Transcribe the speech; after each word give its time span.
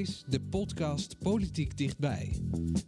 Is 0.00 0.24
de 0.28 0.40
podcast 0.40 1.18
Politiek 1.18 1.76
Dichtbij. 1.76 2.40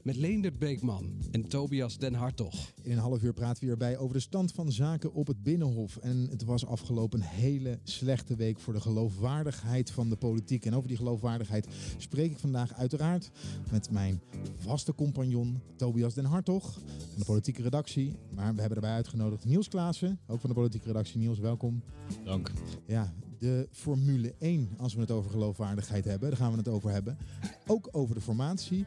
Met 0.02 0.16
Leendert 0.16 0.58
Beekman 0.58 1.10
en 1.30 1.48
Tobias 1.48 1.98
Den 1.98 2.14
Hartog. 2.14 2.72
In 2.82 2.92
een 2.92 2.98
half 2.98 3.22
uur 3.22 3.32
praten 3.32 3.60
we 3.60 3.66
hierbij 3.66 3.98
over 3.98 4.14
de 4.14 4.20
stand 4.20 4.52
van 4.52 4.72
zaken 4.72 5.12
op 5.12 5.26
het 5.26 5.42
Binnenhof. 5.42 5.96
En 5.96 6.26
het 6.30 6.44
was 6.44 6.66
afgelopen 6.66 7.20
een 7.20 7.26
hele 7.26 7.78
slechte 7.82 8.36
week 8.36 8.60
voor 8.60 8.72
de 8.72 8.80
geloofwaardigheid 8.80 9.90
van 9.90 10.08
de 10.08 10.16
politiek. 10.16 10.64
En 10.64 10.74
over 10.74 10.88
die 10.88 10.96
geloofwaardigheid 10.96 11.68
spreek 11.98 12.30
ik 12.30 12.38
vandaag 12.38 12.74
uiteraard 12.74 13.30
met 13.70 13.90
mijn 13.90 14.20
vaste 14.56 14.94
compagnon 14.94 15.60
Tobias 15.76 16.14
Den 16.14 16.24
Hartog 16.24 16.72
van 16.72 17.18
de 17.18 17.24
politieke 17.24 17.62
redactie. 17.62 18.16
Maar 18.34 18.54
we 18.54 18.60
hebben 18.60 18.78
erbij 18.78 18.94
uitgenodigd 18.94 19.44
Niels 19.44 19.68
Klaassen, 19.68 20.18
ook 20.26 20.40
van 20.40 20.50
de 20.50 20.56
politieke 20.56 20.86
redactie. 20.86 21.18
Niels, 21.18 21.38
welkom. 21.38 21.82
Dank. 22.24 22.52
Ja, 22.86 23.14
de 23.44 23.68
Formule 23.70 24.34
1, 24.38 24.68
als 24.78 24.94
we 24.94 25.00
het 25.00 25.10
over 25.10 25.30
geloofwaardigheid 25.30 26.04
hebben, 26.04 26.28
daar 26.28 26.38
gaan 26.38 26.50
we 26.50 26.58
het 26.58 26.68
over 26.68 26.90
hebben. 26.90 27.18
Ook 27.66 27.88
over 27.92 28.14
de 28.14 28.20
formatie. 28.20 28.84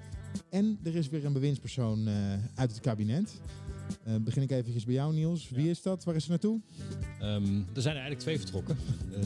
En 0.50 0.80
er 0.84 0.96
is 0.96 1.10
weer 1.10 1.26
een 1.26 1.34
bewindspersoon 1.34 2.08
uh, 2.08 2.14
uit 2.56 2.72
het 2.72 2.80
kabinet. 2.80 3.42
Uh, 4.08 4.16
begin 4.16 4.42
ik 4.42 4.52
eventjes 4.52 4.86
bij 4.86 4.94
jou, 4.94 5.14
Niels. 5.14 5.50
Wie 5.50 5.70
is 5.70 5.82
dat? 5.82 6.04
Waar 6.04 6.16
is 6.16 6.24
ze 6.24 6.30
naartoe? 6.30 6.60
Um, 7.22 7.66
er 7.74 7.82
zijn 7.82 7.96
er 7.96 8.02
eigenlijk 8.02 8.20
twee 8.20 8.40
vertrokken. 8.40 8.78
Uh, 9.12 9.18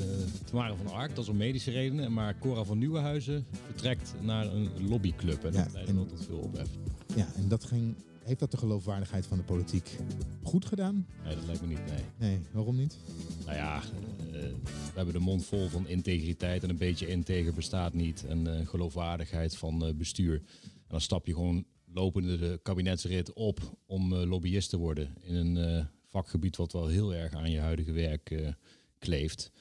Tamara 0.45 0.75
van 0.75 0.91
Ark, 0.91 1.15
dat 1.15 1.23
is 1.23 1.29
om 1.29 1.37
medische 1.37 1.71
redenen. 1.71 2.13
Maar 2.13 2.37
Cora 2.39 2.63
van 2.63 2.77
Nieuwenhuizen 2.77 3.45
vertrekt 3.65 4.13
naar 4.21 4.53
een 4.53 4.69
lobbyclub. 4.87 5.43
En 5.43 5.53
ja, 5.53 5.63
dat 5.63 5.73
leidde 5.73 5.93
wel 5.93 6.05
tot 6.05 6.25
veel 6.25 6.37
ophef. 6.37 6.69
Ja, 7.15 7.27
en 7.35 7.47
dat 7.47 7.63
ging 7.63 7.95
heeft 8.23 8.39
dat 8.39 8.51
de 8.51 8.57
geloofwaardigheid 8.57 9.25
van 9.25 9.37
de 9.37 9.43
politiek 9.43 9.97
goed 10.43 10.65
gedaan? 10.65 11.07
Nee, 11.23 11.35
dat 11.35 11.45
lijkt 11.45 11.61
me 11.61 11.67
niet, 11.67 11.85
nee. 11.85 12.29
Nee, 12.29 12.39
waarom 12.51 12.75
niet? 12.75 12.97
Nou 13.45 13.57
ja, 13.57 13.81
uh, 14.27 14.33
we 14.33 14.95
hebben 14.95 15.13
de 15.13 15.19
mond 15.19 15.45
vol 15.45 15.67
van 15.67 15.87
integriteit 15.87 16.63
en 16.63 16.69
een 16.69 16.77
beetje 16.77 17.07
integer 17.07 17.53
bestaat 17.53 17.93
niet. 17.93 18.25
En 18.25 18.45
uh, 18.45 18.67
geloofwaardigheid 18.67 19.57
van 19.57 19.87
uh, 19.87 19.93
bestuur. 19.93 20.35
En 20.63 20.87
dan 20.87 21.01
stap 21.01 21.25
je 21.25 21.33
gewoon 21.33 21.65
lopende 21.85 22.37
de 22.37 22.59
kabinetsrit 22.63 23.33
op 23.33 23.77
om 23.85 24.15
lobbyist 24.15 24.69
te 24.69 24.77
worden. 24.77 25.15
In 25.21 25.35
een 25.35 25.87
vakgebied 26.07 26.55
wat 26.55 26.71
wel 26.71 26.87
heel 26.87 27.13
erg 27.13 27.33
aan 27.33 27.51
je 27.51 27.59
huidige 27.59 27.91
werk 27.91 28.53
kleeft. 28.97 29.51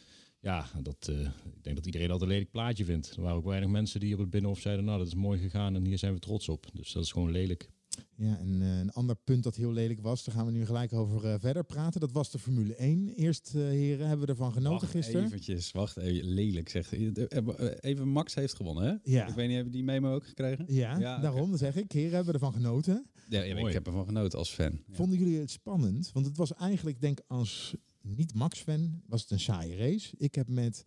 Ja, 0.41 0.67
dat, 0.83 1.09
ik 1.55 1.63
denk 1.63 1.77
dat 1.77 1.87
iedereen 1.87 2.09
dat 2.09 2.23
een 2.23 2.29
lelijk 2.29 2.51
plaatje 2.51 2.85
vindt. 2.85 3.17
Er 3.17 3.23
waren 3.23 3.37
ook 3.37 3.45
weinig 3.45 3.69
mensen 3.69 4.01
die 4.01 4.15
op 4.15 4.21
het 4.21 4.31
Binnenhof 4.31 4.61
zeiden, 4.61 4.85
nou 4.85 4.99
dat 4.99 5.07
is 5.07 5.15
mooi 5.15 5.41
gegaan 5.41 5.75
en 5.75 5.87
hier 5.87 5.99
zijn 5.99 6.15
we 6.15 6.19
trots 6.19 6.49
op. 6.49 6.67
Dus 6.73 6.93
dat 6.93 7.05
is 7.05 7.13
gewoon 7.13 7.31
lelijk. 7.31 7.71
Ja, 8.17 8.39
en 8.39 8.61
uh, 8.61 8.79
een 8.79 8.93
ander 8.93 9.17
punt 9.17 9.43
dat 9.43 9.57
heel 9.57 9.73
lelijk 9.73 10.01
was, 10.01 10.25
daar 10.25 10.35
gaan 10.35 10.47
we 10.47 10.53
nu 10.53 10.67
gelijk 10.67 10.93
over 10.93 11.25
uh, 11.25 11.35
verder 11.39 11.65
praten. 11.65 12.01
Dat 12.01 12.13
was 12.13 12.31
de 12.31 12.39
Formule 12.39 12.75
1. 12.75 13.09
Eerst, 13.09 13.53
uh, 13.57 13.63
heren, 13.63 14.07
hebben 14.07 14.27
we 14.27 14.33
ervan 14.33 14.53
genoten 14.53 14.81
wacht 14.81 14.91
gisteren. 14.91 15.25
Eventjes, 15.25 15.73
wacht 15.73 15.97
even, 15.97 16.29
lelijk 16.29 16.69
zegt 16.69 16.93
Even 17.81 18.09
Max 18.09 18.35
heeft 18.35 18.55
gewonnen, 18.55 18.85
hè? 18.85 19.13
Ja. 19.13 19.27
Ik 19.27 19.35
weet 19.35 19.47
niet, 19.47 19.55
hebben 19.55 19.73
die 19.73 19.85
memo 19.85 20.15
ook 20.15 20.27
gekregen? 20.27 20.65
Ja, 20.69 20.99
ja 20.99 21.19
daarom 21.19 21.45
okay. 21.45 21.59
zeg 21.59 21.77
ik. 21.77 21.93
Heren, 21.93 22.15
hebben 22.15 22.27
we 22.27 22.33
ervan 22.33 22.53
genoten. 22.53 23.07
Ja, 23.29 23.43
ja 23.43 23.57
ik 23.57 23.73
heb 23.73 23.87
ervan 23.87 24.07
genoten 24.07 24.39
als 24.39 24.51
fan. 24.51 24.73
Ja. 24.87 24.95
Vonden 24.95 25.19
jullie 25.19 25.39
het 25.39 25.51
spannend? 25.51 26.11
Want 26.13 26.27
het 26.27 26.37
was 26.37 26.55
eigenlijk, 26.55 27.01
denk 27.01 27.21
als 27.27 27.75
niet-Max-fan, 28.03 29.03
was 29.07 29.21
het 29.23 29.31
een 29.31 29.41
saaie 29.41 29.77
race. 29.77 30.15
Ik 30.17 30.35
heb 30.35 30.49
met 30.49 30.85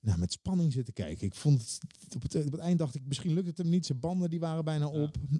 nou, 0.00 0.18
met 0.18 0.32
spanning 0.32 0.72
zitten 0.72 0.94
kijken. 0.94 1.26
Ik 1.26 1.34
vond 1.34 1.60
het 1.60 2.14
op 2.14 2.22
het, 2.22 2.46
op 2.46 2.52
het 2.52 2.60
eind 2.60 2.78
dacht 2.78 2.94
ik, 2.94 3.02
misschien 3.06 3.32
lukt 3.32 3.46
het 3.46 3.58
hem 3.58 3.68
niet. 3.68 3.86
Zijn 3.86 4.00
banden 4.00 4.30
die 4.30 4.40
waren 4.40 4.64
bijna 4.64 4.86
op. 4.86 5.16
Ja. 5.30 5.38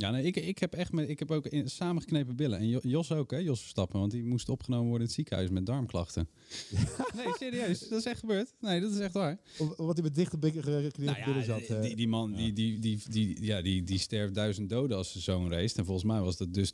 Ja, 0.00 0.10
nee, 0.10 0.24
ik, 0.24 0.36
ik 0.36 0.58
heb 0.58 0.74
echt 0.74 0.92
met, 0.92 1.08
ik 1.08 1.18
heb 1.18 1.30
ook 1.30 1.46
in, 1.46 1.70
samengeknepen 1.70 2.36
billen. 2.36 2.58
En 2.58 2.68
Jos 2.68 3.12
ook, 3.12 3.30
hè, 3.30 3.36
Jos 3.36 3.60
Verstappen. 3.60 4.00
Want 4.00 4.12
die 4.12 4.24
moest 4.24 4.48
opgenomen 4.48 4.88
worden 4.88 5.00
in 5.00 5.06
het 5.06 5.14
ziekenhuis 5.14 5.50
met 5.50 5.66
darmklachten. 5.66 6.28
nee, 7.16 7.26
serieus. 7.38 7.88
Dat 7.88 7.98
is 7.98 8.04
echt 8.04 8.20
gebeurd. 8.20 8.54
Nee, 8.60 8.80
dat 8.80 8.92
is 8.92 8.98
echt 8.98 9.12
waar. 9.12 9.40
Wat 9.76 9.94
hij 9.94 10.02
met 10.02 10.14
dichte 10.14 10.38
geknepen 10.40 11.04
nou 11.04 11.18
ja, 11.18 11.24
billen 11.24 11.44
zat. 11.44 11.82
Die, 11.82 11.96
die 11.96 12.08
man, 12.08 12.30
ja. 12.30 12.36
die, 12.36 12.52
die, 12.52 12.78
die, 12.78 13.02
die, 13.08 13.44
ja, 13.44 13.62
die, 13.62 13.82
die 13.82 13.98
sterft 13.98 14.34
duizend 14.34 14.68
doden 14.68 14.96
als 14.96 15.12
ze 15.12 15.20
zo'n 15.20 15.50
race. 15.50 15.76
En 15.76 15.84
volgens 15.84 16.06
mij 16.06 16.20
was 16.20 16.36
dat 16.36 16.54
dus 16.54 16.72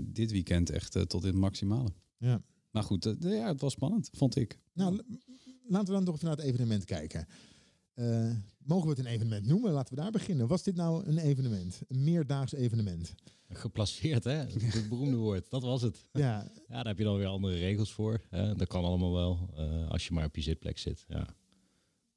dit 0.00 0.30
weekend 0.30 0.70
echt 0.70 0.96
uh, 0.96 1.02
tot 1.02 1.22
in 1.22 1.28
het 1.28 1.38
maximale. 1.38 1.92
Ja. 2.18 2.42
Maar 2.70 2.82
goed, 2.82 3.06
uh, 3.06 3.14
ja, 3.20 3.46
het 3.46 3.60
was 3.60 3.72
spannend, 3.72 4.10
vond 4.12 4.36
ik. 4.36 4.58
Nou, 4.72 5.02
laten 5.68 5.86
we 5.86 5.92
dan 5.92 6.04
toch 6.04 6.14
even 6.14 6.26
naar 6.26 6.36
het 6.36 6.46
evenement 6.46 6.84
kijken. 6.84 7.26
Uh, 7.94 8.30
mogen 8.58 8.84
we 8.84 8.90
het 8.90 8.98
een 8.98 9.12
evenement 9.12 9.46
noemen? 9.46 9.72
Laten 9.72 9.94
we 9.94 10.00
daar 10.00 10.10
beginnen. 10.10 10.46
Was 10.46 10.62
dit 10.62 10.76
nou 10.76 11.06
een 11.06 11.18
evenement? 11.18 11.82
Een 11.88 12.04
meerdaags 12.04 12.52
evenement? 12.52 13.14
Geplaceerd, 13.48 14.24
hè? 14.24 14.32
Het 14.32 14.88
beroemde 14.88 15.16
woord. 15.16 15.50
Dat 15.50 15.62
was 15.62 15.82
het. 15.82 16.08
Ja. 16.12 16.50
ja, 16.68 16.74
daar 16.74 16.86
heb 16.86 16.98
je 16.98 17.04
dan 17.04 17.16
weer 17.16 17.26
andere 17.26 17.58
regels 17.58 17.92
voor. 17.92 18.20
Hè? 18.28 18.54
Dat 18.54 18.68
kan 18.68 18.84
allemaal 18.84 19.12
wel, 19.12 19.50
uh, 19.58 19.90
als 19.90 20.06
je 20.06 20.14
maar 20.14 20.24
op 20.24 20.36
je 20.36 20.42
zitplek 20.42 20.78
zit. 20.78 21.04
Ja. 21.08 21.36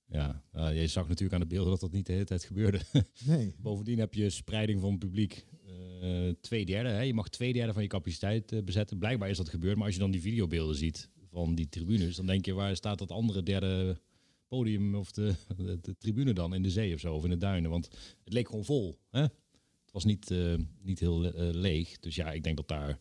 Ja, 0.08 0.44
uh, 0.56 0.82
je 0.82 0.88
zag 0.88 1.08
natuurlijk 1.08 1.34
aan 1.34 1.48
de 1.48 1.56
beelden 1.56 1.72
dat 1.72 1.80
dat 1.80 1.92
niet 1.92 2.06
de 2.06 2.14
hele 2.14 2.26
tijd 2.26 2.44
gebeurde. 2.44 2.80
Nee. 3.26 3.56
Bovendien 3.58 4.00
heb 4.00 4.14
je 4.14 4.30
spreiding 4.30 4.82
van 4.82 4.90
het 4.90 5.00
publiek. 5.00 5.46
Uh, 6.02 6.34
twee 6.42 6.66
derde, 6.66 6.90
hè? 6.90 7.02
je 7.02 7.14
mag 7.14 7.30
twee 7.30 7.54
derde 7.54 7.74
van 7.74 7.82
je 7.82 7.88
capaciteit 7.88 8.52
uh, 8.52 8.64
bezetten. 8.64 8.98
Blijkbaar 8.98 9.30
is 9.30 9.38
dat 9.38 9.50
gebeurd, 9.50 9.76
maar 9.76 9.86
als 9.86 9.94
je 9.94 10.00
dan 10.00 10.12
die 10.12 10.22
videobeelden 10.22 10.76
ziet 10.76 11.10
van 11.32 11.56
die 11.56 11.70
tribunes, 11.70 12.16
dan 12.16 12.26
denk 12.26 12.46
je 12.46 12.54
waar 12.54 12.76
staat 12.76 13.00
dat 13.00 13.12
andere 13.12 13.44
derde 13.44 14.02
podium 14.48 14.96
of 14.96 15.12
de, 15.12 15.36
de, 15.82 15.96
tribune 15.98 16.34
dan 16.34 16.54
in 16.54 16.64
de 16.64 16.70
zee 16.70 16.94
of 16.94 17.00
zo, 17.00 17.14
of 17.14 17.24
in 17.24 17.30
de 17.30 17.38
duinen. 17.38 17.70
Want 17.70 17.86
het 18.24 18.34
leek 18.34 18.48
gewoon 18.50 18.66
vol. 18.66 19.00
Hè? 19.10 19.22
Het 19.22 19.92
was 19.92 20.06
niet, 20.06 20.32
uh, 20.32 20.56
niet 20.82 21.00
heel 21.00 21.26
uh, 21.26 21.32
leeg. 21.54 22.00
Dus 22.00 22.16
ja, 22.16 22.32
ik 22.32 22.44
denk 22.44 22.58
dat 22.58 22.68
daar, 22.68 22.98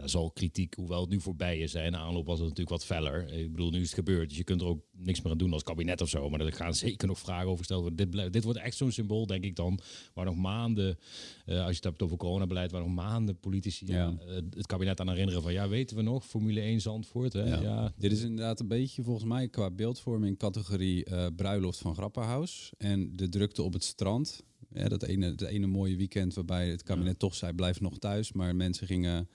daar 0.00 0.08
zal 0.08 0.30
kritiek, 0.30 0.74
hoewel 0.74 1.00
het 1.00 1.10
nu 1.10 1.20
voorbij 1.20 1.58
is. 1.58 1.72
Hè, 1.72 1.84
in 1.84 1.92
de 1.92 1.98
aanloop 1.98 2.26
was 2.26 2.38
het 2.38 2.48
natuurlijk 2.48 2.76
wat 2.76 2.84
feller. 2.84 3.32
Ik 3.32 3.50
bedoel, 3.50 3.70
nu 3.70 3.80
is 3.80 3.86
het 3.86 3.94
gebeurd. 3.94 4.28
Dus 4.28 4.38
je 4.38 4.44
kunt 4.44 4.60
er 4.60 4.66
ook 4.66 4.82
niks 4.92 5.22
meer 5.22 5.32
aan 5.32 5.38
doen 5.38 5.52
als 5.52 5.62
kabinet 5.62 6.00
of 6.00 6.08
zo. 6.08 6.30
Maar 6.30 6.40
er 6.40 6.52
gaan 6.52 6.74
zeker 6.74 7.08
nog 7.08 7.18
vragen 7.18 7.46
over 7.46 7.58
gesteld 7.58 7.80
worden. 7.80 8.10
Dit, 8.10 8.32
dit 8.32 8.44
wordt 8.44 8.58
echt 8.58 8.76
zo'n 8.76 8.92
symbool, 8.92 9.26
denk 9.26 9.44
ik 9.44 9.56
dan. 9.56 9.80
Waar 10.14 10.24
nog 10.24 10.36
maanden, 10.36 10.98
uh, 11.46 11.58
als 11.58 11.68
je 11.68 11.74
het 11.74 11.84
hebt 11.84 12.02
over 12.02 12.16
coronabeleid, 12.16 12.70
waar 12.70 12.82
nog 12.82 12.94
maanden 12.94 13.38
politici 13.38 13.86
ja. 13.86 14.16
uh, 14.26 14.34
het 14.34 14.66
kabinet 14.66 15.00
aan 15.00 15.08
herinneren 15.08 15.42
van 15.42 15.52
ja, 15.52 15.68
weten 15.68 15.96
we 15.96 16.02
nog, 16.02 16.26
Formule 16.26 16.60
1 16.60 16.80
Zandvoort. 16.80 17.32
Hè? 17.32 17.44
Ja. 17.44 17.60
ja. 17.60 17.92
Dit 17.96 18.12
is 18.12 18.22
inderdaad 18.22 18.60
een 18.60 18.68
beetje 18.68 19.02
volgens 19.02 19.26
mij 19.26 19.48
qua 19.48 19.70
beeldvorming 19.70 20.38
categorie 20.38 21.10
uh, 21.10 21.26
bruiloft 21.36 21.78
van 21.78 21.94
Grappenhuis. 21.94 22.72
En 22.78 23.16
de 23.16 23.28
drukte 23.28 23.62
op 23.62 23.72
het 23.72 23.84
strand. 23.84 24.42
Ja, 24.74 24.88
dat 24.88 25.02
ene, 25.02 25.26
het 25.26 25.40
ene 25.40 25.66
mooie 25.66 25.96
weekend 25.96 26.34
waarbij 26.34 26.68
het 26.68 26.82
kabinet 26.82 27.12
ja. 27.12 27.18
toch 27.18 27.34
zei 27.34 27.52
blijf 27.52 27.80
nog 27.80 27.98
thuis, 27.98 28.32
maar 28.32 28.56
mensen 28.56 28.86
gingen, 28.86 29.28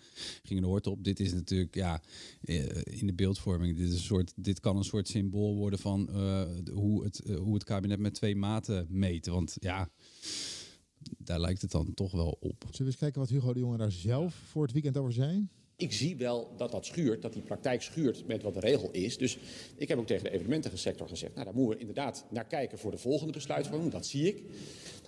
gingen 0.43 0.63
de 0.63 0.69
hoort 0.69 0.87
op. 0.87 1.03
Dit 1.03 1.19
is 1.19 1.33
natuurlijk 1.33 1.75
ja, 1.75 2.01
in 2.83 3.07
de 3.07 3.13
beeldvorming. 3.13 3.77
Dit, 3.77 3.87
is 3.87 3.93
een 3.93 3.99
soort, 3.99 4.33
dit 4.35 4.59
kan 4.59 4.77
een 4.77 4.83
soort 4.83 5.07
symbool 5.07 5.55
worden 5.55 5.79
van 5.79 6.09
uh, 6.11 6.43
hoe, 6.73 7.03
het, 7.03 7.21
uh, 7.25 7.37
hoe 7.37 7.53
het 7.53 7.63
kabinet 7.63 7.99
met 7.99 8.13
twee 8.13 8.35
maten 8.35 8.85
meet. 8.89 9.27
Want 9.27 9.57
ja, 9.59 9.89
daar 11.17 11.39
lijkt 11.39 11.61
het 11.61 11.71
dan 11.71 11.93
toch 11.93 12.11
wel 12.11 12.37
op. 12.39 12.61
Zullen 12.61 12.77
we 12.77 12.85
eens 12.85 12.97
kijken 12.97 13.19
wat 13.19 13.29
Hugo 13.29 13.53
de 13.53 13.59
Jonge 13.59 13.77
daar 13.77 13.91
zelf 13.91 14.33
voor 14.33 14.63
het 14.63 14.71
weekend 14.71 14.97
over 14.97 15.13
zei? 15.13 15.47
Ik 15.77 15.93
zie 15.93 16.15
wel 16.15 16.53
dat 16.57 16.71
dat 16.71 16.85
schuurt, 16.85 17.21
dat 17.21 17.33
die 17.33 17.41
praktijk 17.41 17.81
schuurt 17.81 18.27
met 18.27 18.43
wat 18.43 18.53
de 18.53 18.59
regel 18.59 18.91
is. 18.91 19.17
Dus 19.17 19.37
ik 19.75 19.87
heb 19.87 19.97
ook 19.97 20.07
tegen 20.07 20.23
de 20.23 20.31
evenementensector 20.31 21.07
gezegd, 21.07 21.33
nou 21.33 21.45
daar 21.45 21.55
moeten 21.55 21.73
we 21.73 21.79
inderdaad 21.79 22.25
naar 22.29 22.45
kijken 22.45 22.77
voor 22.77 22.91
de 22.91 22.97
volgende 22.97 23.33
besluitvorming. 23.33 23.91
Dat 23.91 24.05
zie 24.05 24.27
ik. 24.27 24.43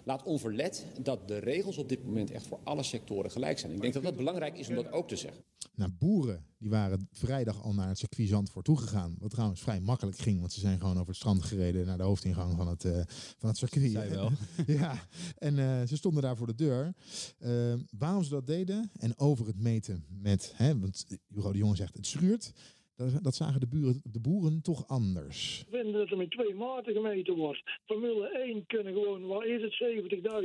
Laat 0.08 0.24
onverlet 0.24 0.86
dat 1.02 1.28
de 1.28 1.38
regels 1.38 1.78
op 1.78 1.90
dit 1.90 2.06
moment 2.06 2.32
echt 2.32 2.48
voor 2.48 2.60
alle 2.64 2.84
sectoren 2.84 3.32
gelijk 3.32 3.60
zijn. 3.60 3.72
Ik 3.72 3.82
denk 3.82 3.94
dat 3.94 4.04
dat 4.04 4.16
belangrijk 4.16 4.58
is 4.58 4.70
om 4.70 4.76
dat 4.76 4.92
ook 4.92 5.08
te 5.08 5.16
zeggen. 5.16 5.44
Nou, 5.76 5.92
boeren 5.92 6.46
die 6.58 6.70
waren 6.70 7.08
vrijdag 7.12 7.64
al 7.64 7.74
naar 7.74 7.88
het 7.88 7.98
circuit 7.98 8.30
Zandvoort 8.30 8.66
toegegaan. 8.66 9.16
Wat 9.20 9.30
trouwens 9.30 9.62
vrij 9.62 9.80
makkelijk 9.80 10.18
ging, 10.18 10.40
want 10.40 10.54
ze 10.54 10.60
zijn 10.60 10.80
gewoon 10.80 10.96
over 10.96 11.08
het 11.08 11.16
strand 11.16 11.44
gereden 11.44 11.86
naar 11.86 11.98
de 11.98 12.04
hoofdingang 12.04 12.56
van 12.56 12.68
het, 12.68 12.84
uh, 12.84 13.02
van 13.38 13.50
het 13.50 13.58
circuit. 13.58 13.92
Zij 13.92 14.10
wel. 14.10 14.32
ja, 14.80 15.08
en 15.38 15.58
uh, 15.58 15.82
ze 15.84 15.98
stonden 15.98 16.22
daar 16.22 16.38
voor 16.38 16.48
de 16.48 16.56
deur. 16.56 16.94
Uh, 17.40 17.74
waarom 17.98 18.24
ze 18.24 18.30
dat 18.30 18.48
deden 18.48 18.92
en 19.00 19.20
over 19.20 19.48
het 19.48 19.60
meten 19.60 20.06
met, 20.10 20.54
hè, 20.56 20.80
want 20.80 21.06
Hugo 21.28 21.52
de 21.52 21.58
Jonge 21.58 21.76
zegt 21.76 21.96
het 21.96 22.08
schuurt. 22.08 22.54
Dat, 22.98 23.24
dat 23.24 23.36
zagen 23.36 23.60
de, 23.60 23.68
buren, 23.68 24.02
de 24.04 24.20
boeren 24.20 24.62
toch 24.62 24.88
anders. 24.88 25.66
We 25.70 25.78
vinden 25.78 25.94
dat 25.94 26.10
er 26.10 26.18
met 26.18 26.32
twee 26.32 26.54
maten 26.56 26.94
gemeten 26.94 27.36
wordt. 27.36 27.64
Formule 27.86 28.28
1 28.28 28.66
kunnen 28.66 28.94
gewoon, 28.94 29.26
waar 29.26 29.46
is 29.46 29.62
het, 29.62 29.74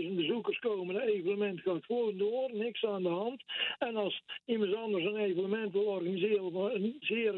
70.000 0.09 0.15
bezoekers 0.15 0.59
komen. 0.59 0.95
Een 0.95 1.01
evenement 1.01 1.61
gaat 1.61 1.85
gewoon 1.85 2.17
door, 2.17 2.51
niks 2.53 2.85
aan 2.85 3.03
de 3.03 3.09
hand. 3.09 3.43
En 3.79 3.97
als 3.97 4.23
iemand 4.45 4.75
anders 4.75 5.05
een 5.05 5.17
evenement 5.17 5.73
wil 5.73 5.85
organiseren 5.85 6.53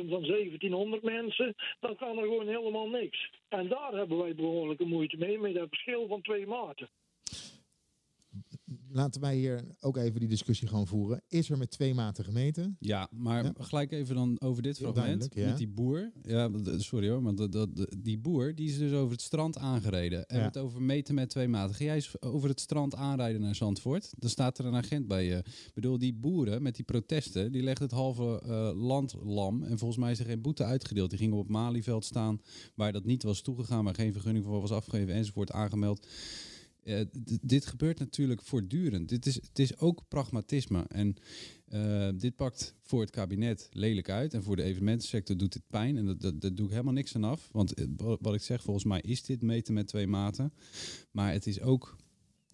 van 0.08 0.22
1700 0.22 1.02
mensen, 1.02 1.54
dan 1.80 1.96
kan 1.96 2.18
er 2.18 2.22
gewoon 2.22 2.48
helemaal 2.48 2.88
niks. 2.88 3.30
En 3.48 3.68
daar 3.68 3.92
hebben 3.92 4.18
wij 4.18 4.34
behoorlijke 4.34 4.84
moeite 4.84 5.16
mee, 5.16 5.38
met 5.38 5.54
dat 5.54 5.68
verschil 5.68 6.06
van 6.06 6.22
twee 6.22 6.46
maten. 6.46 6.88
Laten 8.94 9.20
wij 9.20 9.36
hier 9.36 9.64
ook 9.80 9.96
even 9.96 10.20
die 10.20 10.28
discussie 10.28 10.68
gewoon 10.68 10.86
voeren. 10.86 11.22
Is 11.28 11.50
er 11.50 11.58
met 11.58 11.70
twee 11.70 11.94
maten 11.94 12.24
gemeten? 12.24 12.76
Ja, 12.80 13.08
maar 13.12 13.44
Ja. 13.44 13.52
gelijk 13.58 13.92
even 13.92 14.14
dan 14.14 14.40
over 14.40 14.62
dit 14.62 14.78
fragment 14.78 15.28
ja. 15.34 15.46
met 15.46 15.56
die 15.58 15.68
boer. 15.68 16.12
Ja, 16.22 16.50
d- 16.50 16.82
sorry 16.82 17.08
hoor, 17.08 17.22
maar 17.22 17.34
dat, 17.34 17.68
die 17.98 18.18
boer 18.18 18.54
die 18.54 18.68
is 18.68 18.78
dus 18.78 18.92
over 18.92 19.12
het 19.12 19.20
strand 19.22 19.58
aangereden. 19.58 20.26
En 20.26 20.42
het 20.42 20.56
over 20.58 20.82
meten 20.82 21.14
met 21.14 21.28
twee 21.30 21.48
maten. 21.48 21.74
Ga 21.74 21.84
jij 21.84 21.94
eens 21.94 22.22
over 22.22 22.48
het 22.48 22.60
strand 22.60 22.94
aanrijden 22.94 23.40
naar 23.40 23.54
Zandvoort? 23.54 24.12
Dan 24.18 24.30
staat 24.30 24.58
er 24.58 24.64
een 24.64 24.74
agent 24.74 25.06
bij 25.08 25.24
je. 25.24 25.36
Ik 25.36 25.70
bedoel, 25.74 25.98
die 25.98 26.14
boeren 26.14 26.62
met 26.62 26.74
die 26.76 26.84
protesten, 26.84 27.52
die 27.52 27.62
legden 27.62 27.84
het 27.84 27.92
halve 27.96 28.40
eh, 28.44 28.70
land 28.82 29.14
lam. 29.22 29.62
En 29.62 29.78
volgens 29.78 30.00
mij 30.00 30.10
is 30.10 30.18
er 30.18 30.24
geen 30.26 30.40
boete 30.42 30.64
uitgedeeld. 30.64 31.10
Die 31.10 31.18
gingen 31.18 31.36
op 31.36 31.48
Malieveld 31.48 32.04
staan 32.04 32.40
waar 32.74 32.92
dat 32.92 33.04
niet 33.04 33.22
was 33.22 33.42
toegegaan, 33.42 33.84
waar 33.84 33.94
geen 33.94 34.12
vergunning 34.12 34.44
voor 34.44 34.60
was 34.60 34.70
afgegeven 34.72 35.14
enzovoort 35.14 35.50
aangemeld. 35.52 36.06
Eh, 36.84 37.00
dit 37.42 37.66
gebeurt 37.66 37.98
natuurlijk 37.98 38.42
voortdurend. 38.42 39.08
Dit 39.08 39.26
is, 39.26 39.34
het 39.34 39.58
is 39.58 39.78
ook 39.78 40.02
pragmatisme. 40.08 40.84
En 40.88 41.16
eh, 41.66 42.08
dit 42.16 42.36
pakt 42.36 42.74
voor 42.82 43.00
het 43.00 43.10
kabinet 43.10 43.68
lelijk 43.72 44.08
uit. 44.08 44.34
En 44.34 44.42
voor 44.42 44.56
de 44.56 44.62
evenementensector 44.62 45.36
doet 45.36 45.52
dit 45.52 45.62
pijn. 45.70 45.96
En 45.96 46.16
dat, 46.18 46.40
doe 46.56 46.66
ik 46.66 46.70
helemaal 46.72 46.92
niks 46.92 47.14
aan 47.14 47.24
af. 47.24 47.48
Want 47.52 47.74
eh, 47.74 47.84
wa- 47.96 48.16
wat 48.20 48.34
ik 48.34 48.42
zeg, 48.42 48.62
volgens 48.62 48.84
mij 48.84 49.00
is 49.00 49.22
dit 49.22 49.42
meten 49.42 49.74
met 49.74 49.86
twee 49.86 50.06
maten. 50.06 50.52
Maar 51.10 51.32
het 51.32 51.46
is 51.46 51.60
ook 51.60 51.96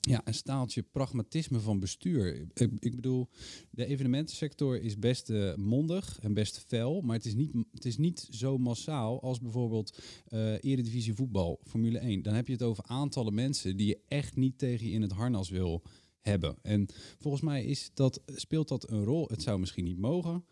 ja, 0.01 0.21
een 0.25 0.35
staaltje 0.35 0.83
pragmatisme 0.83 1.61
van 1.61 1.79
bestuur. 1.79 2.49
Ik, 2.55 2.71
ik 2.79 2.95
bedoel, 2.95 3.29
de 3.71 3.87
evenementensector 3.87 4.83
is 4.83 4.99
best 4.99 5.31
eh, 5.31 5.55
mondig 5.55 6.19
en 6.21 6.35
best 6.35 6.59
fel. 6.59 7.01
Maar 7.01 7.17
het 7.17 7.27
is 7.27 7.35
niet, 7.35 7.55
het 7.73 7.85
is 7.85 7.97
niet 7.97 8.29
zo 8.31 8.59
massaal 8.59 9.23
als 9.23 9.41
bijvoorbeeld 9.41 9.99
eh 10.27 10.53
Eredivisie 10.61 11.15
voetbal, 11.15 11.61
Formule 11.65 11.99
1. 11.99 12.23
Dan 12.23 12.35
heb 12.35 12.47
je 12.47 12.53
het 12.53 12.63
over 12.63 12.85
aantallen 12.87 13.35
mensen 13.35 13.77
die 13.77 13.87
je 13.87 14.01
echt 14.09 14.37
niet 14.37 14.59
tegen 14.59 14.87
je 14.87 14.93
in 14.93 15.03
het 15.03 15.13
harnas 15.13 15.49
wil 15.49 15.83
hebben. 16.21 16.57
En 16.63 16.87
volgens 17.19 17.43
mij 17.43 17.65
is 17.65 17.91
dat, 17.95 18.23
speelt 18.27 18.69
dat 18.69 18.91
een 18.91 19.05
rol. 19.05 19.29
Het 19.29 19.43
zou 19.43 19.59
misschien 19.59 19.85
niet 19.85 19.99
mogen. 19.99 20.45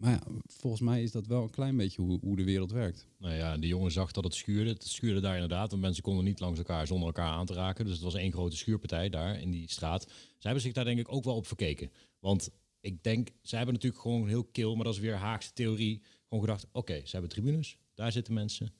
Maar 0.00 0.10
ja, 0.10 0.22
volgens 0.46 0.82
mij 0.82 1.02
is 1.02 1.12
dat 1.12 1.26
wel 1.26 1.42
een 1.42 1.50
klein 1.50 1.76
beetje 1.76 2.02
hoe, 2.02 2.18
hoe 2.20 2.36
de 2.36 2.44
wereld 2.44 2.70
werkt. 2.70 3.06
Nou 3.18 3.34
ja, 3.34 3.56
de 3.56 3.66
jongen 3.66 3.92
zag 3.92 4.12
dat 4.12 4.24
het 4.24 4.34
schuurde. 4.34 4.70
Het 4.70 4.86
schuurde 4.86 5.20
daar 5.20 5.34
inderdaad, 5.34 5.70
want 5.70 5.82
mensen 5.82 6.02
konden 6.02 6.24
niet 6.24 6.40
langs 6.40 6.58
elkaar 6.58 6.86
zonder 6.86 7.06
elkaar 7.06 7.30
aan 7.30 7.46
te 7.46 7.52
raken. 7.52 7.84
Dus 7.84 7.94
het 7.94 8.02
was 8.02 8.14
één 8.14 8.32
grote 8.32 8.56
schuurpartij 8.56 9.08
daar 9.08 9.40
in 9.40 9.50
die 9.50 9.70
straat. 9.70 10.02
Zij 10.12 10.12
hebben 10.40 10.62
zich 10.62 10.72
daar 10.72 10.84
denk 10.84 10.98
ik 10.98 11.12
ook 11.12 11.24
wel 11.24 11.36
op 11.36 11.46
verkeken. 11.46 11.90
Want 12.18 12.50
ik 12.80 13.02
denk, 13.02 13.28
zij 13.42 13.56
hebben 13.56 13.74
natuurlijk 13.74 14.02
gewoon 14.02 14.28
heel 14.28 14.44
kil, 14.44 14.74
maar 14.74 14.84
dat 14.84 14.94
is 14.94 15.00
weer 15.00 15.14
Haagse 15.14 15.52
theorie. 15.52 16.02
Gewoon 16.28 16.44
gedacht, 16.44 16.66
oké, 16.72 17.00
ze 17.04 17.10
hebben 17.10 17.30
tribunes, 17.30 17.76
daar 17.94 18.12
zitten 18.12 18.34
mensen. 18.34 18.72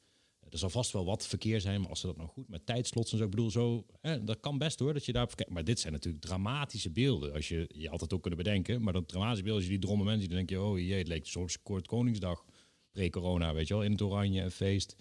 Er 0.50 0.58
zal 0.58 0.70
vast 0.70 0.93
wel 0.93 1.05
wat 1.05 1.26
verkeer 1.26 1.61
zijn, 1.61 1.81
maar 1.81 1.91
als 1.91 2.00
ze 2.00 2.06
dat 2.06 2.17
nou 2.17 2.29
goed 2.29 2.49
met 2.49 2.67
tijdslots 2.67 3.12
en 3.12 3.19
zo, 3.19 3.25
ik 3.25 3.31
bedoel 3.31 3.50
zo, 3.50 3.87
hè, 4.00 4.25
dat 4.25 4.41
kan 4.41 4.58
best 4.58 4.79
hoor, 4.79 4.93
dat 4.93 5.05
je 5.05 5.12
daar 5.12 5.26
verkeer- 5.29 5.52
Maar 5.52 5.64
dit 5.64 5.81
zijn 5.81 5.93
natuurlijk 5.93 6.25
dramatische 6.25 6.91
beelden, 6.91 7.32
als 7.32 7.49
je 7.49 7.70
je 7.75 7.91
altijd 7.91 8.12
ook 8.12 8.20
kunnen 8.20 8.43
bedenken. 8.43 8.82
Maar 8.82 8.93
dat 8.93 9.08
dramatische 9.08 9.44
beeld, 9.44 9.56
als 9.56 9.64
je 9.64 9.70
die 9.70 9.79
dromme 9.79 10.05
mensen, 10.05 10.29
dan 10.29 10.37
denk 10.37 10.50
je, 10.50 10.61
oh 10.61 10.79
jee, 10.79 10.99
het 10.99 11.08
leek 11.08 11.26
soms 11.26 11.62
kort 11.62 11.87
Koningsdag, 11.87 12.44
pre-corona, 12.93 13.55
weet 13.55 13.69
je 13.69 13.75
wel, 13.75 13.82
in 13.82 13.93
het 13.93 14.02
oranje, 14.02 14.43
een 14.43 14.50
feest. 14.50 14.97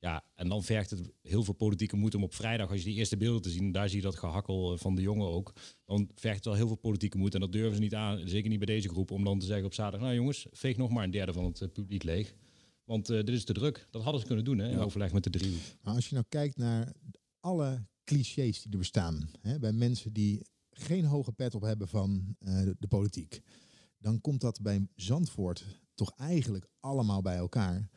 Ja, 0.00 0.24
en 0.34 0.48
dan 0.48 0.62
vergt 0.62 0.90
het 0.90 1.10
heel 1.22 1.42
veel 1.42 1.54
politieke 1.54 1.96
moed 1.96 2.14
om 2.14 2.22
op 2.22 2.34
vrijdag, 2.34 2.70
als 2.70 2.78
je 2.78 2.84
die 2.84 2.96
eerste 2.96 3.16
beelden 3.16 3.42
te 3.42 3.50
zien, 3.50 3.72
daar 3.72 3.88
zie 3.88 3.96
je 3.96 4.04
dat 4.04 4.16
gehakkel 4.16 4.72
eh, 4.72 4.78
van 4.78 4.94
de 4.94 5.02
jongen 5.02 5.28
ook. 5.28 5.52
Dan 5.84 6.10
vergt 6.14 6.36
het 6.36 6.44
wel 6.44 6.54
heel 6.54 6.66
veel 6.66 6.76
politieke 6.76 7.18
moed 7.18 7.34
en 7.34 7.40
dat 7.40 7.52
durven 7.52 7.74
ze 7.74 7.80
niet 7.80 7.94
aan, 7.94 8.28
zeker 8.28 8.48
niet 8.48 8.58
bij 8.58 8.74
deze 8.74 8.88
groep, 8.88 9.10
om 9.10 9.24
dan 9.24 9.38
te 9.38 9.46
zeggen 9.46 9.66
op 9.66 9.74
zaterdag, 9.74 10.00
nou 10.00 10.14
jongens, 10.14 10.46
veeg 10.50 10.76
nog 10.76 10.90
maar 10.90 11.04
een 11.04 11.10
derde 11.10 11.32
van 11.32 11.44
het 11.44 11.60
eh, 11.60 11.68
publiek 11.72 12.02
leeg. 12.02 12.34
Want 12.88 13.10
eh, 13.10 13.16
dit 13.16 13.28
is 13.34 13.44
te 13.44 13.52
druk. 13.52 13.88
Dat 13.90 14.02
hadden 14.02 14.20
ze 14.20 14.26
kunnen 14.26 14.44
doen, 14.44 14.58
hè, 14.58 14.68
in 14.70 14.78
overleg 14.78 15.12
met 15.12 15.24
de 15.24 15.30
drie. 15.30 15.58
Maar 15.82 15.94
als 15.94 16.08
je 16.08 16.14
nou 16.14 16.26
kijkt 16.28 16.56
naar 16.56 16.92
alle 17.40 17.86
clichés 18.04 18.62
die 18.62 18.72
er 18.72 18.78
bestaan 18.78 19.30
hè, 19.40 19.58
bij 19.58 19.72
mensen 19.72 20.12
die 20.12 20.46
geen 20.70 21.04
hoge 21.04 21.32
pet 21.32 21.54
op 21.54 21.62
hebben 21.62 21.88
van 21.88 22.36
eh, 22.38 22.62
de, 22.62 22.76
de 22.78 22.86
politiek, 22.86 23.40
dan 23.98 24.20
komt 24.20 24.40
dat 24.40 24.60
bij 24.62 24.86
Zandvoort 24.94 25.64
toch 25.94 26.12
eigenlijk 26.16 26.68
allemaal 26.80 27.22
bij 27.22 27.36
elkaar. 27.36 27.88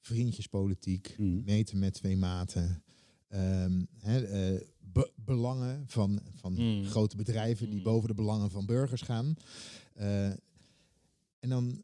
Vriendjespolitiek, 0.00 1.14
Mhm. 1.18 1.44
meten 1.44 1.78
met 1.78 1.94
twee 1.94 2.16
maten, 2.16 2.82
ehm, 3.28 3.84
hè, 3.98 4.24
eh, 4.24 4.60
be- 4.78 5.12
belangen 5.14 5.84
van, 5.86 6.20
van 6.34 6.52
Mm. 6.52 6.84
grote 6.84 7.16
bedrijven 7.16 7.70
die 7.70 7.82
boven 7.82 8.08
de 8.08 8.14
belangen 8.14 8.50
van 8.50 8.66
burgers 8.66 9.02
gaan. 9.02 9.34
Eh, 9.94 10.26
en 11.38 11.48
dan 11.48 11.82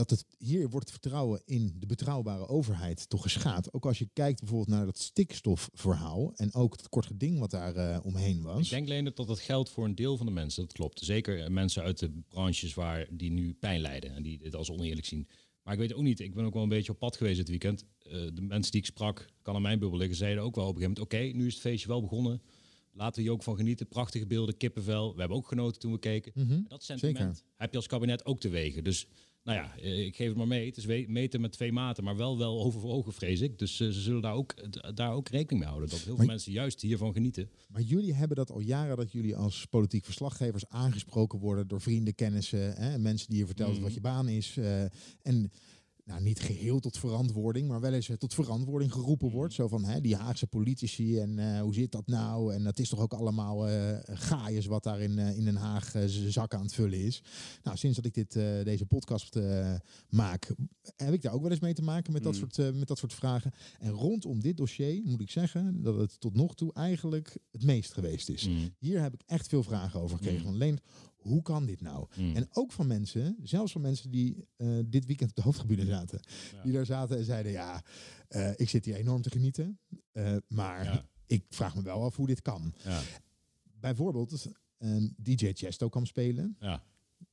dat 0.00 0.10
het 0.10 0.24
hier 0.38 0.68
wordt 0.68 0.90
vertrouwen 0.90 1.42
in 1.44 1.76
de 1.78 1.86
betrouwbare 1.86 2.48
overheid 2.48 3.08
toch 3.08 3.22
geschaad. 3.22 3.72
Ook 3.72 3.86
als 3.86 3.98
je 3.98 4.08
kijkt 4.12 4.40
bijvoorbeeld 4.40 4.76
naar 4.76 4.84
dat 4.84 4.98
stikstofverhaal 4.98 6.32
en 6.34 6.54
ook 6.54 6.76
het 6.76 6.88
kort 6.88 7.06
geding 7.06 7.38
wat 7.38 7.50
daar 7.50 7.76
eh, 7.76 7.98
omheen 8.02 8.42
was. 8.42 8.64
Ik 8.64 8.70
denk 8.70 8.86
alleen 8.86 9.04
dat 9.04 9.16
dat 9.16 9.40
geldt 9.40 9.70
voor 9.70 9.84
een 9.84 9.94
deel 9.94 10.16
van 10.16 10.26
de 10.26 10.32
mensen. 10.32 10.62
Dat 10.62 10.72
klopt. 10.72 11.00
Zeker 11.00 11.42
eh, 11.42 11.50
mensen 11.50 11.82
uit 11.82 11.98
de 11.98 12.10
branches 12.28 12.74
waar 12.74 13.06
die 13.10 13.30
nu 13.30 13.54
pijn 13.54 13.80
lijden 13.80 14.14
en 14.14 14.22
die 14.22 14.38
dit 14.38 14.54
als 14.54 14.70
oneerlijk 14.70 15.06
zien. 15.06 15.28
Maar 15.62 15.74
ik 15.74 15.80
weet 15.80 15.94
ook 15.94 16.02
niet, 16.02 16.20
ik 16.20 16.34
ben 16.34 16.44
ook 16.44 16.54
wel 16.54 16.62
een 16.62 16.68
beetje 16.68 16.92
op 16.92 16.98
pad 16.98 17.16
geweest 17.16 17.36
dit 17.36 17.48
weekend. 17.48 17.84
Eh, 17.98 18.12
de 18.34 18.42
mensen 18.42 18.72
die 18.72 18.80
ik 18.80 18.86
sprak, 18.86 19.26
kan 19.42 19.54
aan 19.54 19.62
mijn 19.62 19.78
bubbel 19.78 19.98
liggen, 19.98 20.16
zeiden 20.16 20.42
ook 20.42 20.54
wel 20.54 20.66
op 20.66 20.74
een 20.74 20.80
gegeven 20.80 21.02
moment: 21.02 21.28
oké, 21.28 21.38
nu 21.38 21.46
is 21.46 21.52
het 21.52 21.62
feestje 21.62 21.88
wel 21.88 22.00
begonnen. 22.00 22.42
Laten 22.92 23.16
we 23.16 23.22
hier 23.22 23.32
ook 23.32 23.42
van 23.42 23.56
genieten. 23.56 23.88
Prachtige 23.88 24.26
beelden, 24.26 24.56
kippenvel. 24.56 25.12
We 25.12 25.18
hebben 25.20 25.36
ook 25.38 25.48
genoten 25.48 25.80
toen 25.80 25.92
we 25.92 25.98
keken. 25.98 26.32
Mhm. 26.34 26.60
Dat 26.68 26.82
sentiment 26.82 27.36
Zeker. 27.36 27.52
heb 27.56 27.70
je 27.70 27.76
als 27.76 27.86
kabinet 27.86 28.24
ook 28.24 28.40
te 28.40 28.48
wegen. 28.48 28.84
Dus 28.84 29.06
nou 29.44 29.58
ja, 29.58 29.76
eh, 29.76 30.04
ik 30.06 30.16
geef 30.16 30.28
het 30.28 30.36
maar 30.36 30.46
mee. 30.46 30.66
Het 30.66 30.76
is 30.76 30.86
meten 31.06 31.40
met 31.40 31.52
twee 31.52 31.72
maten, 31.72 32.04
maar 32.04 32.16
wel 32.16 32.38
wel 32.38 32.60
over 32.64 32.80
voor 32.80 32.90
ogen, 32.92 33.12
vrees 33.12 33.40
ik. 33.40 33.58
Dus 33.58 33.80
eh, 33.80 33.88
ze 33.88 34.00
zullen 34.00 34.22
daar 34.22 34.34
ook, 34.34 34.54
daar 34.96 35.12
ook 35.12 35.28
rekening 35.28 35.60
mee 35.60 35.68
houden. 35.68 35.90
Dat 35.90 36.00
heel 36.00 36.16
veel 36.16 36.26
mensen 36.26 36.52
juist 36.52 36.80
hiervan 36.80 37.12
genieten. 37.12 37.50
Maar 37.68 37.82
jullie 37.82 38.14
hebben 38.14 38.36
dat 38.36 38.50
al 38.50 38.60
jaren 38.60 38.96
dat 38.96 39.12
jullie 39.12 39.36
als 39.36 39.66
politiek 39.66 40.04
verslaggevers 40.04 40.68
aangesproken 40.68 41.38
worden 41.38 41.68
door 41.68 41.80
vrienden, 41.80 42.14
kennissen, 42.14 42.58
hè, 42.58 42.92
en 42.92 43.02
mensen 43.02 43.28
die 43.30 43.38
je 43.38 43.46
vertellen 43.46 43.74
Mhm. 43.74 43.82
wat 43.82 43.94
je 43.94 44.00
baan 44.00 44.28
is. 44.28 44.56
eh, 44.56 44.82
en 45.22 45.50
nou, 46.10 46.22
niet 46.22 46.40
geheel 46.40 46.78
tot 46.80 46.98
verantwoording, 46.98 47.68
maar 47.68 47.80
wel 47.80 47.92
eens 47.92 48.08
eh, 48.08 48.16
tot 48.16 48.34
verantwoording 48.34 48.92
geroepen 48.92 49.26
Mhm. 49.26 49.36
wordt. 49.36 49.54
Zo 49.54 49.68
van 49.68 49.84
hè, 49.84 50.00
die 50.00 50.16
Haagse 50.16 50.46
politici 50.46 51.18
en 51.18 51.38
eh, 51.38 51.60
hoe 51.60 51.74
zit 51.74 51.92
dat 51.92 52.06
nou? 52.06 52.54
En 52.54 52.64
dat 52.64 52.78
is 52.78 52.88
toch 52.88 53.00
ook 53.00 53.12
allemaal 53.12 53.68
eh 53.68 53.98
gaaiers 54.04 54.66
wat 54.66 54.82
daar 54.82 55.00
in, 55.00 55.18
in 55.18 55.44
Den 55.44 55.56
Haag 55.56 55.94
zakken 56.06 56.58
aan 56.58 56.64
het 56.64 56.74
vullen 56.74 56.98
is. 57.00 57.22
Nou, 57.62 57.76
sinds 57.76 57.96
dat 57.96 58.04
ik 58.06 58.14
dit, 58.14 58.32
deze 58.64 58.86
podcast 58.86 59.38
maak, 60.08 60.54
heb 60.96 61.12
ik 61.12 61.22
daar 61.22 61.32
ook 61.32 61.42
wel 61.42 61.50
eens 61.50 61.60
mee 61.60 61.74
te 61.74 61.82
maken 61.82 62.12
met 62.12 62.22
dat, 62.22 62.32
Mhm. 62.38 62.50
soort, 62.50 62.74
met 62.74 62.88
dat 62.88 62.98
soort 62.98 63.14
vragen. 63.14 63.52
En 63.78 63.90
rondom 63.90 64.40
dit 64.40 64.56
dossier 64.56 65.02
moet 65.04 65.20
ik 65.20 65.30
zeggen 65.30 65.82
dat 65.82 65.96
het 65.96 66.20
tot 66.20 66.34
nog 66.34 66.54
toe 66.54 66.72
eigenlijk 66.74 67.36
het 67.50 67.64
meest 67.64 67.92
geweest 67.92 68.28
is. 68.28 68.48
Mm. 68.48 68.74
Hier 68.78 69.00
heb 69.02 69.14
ik 69.14 69.22
echt 69.26 69.48
veel 69.48 69.62
vragen 69.62 70.00
over 70.00 70.16
gekregen. 70.16 70.40
Mm. 70.40 70.46
Van 70.46 70.56
Leendert, 70.56 70.86
hoe 71.20 71.42
kan 71.42 71.66
dit 71.66 71.80
nou? 71.80 72.06
Mm. 72.16 72.36
En 72.36 72.48
ook 72.52 72.72
van 72.72 72.86
mensen, 72.86 73.36
zelfs 73.42 73.72
van 73.72 73.80
mensen 73.80 74.10
die 74.10 74.46
eh, 74.56 74.68
dit 74.86 75.06
weekend 75.06 75.30
op 75.30 75.36
de 75.36 75.42
hoofdgebieden 75.42 75.86
zaten. 75.86 76.20
Ja. 76.54 76.62
Die 76.62 76.72
daar 76.72 76.86
zaten 76.86 77.16
en 77.18 77.24
zeiden, 77.24 77.52
ja, 77.52 77.82
eh, 78.28 78.50
ik 78.56 78.68
zit 78.68 78.84
hier 78.84 78.94
enorm 78.94 79.22
te 79.22 79.30
genieten. 79.30 79.78
eh, 80.12 80.36
maar 80.48 80.84
Ja. 80.84 81.08
ik 81.26 81.44
vraag 81.48 81.74
me 81.74 81.82
wel 81.82 82.04
af 82.04 82.16
hoe 82.16 82.26
dit 82.26 82.42
kan. 82.42 82.74
Ja, 82.84 83.00
Bijvoorbeeld, 83.80 84.46
een 84.78 85.14
DJ 85.22 85.50
Chesto 85.54 85.88
kwam 85.88 86.06
spelen. 86.06 86.56
ja. 86.60 86.82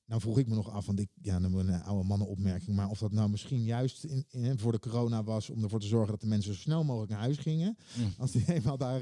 Nou 0.06 0.22
vroeg 0.22 0.38
ik 0.38 0.48
me 0.48 0.56
nog 0.56 0.70
af, 0.72 0.86
want 0.86 1.00
ik, 1.00 1.10
ja, 1.22 1.36
een 1.36 1.70
oude 1.84 2.08
mannenopmerking, 2.08 2.76
maar 2.76 2.90
of 2.90 3.00
dat 3.00 3.12
nou 3.12 3.30
misschien 3.30 3.64
juist 3.64 4.04
in, 4.04 4.26
in, 4.30 4.60
voor 4.60 4.72
de 4.72 4.80
corona 4.80 5.24
was 5.24 5.50
om 5.50 5.64
ervoor 5.64 5.80
te 5.80 5.88
zorgen 5.88 6.12
dat 6.12 6.22
de 6.22 6.28
mensen 6.28 6.54
zo 6.54 6.60
snel 6.60 6.84
mogelijk 6.84 7.12
naar 7.12 7.20
huis 7.20 7.38
gingen. 7.38 7.78
Mm. 7.98 8.14
Als 8.18 8.32
die 8.32 8.54
eenmaal 8.54 8.78
daar. 8.78 9.02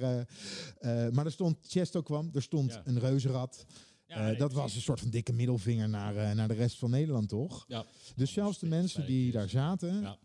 maar 1.12 1.26
er 1.26 1.32
stond, 1.32 1.58
Chesto 1.68 2.02
kwam, 2.02 2.30
er 2.34 2.42
stond 2.42 2.72
Ja. 2.74 2.82
een 2.86 3.00
reuzenrad. 3.00 3.66
Ja, 4.08 4.32
Eh, 4.32 4.40
dat 4.40 4.54
was 4.54 4.76
een 4.76 4.82
soort 4.82 5.00
van 5.00 5.10
dikke 5.10 5.34
middelvinger 5.34 5.90
naar, 5.90 6.16
eh, 6.16 6.32
naar 6.32 6.48
de 6.48 6.54
rest 6.54 6.78
van 6.78 6.90
Nederland, 6.90 7.30
toch? 7.30 7.66
Ja. 7.68 7.86
Dus 8.16 8.34
zelfs 8.34 8.60
de 8.60 8.66
mensen 8.68 9.06
die 9.06 9.32
daar 9.32 9.50
zaten, 9.50 10.02
Ja. 10.02 10.18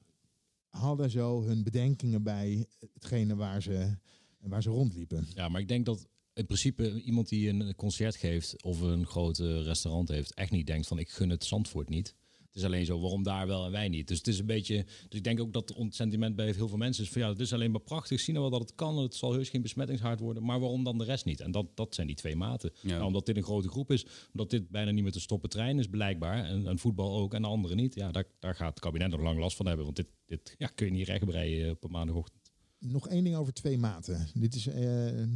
hadden 0.68 1.10
zo 1.10 1.42
hun 1.42 1.62
bedenkingen 1.62 2.22
bij 2.22 2.66
hetgene 2.94 3.36
waar 3.36 3.62
ze, 3.62 3.96
waar 4.40 4.62
ze 4.62 4.70
rondliepen. 4.70 5.26
Ja, 5.34 5.48
maar 5.48 5.60
ik 5.60 5.68
denk 5.68 5.86
dat 5.86 6.08
in 6.32 6.46
principe 6.46 7.02
iemand 7.02 7.28
die 7.28 7.48
een 7.48 7.74
concert 7.74 8.16
geeft 8.16 8.62
of 8.62 8.80
een 8.80 9.06
groot 9.06 9.38
restaurant 9.38 10.08
heeft, 10.08 10.34
echt 10.34 10.50
niet 10.50 10.66
denkt 10.66 10.86
van 10.86 10.98
ik 10.98 11.08
gun 11.08 11.28
het 11.30 11.44
Zandvoort 11.44 11.88
niet. 11.88 12.14
Het 12.50 12.58
is 12.58 12.64
alleen 12.64 12.84
zo, 12.84 13.00
waarom 13.00 13.22
daar 13.22 13.46
wel 13.46 13.64
en 13.64 13.70
wij 13.72 13.88
niet? 13.88 14.08
Dus 14.08 14.18
het 14.18 14.26
is 14.26 14.38
een 14.38 14.46
beetje, 14.46 14.84
dus 15.08 15.18
ik 15.18 15.24
denk 15.24 15.40
ook 15.40 15.52
dat 15.52 15.72
het 15.76 15.94
sentiment 15.94 16.36
bij 16.36 16.50
heel 16.52 16.68
veel 16.68 16.78
mensen 16.78 17.04
is 17.04 17.10
van 17.10 17.20
ja, 17.22 17.28
het 17.28 17.40
is 17.40 17.52
alleen 17.52 17.70
maar 17.70 17.80
prachtig, 17.80 18.20
zien 18.20 18.34
we 18.34 18.40
wel 18.40 18.50
dat 18.50 18.60
het 18.60 18.74
kan, 18.74 18.98
het 18.98 19.14
zal 19.14 19.32
heus 19.32 19.48
geen 19.48 19.62
besmettingshaard 19.62 20.20
worden, 20.20 20.44
maar 20.44 20.60
waarom 20.60 20.84
dan 20.84 20.98
de 20.98 21.04
rest 21.04 21.24
niet? 21.24 21.40
En 21.40 21.50
dat, 21.50 21.66
dat 21.76 21.94
zijn 21.94 22.06
die 22.06 22.16
twee 22.16 22.36
maten. 22.36 22.72
Ja. 22.80 22.88
Nou, 22.90 23.04
omdat 23.04 23.26
dit 23.26 23.36
een 23.36 23.42
grote 23.42 23.68
groep 23.68 23.90
is, 23.90 24.06
omdat 24.32 24.50
dit 24.50 24.68
bijna 24.68 24.90
niet 24.90 25.02
meer 25.02 25.12
te 25.12 25.20
stoppen 25.20 25.50
trein 25.50 25.78
is 25.78 25.86
blijkbaar, 25.86 26.44
en, 26.44 26.66
en 26.66 26.78
voetbal 26.78 27.16
ook, 27.18 27.34
en 27.34 27.42
de 27.42 27.48
anderen 27.48 27.76
niet, 27.76 27.94
ja, 27.94 28.10
daar, 28.10 28.24
daar 28.38 28.54
gaat 28.54 28.70
het 28.70 28.80
kabinet 28.80 29.10
nog 29.10 29.20
lang 29.20 29.38
last 29.38 29.56
van 29.56 29.66
hebben, 29.66 29.84
want 29.84 29.96
dit, 29.96 30.08
dit 30.26 30.54
ja, 30.58 30.66
kun 30.66 30.86
je 30.86 30.92
niet 30.92 31.06
rechtbreien 31.06 31.70
op 31.70 31.84
een 31.84 31.90
maandagochtend. 31.90 32.38
Nog 32.78 33.08
één 33.08 33.24
ding 33.24 33.36
over 33.36 33.52
twee 33.52 33.78
maten. 33.78 34.26
Dit 34.34 34.54
is, 34.54 34.66
eh, 34.66 35.22
eh, 35.22 35.26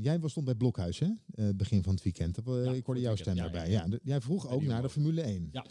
jij 0.00 0.20
was 0.20 0.30
stond 0.30 0.46
bij 0.46 0.54
Blokhuis, 0.54 0.98
hè? 0.98 1.08
Eh, 1.30 1.48
begin 1.54 1.82
van 1.82 1.94
het 1.94 2.02
weekend. 2.02 2.34
Dat, 2.34 2.56
eh, 2.56 2.64
Ja, 2.64 2.72
ik 2.72 2.86
hoorde 2.86 3.00
jouw 3.00 3.16
stem 3.16 3.36
daarbij. 3.36 3.70
ja. 3.70 3.88
Jij 4.02 4.20
vroeg 4.20 4.48
ook 4.48 4.62
naar 4.62 4.82
de. 4.82 4.88
Formule 4.88 5.22
1. 5.22 5.48
Ja. 5.52 5.66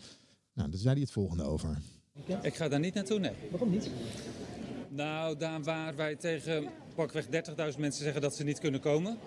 Nou, 0.57 0.69
daar 0.69 0.79
zei 0.79 0.93
hij 0.93 1.01
het 1.01 1.11
volgende 1.11 1.43
over. 1.43 1.77
Ik 2.41 2.55
ga 2.55 2.67
daar 2.67 2.79
niet 2.79 2.93
naartoe, 2.93 3.19
nee. 3.19 3.31
Waarom 3.51 3.69
niet? 3.69 3.89
Nou, 4.89 5.37
daar 5.37 5.63
waar 5.63 5.95
wij 5.95 6.15
tegen 6.15 6.67
pakweg 6.95 7.25
30.000 7.25 7.31
mensen 7.79 8.03
zeggen 8.03 8.21
dat 8.21 8.35
ze 8.35 8.43
niet 8.43 8.59
kunnen 8.59 8.79
komen. 8.79 9.17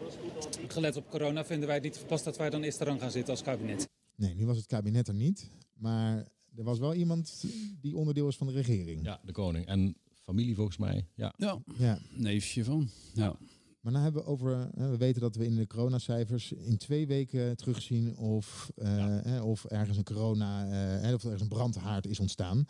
Gelet 0.68 0.96
op 0.96 1.10
corona 1.10 1.44
vinden 1.44 1.66
wij 1.66 1.76
het 1.76 1.84
niet 1.84 1.96
gepast 1.96 2.24
dat 2.24 2.36
wij 2.36 2.50
dan 2.50 2.62
eerst 2.62 2.80
eraan 2.80 3.00
gaan 3.00 3.10
zitten 3.10 3.30
als 3.32 3.42
kabinet. 3.42 3.88
Nee, 4.14 4.34
nu 4.34 4.46
was 4.46 4.56
het 4.56 4.66
kabinet 4.66 5.08
er 5.08 5.14
niet. 5.14 5.50
Maar 5.74 6.16
er 6.56 6.64
was 6.64 6.78
wel 6.78 6.94
iemand 6.94 7.44
die 7.80 7.96
onderdeel 7.96 8.28
is 8.28 8.36
van 8.36 8.46
de 8.46 8.52
regering. 8.52 9.04
Ja, 9.04 9.20
de 9.24 9.32
koning. 9.32 9.66
En 9.66 9.96
familie 10.22 10.54
volgens 10.54 10.76
mij. 10.76 11.06
Ja. 11.14 11.34
Ja, 11.36 11.62
Ja. 11.78 11.98
neefje 12.10 12.64
van. 12.64 12.88
Ja. 13.14 13.36
Maar 13.80 13.92
nou 13.92 14.04
hebben 14.04 14.22
we 14.22 14.28
over, 14.28 14.70
hè, 14.76 14.90
we 14.90 14.96
weten 14.96 15.20
dat 15.20 15.36
we 15.36 15.44
in 15.44 15.54
de 15.54 15.66
coronacijfers 15.66 16.52
in 16.52 16.76
twee 16.76 17.06
weken 17.06 17.56
terugzien 17.56 18.16
of, 18.16 18.70
eh, 18.76 19.40
of 19.44 19.64
ergens 19.64 19.96
een 19.96 20.04
corona, 20.04 20.66
eh, 21.00 21.14
of 21.14 21.24
ergens 21.24 21.42
een 21.42 21.48
brandhaard 21.48 22.06
is 22.06 22.20
ontstaan. 22.20 22.64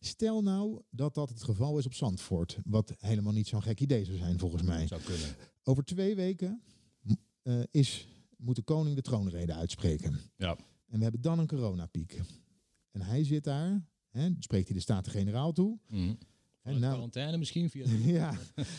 Stel 0.00 0.42
nou 0.42 0.82
dat 0.90 1.14
dat 1.14 1.28
het 1.28 1.42
geval 1.42 1.78
is 1.78 1.86
op 1.86 1.94
Zandvoort, 1.94 2.58
wat 2.64 2.94
helemaal 2.98 3.32
niet 3.32 3.48
zo'n 3.48 3.62
gek 3.62 3.80
idee 3.80 4.04
zou 4.04 4.16
zijn 4.18 4.38
volgens 4.38 4.62
mij. 4.62 4.86
Zou 4.86 5.02
kunnen. 5.02 5.36
Over 5.62 5.84
twee 5.84 6.14
weken 6.14 6.62
eh, 7.42 7.60
is, 7.70 8.08
moet 8.36 8.56
de 8.56 8.62
koning 8.62 8.96
de 8.96 9.02
troonrede 9.02 9.54
uitspreken. 9.54 10.20
Ja. 10.36 10.56
En 10.88 10.96
we 10.96 11.02
hebben 11.02 11.20
dan 11.20 11.38
een 11.38 11.46
coronapiek. 11.46 12.20
En 12.90 13.00
hij 13.00 13.24
zit 13.24 13.44
daar, 13.44 13.86
hè, 14.08 14.30
spreekt 14.38 14.66
hij 14.66 14.76
de 14.76 14.82
Staten-Generaal 14.82 15.52
toe. 15.52 15.78
Mhm. 15.88 16.14
En 16.68 16.80
nou, 16.80 16.92
quarantaine 16.92 17.36
misschien 17.36 17.70
via 17.70 17.84
de... 17.88 18.02
ja, 18.12 18.38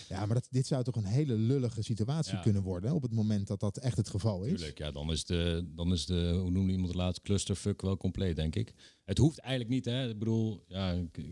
ja, 0.10 0.25
maar 0.25 0.34
dat, 0.36 0.48
dit 0.51 0.67
zou 0.67 0.84
toch 0.84 0.96
een 0.96 1.03
hele 1.05 1.34
lullige 1.34 1.84
situatie 1.84 2.36
Ja. 2.36 2.41
kunnen 2.41 2.62
worden 2.62 2.93
op 2.93 3.01
het 3.01 3.12
moment 3.12 3.48
dat 3.48 3.60
dat 3.60 3.77
echt 3.77 3.98
het 3.98 4.10
geval 4.10 4.43
is. 4.43 4.50
Tuurlijk, 4.58 4.77
ja, 4.77 4.91
dan 4.91 5.12
is 5.12 5.25
de, 5.25 5.65
dan 5.75 5.91
is 5.93 6.05
de 6.05 6.38
hoe 6.41 6.51
noemde 6.51 6.72
iemand 6.72 6.88
het 6.88 6.98
laatst, 6.98 7.22
clusterfuck 7.22 7.81
wel 7.81 7.98
compleet, 7.98 8.36
denk 8.36 8.55
ik. 8.55 8.74
Het 9.05 9.17
hoeft 9.17 9.38
eigenlijk 9.39 9.69
niet, 9.69 9.86
hè. 9.86 10.10
Ik 10.10 10.19
bedoel, 10.19 10.63
ja, 10.67 10.91
ik, 10.91 11.17
ik 11.17 11.24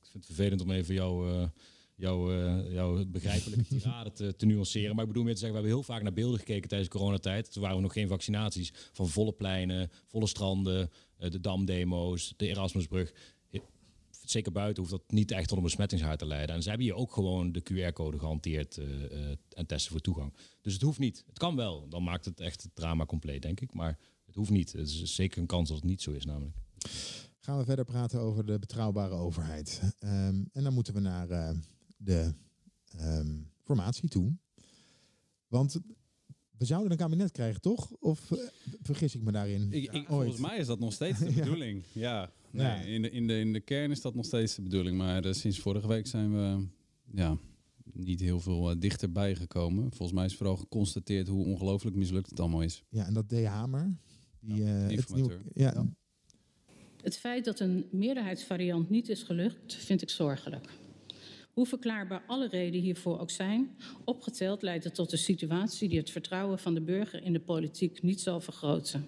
vind 0.00 0.12
het 0.12 0.26
vervelend 0.26 0.60
om 0.60 0.70
even 0.70 0.94
jouw, 0.94 1.28
eh, 1.28 1.48
jouw, 1.96 2.32
eh, 2.32 2.72
jouw 2.72 3.04
begrijpelijke 3.06 3.64
tirade 3.78 4.12
te, 4.12 4.36
te 4.36 4.46
nuanceren. 4.46 4.94
Maar 4.94 5.04
ik 5.04 5.10
bedoel 5.10 5.24
meer 5.24 5.34
te 5.34 5.40
zeggen, 5.40 5.58
we 5.58 5.64
hebben 5.64 5.82
heel 5.84 5.94
vaak 5.94 6.02
naar 6.02 6.12
beelden 6.12 6.38
gekeken 6.38 6.68
tijdens 6.68 6.90
coronatijd. 6.90 7.52
Toen 7.52 7.62
waren 7.62 7.76
we 7.76 7.82
nog 7.82 7.92
geen 7.92 8.08
vaccinaties. 8.08 8.72
Van 8.92 9.08
volle 9.08 9.32
pleinen, 9.32 9.90
volle 10.06 10.26
stranden, 10.26 10.90
eh, 11.16 11.30
de 11.30 11.40
Damdemo's, 11.40 12.34
de 12.36 12.46
Erasmusbrug. 12.48 13.12
Zeker 14.24 14.52
buiten 14.52 14.82
hoeft 14.82 14.94
dat 14.94 15.10
niet 15.12 15.30
echt 15.30 15.48
tot 15.48 15.56
een 15.56 15.62
besmettingshaard 15.62 16.18
te 16.18 16.26
leiden. 16.26 16.54
En 16.54 16.62
ze 16.62 16.68
hebben 16.68 16.86
hier 16.86 16.96
ook 16.96 17.12
gewoon 17.12 17.52
de 17.52 17.62
QR-code 17.62 18.18
gehanteerd 18.18 18.78
eh, 18.78 19.04
eh, 19.30 19.36
en 19.48 19.66
testen 19.66 19.92
voor 19.92 20.00
toegang. 20.00 20.34
Dus 20.60 20.72
het 20.72 20.82
hoeft 20.82 20.98
niet. 20.98 21.24
Het 21.26 21.38
kan 21.38 21.56
wel. 21.56 21.88
Dan 21.88 22.02
maakt 22.02 22.24
het 22.24 22.40
echt 22.40 22.62
het 22.62 22.74
drama 22.74 23.06
compleet, 23.06 23.42
denk 23.42 23.60
ik. 23.60 23.74
Maar 23.74 23.98
het 24.26 24.34
hoeft 24.34 24.50
niet. 24.50 24.72
Het 24.72 24.88
is 24.88 25.14
zeker 25.14 25.40
een 25.40 25.46
kans 25.46 25.68
dat 25.68 25.76
het 25.76 25.86
niet 25.86 26.02
zo 26.02 26.10
is, 26.10 26.24
namelijk. 26.24 26.56
Gaan 27.38 27.58
we 27.58 27.64
verder 27.64 27.84
praten 27.84 28.20
over 28.20 28.46
de 28.46 28.58
betrouwbare 28.58 29.14
overheid. 29.14 29.80
Ehm, 29.98 30.42
en 30.52 30.62
dan 30.62 30.74
moeten 30.74 30.94
we 30.94 31.00
naar 31.00 31.30
eh, 31.30 31.56
de 31.96 32.34
ehm, 32.98 33.36
formatie 33.62 34.08
toe. 34.08 34.36
Want 35.48 35.80
we 36.58 36.64
zouden 36.64 36.90
een 36.90 36.96
kabinet 36.98 37.30
krijgen, 37.32 37.60
toch? 37.60 37.90
Of 37.90 38.30
vergis 38.82 39.14
ik 39.14 39.22
me 39.22 39.32
daarin? 39.32 39.72
Ik, 39.72 39.82
ik, 39.82 39.92
Ooit. 39.94 40.06
volgens 40.06 40.38
mij 40.38 40.58
is 40.58 40.66
dat 40.66 40.78
nog 40.78 40.92
steeds 40.92 41.18
de 41.18 41.24
Ja. 41.34 41.40
bedoeling. 41.42 41.82
Ja, 41.92 42.30
nee, 42.54 42.66
Ja. 42.66 42.74
In, 42.80 43.02
de, 43.02 43.10
in, 43.10 43.26
de, 43.26 43.38
in 43.38 43.52
de 43.52 43.60
kern 43.60 43.90
is 43.90 44.00
dat 44.00 44.14
nog 44.14 44.24
steeds 44.24 44.54
de 44.54 44.62
bedoeling. 44.62 44.96
Maar 44.96 45.24
eh, 45.24 45.32
sinds 45.32 45.58
vorige 45.58 45.88
week 45.88 46.06
zijn 46.06 46.32
we 46.32 46.66
ja, 47.12 47.38
niet 47.92 48.20
heel 48.20 48.40
veel 48.40 48.70
eh, 48.70 48.76
dichterbij 48.78 49.34
gekomen. 49.34 49.82
Volgens 49.92 50.12
mij 50.12 50.24
is 50.26 50.36
vooral 50.36 50.56
geconstateerd 50.56 51.28
hoe 51.28 51.44
ongelooflijk 51.44 51.96
mislukt 51.96 52.30
het 52.30 52.40
allemaal 52.40 52.62
is. 52.62 52.82
Ja, 52.88 53.06
en 53.06 53.14
dat 53.14 53.28
D. 53.28 53.44
Hamer. 53.44 53.96
Die, 54.40 54.64
eh, 54.64 54.96
het 54.96 55.14
nieuwe- 55.14 55.40
ja, 55.54 55.86
Het 57.02 57.16
feit 57.16 57.44
dat 57.44 57.60
een 57.60 57.86
meerderheidsvariant 57.90 58.90
niet 58.90 59.08
is 59.08 59.22
gelukt, 59.22 59.74
vind 59.74 60.02
ik 60.02 60.10
zorgelijk. 60.10 60.68
Hoe 61.52 61.66
verklaarbaar 61.66 62.22
alle 62.26 62.48
redenen 62.48 62.80
hiervoor 62.80 63.18
ook 63.18 63.30
zijn, 63.30 63.70
opgeteld 64.04 64.62
leidt 64.62 64.84
het 64.84 64.94
tot 64.94 65.12
een 65.12 65.18
situatie 65.18 65.88
die 65.88 65.98
het 65.98 66.10
vertrouwen 66.10 66.58
van 66.58 66.74
de 66.74 66.80
burger 66.82 67.22
in 67.22 67.32
de 67.32 67.40
politiek 67.40 68.02
niet 68.02 68.20
zal 68.20 68.40
vergroten. 68.40 69.06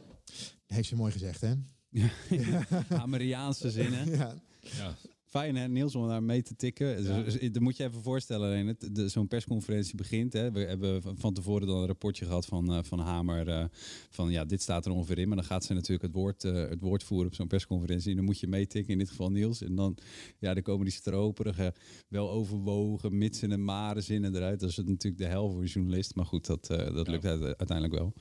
heeft 0.66 0.88
ze 0.88 0.96
mooi 0.96 1.12
gezegd, 1.12 1.40
hè? 1.40 1.52
Amerikaanse 2.88 3.70
zinnen. 3.70 4.10
Ja. 4.10 4.34
Ja. 4.60 4.94
Fijn 5.26 5.56
hè, 5.56 5.68
Niels, 5.68 5.94
om 5.94 6.08
daar 6.08 6.22
mee 6.22 6.42
te 6.42 6.56
tikken. 6.56 6.96
Dus, 6.96 7.24
dus, 7.38 7.52
dat 7.52 7.62
moet 7.62 7.76
je 7.76 7.84
even 7.84 8.02
voorstellen, 8.02 8.76
zo'n 9.06 9.28
persconferentie 9.28 9.96
begint. 9.96 10.32
Hè. 10.32 10.52
We 10.52 10.60
hebben 10.60 11.02
van- 11.18 11.34
tevoren 11.34 11.66
dan 11.66 11.76
een 11.76 11.86
rapportje 11.86 12.24
gehad 12.24 12.46
van, 12.46 12.72
eh, 12.74 12.78
van 12.82 12.98
Hamer. 12.98 13.48
eh, 13.48 13.64
van 14.10 14.30
ja, 14.30 14.44
dit 14.44 14.62
staat 14.62 14.86
er 14.86 14.92
ongeveer 14.92 15.18
in. 15.18 15.28
Maar 15.28 15.36
dan 15.36 15.46
gaat 15.46 15.64
ze 15.64 15.72
natuurlijk 15.72 16.02
het 16.02 16.12
woord, 16.12 16.44
eh, 16.44 16.54
het 16.54 16.80
woord 16.80 17.02
voeren 17.04 17.26
op 17.26 17.34
zo'n 17.34 17.46
persconferentie. 17.46 18.10
En 18.10 18.16
dan 18.16 18.24
moet 18.24 18.40
je 18.40 18.46
meetikken, 18.46 18.92
in 18.92 18.98
dit 18.98 19.08
geval 19.08 19.30
Niels. 19.30 19.62
En 19.62 19.74
dan, 19.74 19.96
ja, 20.38 20.54
dan 20.54 20.62
komen 20.62 20.84
die 20.84 20.94
stroperige, 20.94 21.74
wel 22.08 22.30
overwogen, 22.30 23.18
mitsen 23.18 23.52
en 23.52 23.64
maren 23.64 24.02
zinnen 24.02 24.34
eruit. 24.36 24.60
Dat 24.60 24.70
is 24.70 24.76
het 24.76 24.88
natuurlijk 24.88 25.22
de 25.22 25.28
hel 25.28 25.50
voor 25.50 25.60
een 25.60 25.66
journalist. 25.66 26.14
Maar 26.14 26.26
goed, 26.26 26.46
dat, 26.46 26.70
eh, 26.70 26.94
dat 26.94 27.08
lukt 27.08 27.24
uit- 27.24 27.42
uiteindelijk 27.42 27.94
wel. 27.98 28.12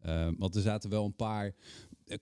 Eh, 0.00 0.28
want 0.38 0.54
er 0.54 0.62
zaten 0.62 0.90
wel 0.90 1.04
een 1.04 1.16
paar 1.16 1.54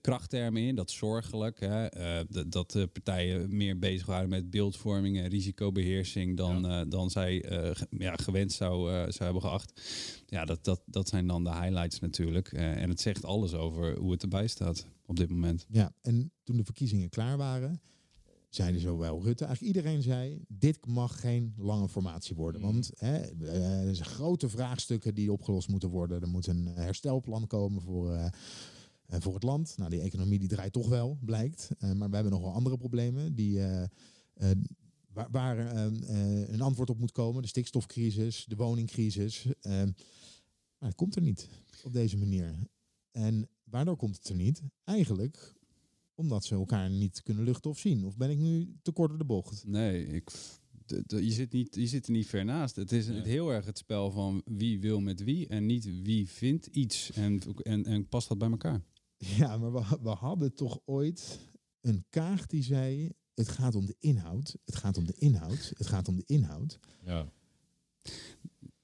krachttermen 0.01 0.61
in. 0.61 0.75
Dat 0.75 0.91
zorgelijk. 0.91 1.59
Hè? 1.59 1.85
Eh, 1.85 2.25
dat, 2.29 2.51
dat 2.51 2.71
de 2.71 2.87
partijen 2.87 3.55
meer 3.57 3.79
bezig 3.79 4.05
waren 4.05 4.29
met 4.29 4.49
beeldvorming 4.49 5.17
en 5.17 5.27
risicobeheersing 5.27 6.37
dan, 6.37 6.67
eh, 6.67 6.81
dan 6.87 7.09
zij 7.09 7.43
eh, 7.43 7.75
ge- 7.75 7.87
ja, 7.89 8.15
gewend 8.15 8.51
zou, 8.51 8.91
eh, 8.91 9.01
zou 9.01 9.23
hebben 9.23 9.41
geacht. 9.41 9.81
Ja, 10.27 10.45
dat, 10.45 10.63
dat, 10.63 10.81
dat 10.85 11.07
zijn 11.09 11.27
dan 11.27 11.43
de 11.43 11.51
highlights 11.53 11.99
natuurlijk. 11.99 12.51
Eh, 12.53 12.81
en 12.81 12.89
het 12.89 13.01
zegt 13.01 13.25
alles 13.25 13.53
over 13.53 13.97
hoe 13.97 14.11
het 14.11 14.21
erbij 14.21 14.47
staat 14.47 14.87
op 15.05 15.15
dit 15.15 15.29
moment. 15.29 15.65
Ja, 15.69 15.93
en 16.01 16.31
toen 16.43 16.57
de 16.57 16.63
verkiezingen 16.63 17.09
klaar 17.09 17.37
waren, 17.37 17.81
zeiden 18.49 18.81
zowel 18.81 19.23
Rutte, 19.23 19.45
eigenlijk 19.45 19.75
iedereen 19.75 20.01
zei, 20.01 20.41
dit 20.47 20.85
mag 20.85 21.19
geen 21.19 21.53
lange 21.57 21.89
formatie 21.89 22.35
worden. 22.35 22.61
Want 22.61 22.91
hè, 22.95 23.17
eh, 23.17 23.87
er 23.87 23.95
zijn 23.95 24.09
grote 24.09 24.49
vraagstukken 24.49 25.13
die 25.15 25.31
opgelost 25.31 25.67
moeten 25.67 25.89
worden. 25.89 26.21
Er 26.21 26.27
moet 26.27 26.47
een 26.47 26.65
herstelplan 26.65 27.47
komen 27.47 27.81
voor, 27.81 28.13
eh, 28.13 28.25
eh, 28.25 28.31
voor 29.21 29.33
het 29.33 29.43
land. 29.43 29.77
Nou, 29.77 29.89
die 29.89 30.01
economie 30.01 30.39
die 30.39 30.47
draait 30.47 30.73
toch 30.73 30.87
wel, 30.87 31.17
blijkt. 31.21 31.69
Eh, 31.79 31.91
maar 31.91 32.09
we 32.09 32.15
hebben 32.15 32.33
nog 32.33 32.41
wel 32.41 32.53
andere 32.53 32.77
problemen 32.77 33.35
die... 33.35 33.59
eh, 33.59 33.83
eh, 34.33 34.57
Waar, 35.13 35.27
waar 35.31 35.57
een 36.49 36.61
antwoord 36.61 36.89
op 36.89 36.99
moet 36.99 37.11
komen. 37.11 37.41
De 37.41 37.47
stikstofcrisis, 37.47 38.45
de 38.47 38.55
woningcrisis. 38.55 39.47
Maar 39.63 40.89
het 40.89 40.95
komt 40.95 41.15
er 41.15 41.21
niet 41.21 41.49
op 41.83 41.93
deze 41.93 42.17
manier. 42.17 42.55
En 43.11 43.49
waardoor 43.63 43.95
komt 43.95 44.15
het 44.17 44.29
er 44.29 44.35
niet? 44.35 44.61
Eigenlijk 44.83 45.55
omdat 46.15 46.45
ze 46.45 46.55
elkaar 46.55 46.89
niet 46.89 47.23
kunnen 47.23 47.43
luchten 47.43 47.69
of 47.69 47.79
zien. 47.79 48.05
Of 48.05 48.17
ben 48.17 48.29
ik 48.29 48.37
nu 48.37 48.75
te 48.81 48.91
kort 48.91 49.09
door 49.09 49.17
de 49.17 49.25
bocht? 49.25 49.67
Nee, 49.67 50.07
ik, 50.07 50.31
je, 51.07 51.31
zit 51.31 51.51
niet, 51.51 51.75
je 51.75 51.87
zit 51.87 52.05
er 52.05 52.11
niet 52.11 52.27
ver 52.27 52.45
naast. 52.45 52.75
Het 52.75 52.91
is 52.91 53.07
het 53.07 53.25
heel 53.25 53.49
erg 53.49 53.65
het 53.65 53.77
spel 53.77 54.11
van 54.11 54.41
wie 54.45 54.79
wil 54.79 54.99
met 54.99 55.23
wie 55.23 55.47
en 55.47 55.65
niet 55.65 56.01
wie 56.01 56.29
vindt 56.29 56.65
iets. 56.65 57.11
En, 57.11 57.41
en, 57.63 57.85
en 57.85 58.07
past 58.07 58.27
dat 58.27 58.37
bij 58.37 58.49
elkaar? 58.49 58.81
Ja, 59.37 59.57
maar 59.57 59.73
we, 59.73 59.97
we 60.01 60.09
hadden 60.09 60.53
toch 60.53 60.79
ooit 60.85 61.39
een 61.81 62.05
kaag 62.09 62.45
die 62.45 62.63
zei... 62.63 63.11
het 63.33 63.49
gaat 63.49 63.75
om 63.75 63.85
de 63.85 63.95
inhoud, 63.99 64.57
het 64.65 64.75
gaat 64.75 64.97
om 64.97 65.05
de 65.05 65.13
inhoud, 65.17 65.73
het 65.77 65.87
gaat 65.87 66.07
om 66.07 66.15
de 66.15 66.23
inhoud. 66.25 66.79
Ja. 67.03 67.31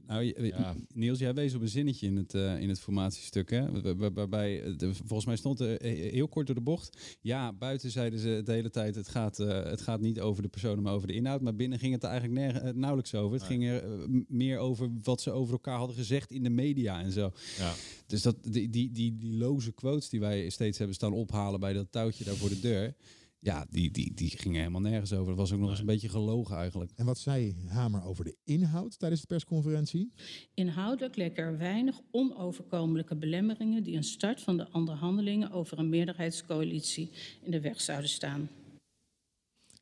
Nou, 0.10 0.46
Ja. 0.48 0.76
Niels, 0.94 1.20
jij 1.20 1.34
wees 1.34 1.54
op 1.54 1.62
een 1.62 1.68
zinnetje 1.70 2.08
in 2.08 2.16
het, 2.18 2.34
eh, 2.34 2.60
in 2.62 2.70
het 2.70 2.80
formatiestuk. 2.80 3.50
Hè? 3.50 3.82
Waar- 3.82 3.96
waar- 3.98 4.14
Waarbij, 4.14 4.62
eh, 4.64 4.78
de- 4.78 4.94
volgens 4.94 5.26
mij 5.26 5.36
stond 5.36 5.60
er 5.60 5.78
eh, 5.82 6.12
heel 6.12 6.28
kort 6.28 6.46
door 6.46 6.56
de 6.56 6.62
bocht. 6.62 7.18
Ja, 7.22 7.54
buiten 7.54 7.92
zeiden 7.92 8.20
ze 8.20 8.42
de 8.46 8.52
hele 8.52 8.70
tijd: 8.70 8.96
het 8.96 9.08
gaat, 9.08 9.38
het 9.38 9.82
gaat 9.82 10.02
niet 10.02 10.20
over 10.20 10.42
de 10.42 10.48
personen, 10.50 10.84
maar 10.84 10.94
over 10.94 11.08
de 11.08 11.14
inhoud. 11.14 11.42
Maar 11.42 11.56
binnen 11.56 11.80
ging 11.80 11.94
het 11.94 12.04
er 12.04 12.10
eigenlijk 12.10 12.76
nauwelijks 12.76 13.16
over. 13.16 13.38
Het 13.38 13.46
ging 13.46 13.64
er 13.66 13.84
meer 14.28 14.58
over 14.58 14.90
wat 15.04 15.22
ze 15.22 15.32
over 15.32 15.54
elkaar 15.54 15.78
hadden 15.78 15.96
gezegd 15.96 16.32
in 16.32 16.44
de 16.44 16.50
media 16.50 17.02
en 17.02 17.12
zo. 17.12 17.32
Ja. 17.58 17.74
Dus 18.08 18.22
dat, 18.22 18.36
die, 18.42 18.70
die, 18.70 18.92
die, 18.92 19.18
die 19.18 19.38
loze 19.38 19.72
quotes 19.72 20.10
die 20.10 20.20
wij 20.20 20.50
steeds 20.50 20.78
hebben 20.78 20.96
staan 20.96 21.14
ophalen 21.14 21.60
bij 21.60 21.74
dat 21.74 21.92
touwtje 21.92 22.24
daar 22.24 22.36
voor 22.36 22.50
de 22.50 22.60
deur. 22.60 22.94
Ja, 23.42 23.66
die, 23.70 23.92
die, 23.92 24.14
die 24.14 24.30
gingen 24.30 24.60
helemaal 24.60 24.82
nergens 24.82 25.14
over. 25.14 25.28
Dat 25.28 25.38
was 25.38 25.52
ook 25.52 25.60
nog 25.60 25.70
eens 25.70 25.80
een 25.80 25.86
beetje 25.86 26.10
gelogen 26.10 26.58
eigenlijk. 26.58 26.92
En 26.96 27.06
wat 27.06 27.18
zei 27.18 27.56
Hamer 27.68 28.04
over 28.04 28.24
de 28.24 28.36
inhoud 28.44 29.00
tijdens 29.00 29.22
de 29.22 29.28
persconferentie? 29.28 30.12
Inhoudelijk 30.54 31.16
leken 31.16 31.44
er 31.44 31.58
weinig 31.58 32.02
onoverkomelijke 32.12 33.16
belemmeringen 33.16 33.84
die 33.84 33.96
een 33.96 34.04
start 34.04 34.42
van 34.42 34.58
de 34.58 34.68
onderhandelingen 34.72 35.52
over 35.52 35.80
een 35.80 35.90
meerderheidscoalitie 35.90 37.12
in 37.42 37.52
de 37.52 37.62
weg 37.62 37.82
zouden 37.82 38.10
staan. 38.10 38.50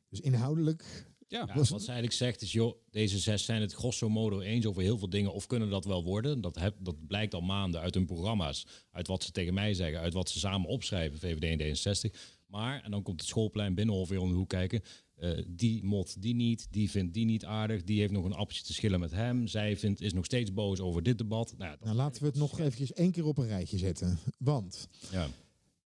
Dus 0.08 0.20
inhoudelijk... 0.20 1.07
Ja, 1.30 1.44
Ja, 1.46 1.54
wat 1.54 1.66
ze 1.66 1.74
eigenlijk 1.74 2.12
zegt 2.12 2.42
is, 2.42 2.52
joh, 2.52 2.74
deze 2.90 3.18
zes 3.18 3.44
zijn 3.44 3.60
het 3.60 3.72
grosso 3.72 4.08
modo 4.08 4.40
eens 4.40 4.66
over 4.66 4.82
heel 4.82 4.98
veel 4.98 5.10
dingen 5.10 5.32
of 5.32 5.46
kunnen 5.46 5.70
dat 5.70 5.84
wel 5.84 6.04
worden. 6.04 6.40
Dat, 6.40 6.54
heb, 6.58 6.76
dat 6.80 7.06
blijkt 7.06 7.34
al 7.34 7.40
maanden 7.40 7.80
uit 7.80 7.94
hun 7.94 8.06
programma's, 8.06 8.66
uit 8.90 9.06
wat 9.06 9.22
ze 9.22 9.30
tegen 9.30 9.54
mij 9.54 9.74
zeggen, 9.74 10.00
uit 10.00 10.12
wat 10.12 10.30
ze 10.30 10.38
samen 10.38 10.68
opschrijven, 10.68 11.18
VVD 11.18 11.60
en 11.60 11.76
D66. 11.76 12.18
Maar, 12.46 12.82
en 12.82 12.90
dan 12.90 13.02
komt 13.02 13.20
het 13.20 13.28
schoolplein 13.28 13.74
Binnenhof 13.74 14.08
weer 14.08 14.20
om 14.20 14.28
de 14.28 14.34
hoek 14.34 14.48
kijken, 14.48 14.82
eh, 15.14 15.30
die 15.48 15.84
mot 15.84 16.22
die 16.22 16.34
niet, 16.34 16.66
die 16.70 16.90
vindt 16.90 17.14
die 17.14 17.24
niet 17.24 17.44
aardig, 17.44 17.84
die 17.84 18.00
heeft 18.00 18.12
nog 18.12 18.24
een 18.24 18.32
appeltje 18.32 18.64
te 18.64 18.72
schillen 18.72 19.00
met 19.00 19.10
hem, 19.10 19.46
zij 19.46 19.76
vindt, 19.76 20.00
is 20.00 20.12
nog 20.12 20.24
steeds 20.24 20.52
boos 20.52 20.80
over 20.80 21.02
dit 21.02 21.18
debat. 21.18 21.54
Nou, 21.58 21.76
Nou, 21.80 21.96
laten 21.96 22.22
we 22.22 22.28
het 22.28 22.36
nog 22.36 22.58
eventjes 22.58 22.92
één 22.92 23.10
keer 23.12 23.24
op 23.26 23.38
een 23.38 23.46
rijtje 23.46 23.78
zetten. 23.78 24.18
Want 24.38 24.88
ja. 25.10 25.28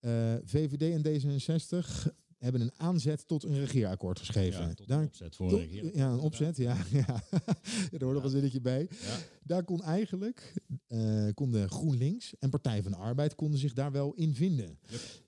eh, 0.01 0.35
VVD 0.45 0.83
en 0.83 1.03
D66 1.05 2.09
hebben 2.41 2.61
een 2.61 2.73
aanzet 2.77 3.29
tot 3.29 3.45
een 3.45 3.59
regeerakkoord 3.59 4.19
geschreven. 4.19 4.69
Ja, 4.69 4.75
tot 4.75 4.91
een 4.91 5.05
opzet 5.05 5.37
voor 5.37 5.53
een 5.53 5.81
tot- 5.81 5.95
Ja, 5.95 6.11
een 6.11 6.19
opzet, 6.19 6.57
ja. 6.57 6.77
ja. 6.91 7.23
er 7.93 8.03
hoort 8.05 8.15
nog 8.15 8.25
een 8.25 8.31
zinnetje 8.31 8.61
bij. 8.61 8.89
Ja. 9.03 9.19
Daar 9.43 9.65
kon 9.65 9.83
eigenlijk, 9.83 10.55
eh 10.87 11.29
konden 11.35 11.69
GroenLinks 11.71 12.39
en 12.39 12.51
Partij 12.51 12.83
van 12.83 12.93
de 12.93 12.99
Arbeid 12.99 13.35
konden 13.35 13.59
zich 13.61 13.73
daar 13.73 13.93
wel 13.93 14.13
in 14.15 14.35
vinden. 14.35 14.79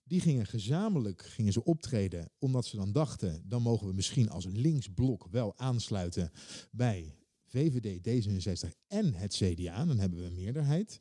Die 0.04 0.20
gingen 0.20 0.46
gezamenlijk 0.46 1.22
gingen 1.22 1.52
ze 1.52 1.64
optreden, 1.64 2.30
omdat 2.38 2.66
ze 2.66 2.76
dan 2.76 2.92
dachten, 2.92 3.42
dan 3.46 3.62
mogen 3.62 3.86
we 3.86 3.92
misschien 3.92 4.30
als 4.30 4.46
linksblok 4.52 5.26
wel 5.30 5.58
aansluiten 5.58 6.30
bij 6.70 7.14
VVD, 7.52 7.98
D66 8.08 8.70
en 8.86 9.14
het 9.14 9.34
CDA. 9.34 9.84
Dan 9.84 9.98
hebben 9.98 10.18
we 10.18 10.24
een 10.24 10.34
meerderheid. 10.34 10.98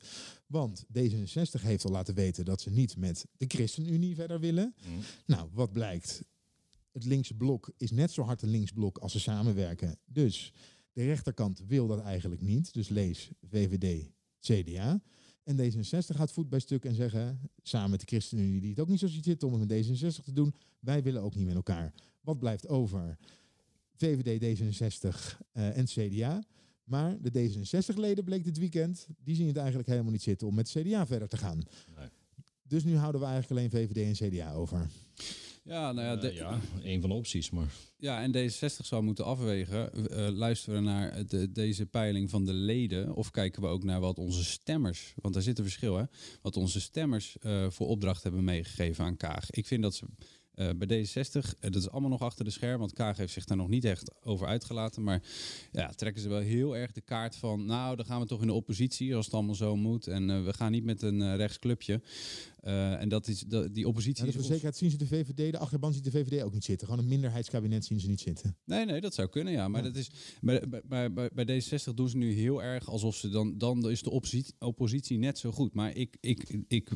Want 0.47 0.85
D66 0.97 1.61
heeft 1.61 1.85
al 1.85 1.91
laten 1.91 2.15
weten 2.15 2.45
dat 2.45 2.61
ze 2.61 2.69
niet 2.69 2.97
met 2.97 3.25
de 3.37 3.45
ChristenUnie 3.47 4.15
verder 4.15 4.39
willen. 4.39 4.75
Nou, 5.25 5.49
wat 5.53 5.71
blijkt? 5.71 6.23
Het 6.91 7.05
linkse 7.05 7.33
blok 7.33 7.71
is 7.77 7.91
net 7.91 8.11
zo 8.11 8.21
hard 8.21 8.41
een 8.41 8.49
linksblok 8.49 8.97
als 8.97 9.11
ze 9.11 9.19
samenwerken. 9.19 9.99
Dus 10.05 10.53
de 10.93 11.05
rechterkant 11.05 11.63
wil 11.67 11.87
dat 11.87 12.01
eigenlijk 12.01 12.41
niet. 12.41 12.73
Dus 12.73 12.89
lees 12.89 13.29
VVD, 13.41 14.09
CDA. 14.39 15.01
En 15.43 15.57
D66 15.57 16.15
gaat 16.15 16.31
voet 16.31 16.49
bij 16.49 16.59
stuk 16.59 16.85
en 16.85 16.95
zeggen, 16.95 17.39
samen 17.61 17.89
met 17.89 17.99
de 17.99 18.05
ChristenUnie, 18.05 18.61
die 18.61 18.69
het 18.69 18.79
ook 18.79 18.87
niet 18.87 18.99
zo 18.99 19.07
ziet 19.07 19.23
zitten 19.23 19.47
om 19.47 19.59
het 19.59 19.69
met 19.69 19.85
D66 19.85 20.23
te 20.23 20.33
doen, 20.33 20.55
wij 20.79 21.03
willen 21.03 21.21
ook 21.21 21.35
niet 21.35 21.45
met 21.45 21.55
elkaar. 21.55 21.93
Wat 22.21 22.39
blijft 22.39 22.67
over? 22.67 23.17
VVD, 24.01 24.59
D66 24.59 25.37
eh, 25.51 25.77
en 25.77 25.85
CDA. 25.85 26.43
Maar 26.83 27.17
de 27.21 27.31
D66-leden 27.31 28.23
bleek 28.23 28.43
dit 28.43 28.57
weekend, 28.57 29.07
die 29.23 29.35
zien 29.35 29.47
het 29.47 29.57
eigenlijk 29.57 29.87
helemaal 29.87 30.11
niet 30.11 30.21
zitten 30.21 30.47
om 30.47 30.55
met 30.55 30.69
CDA 30.69 31.05
verder 31.07 31.27
te 31.27 31.37
gaan. 31.37 31.63
Dus 32.63 32.83
nu 32.83 32.95
houden 32.95 33.21
we 33.21 33.27
eigenlijk 33.27 33.59
alleen 33.75 33.87
VVD 33.87 34.19
en 34.21 34.29
CDA 34.29 34.53
over. 34.53 34.87
Ja, 35.63 35.91
nou 35.91 36.07
ja, 36.07 36.29
Eh, 36.29 36.35
ja, 36.35 36.59
een 36.83 37.01
van 37.01 37.09
de 37.09 37.15
opties, 37.15 37.49
maar... 37.49 37.73
Ja, 37.97 38.21
en 38.21 38.31
D66 38.35 38.85
zou 38.85 39.03
moeten 39.03 39.25
afwegen. 39.25 40.09
eh, 40.09 40.27
luisteren 40.29 40.75
we 40.75 40.89
naar 40.89 41.27
de, 41.27 41.51
deze 41.51 41.85
peiling 41.85 42.29
van 42.29 42.45
de 42.45 42.53
leden? 42.53 43.15
Of 43.15 43.31
kijken 43.31 43.61
we 43.61 43.67
ook 43.67 43.83
naar 43.83 43.99
wat 43.99 44.17
onze 44.17 44.43
stemmers, 44.43 45.13
want 45.15 45.33
daar 45.33 45.43
zit 45.43 45.57
een 45.57 45.63
verschil, 45.63 45.97
hè? 45.97 46.03
Wat 46.41 46.57
onze 46.57 46.81
stemmers 46.81 47.37
eh, 47.39 47.69
voor 47.69 47.87
opdracht 47.87 48.23
hebben 48.23 48.43
meegegeven 48.43 49.05
aan 49.05 49.17
Kaag. 49.17 49.51
Ik 49.51 49.65
vind 49.67 49.81
dat 49.81 49.95
ze 49.95 50.05
eh, 50.53 50.69
bij 50.77 50.87
D66, 51.05 51.13
eh, 51.59 51.71
dat 51.71 51.75
is 51.75 51.89
allemaal 51.89 52.09
nog 52.09 52.21
achter 52.21 52.45
de 52.45 52.51
scherm, 52.51 52.79
want 52.79 52.93
Kaag 52.93 53.17
heeft 53.17 53.33
zich 53.33 53.45
daar 53.45 53.57
nog 53.57 53.67
niet 53.69 53.83
echt 53.85 54.11
over 54.23 54.47
uitgelaten. 54.47 55.03
Maar 55.03 55.21
ja, 55.71 55.87
trekken 55.89 56.21
ze 56.21 56.29
wel 56.29 56.39
heel 56.39 56.75
erg 56.77 56.91
de 56.91 57.01
kaart 57.01 57.35
van, 57.35 57.65
nou, 57.65 57.95
dan 57.95 58.05
gaan 58.05 58.19
we 58.21 58.27
toch 58.27 58.41
in 58.41 58.47
de 58.47 58.53
oppositie 58.53 59.15
als 59.15 59.25
het 59.25 59.33
allemaal 59.33 59.55
zo 59.55 59.75
moet. 59.75 60.07
En 60.07 60.29
eh, 60.29 60.43
we 60.43 60.53
gaan 60.53 60.71
niet 60.71 60.83
met 60.83 61.01
een 61.01 61.35
rechtsclubje. 61.35 62.01
En 62.61 63.09
dat 63.09 63.27
is, 63.27 63.39
dat, 63.39 63.73
die 63.75 63.87
oppositie 63.87 64.23
Ja, 64.23 64.29
is 64.29 64.35
voor 64.35 64.43
zekerheid 64.45 64.75
zien 64.77 64.89
ze 64.91 64.97
de 64.97 65.07
VVD, 65.07 65.51
de 65.51 65.57
achterban 65.57 65.93
ziet 65.93 66.03
de 66.03 66.11
VVD 66.11 66.43
ook 66.43 66.53
niet 66.53 66.63
zitten. 66.63 66.87
Gewoon 66.87 67.03
een 67.03 67.09
minderheidskabinet 67.09 67.85
zien 67.85 67.99
ze 67.99 68.07
niet 68.07 68.19
zitten. 68.19 68.57
Nee, 68.65 68.85
nee, 68.85 69.01
dat 69.01 69.13
zou 69.13 69.27
kunnen, 69.29 69.53
ja. 69.53 69.67
Maar 69.67 69.81
Ja. 69.83 69.87
dat 69.87 69.95
is, 69.97 70.11
bij, 70.41 70.67
bij- 70.69 70.81
bij, 70.85 71.13
bij, 71.13 71.29
bij 71.33 71.61
D66 71.61 71.93
doen 71.95 72.09
ze 72.09 72.17
nu 72.17 72.33
heel 72.33 72.63
erg 72.63 72.87
alsof 72.89 73.15
ze 73.15 73.29
dan... 73.29 73.57
Dan 73.57 73.89
is 73.89 74.01
de 74.03 74.09
oppositie, 74.09 74.53
oppositie 74.59 75.17
net 75.17 75.37
zo 75.37 75.51
goed. 75.51 75.73
Maar 75.73 75.95
ik... 75.95 76.17
ik, 76.19 76.59
ik 76.67 76.89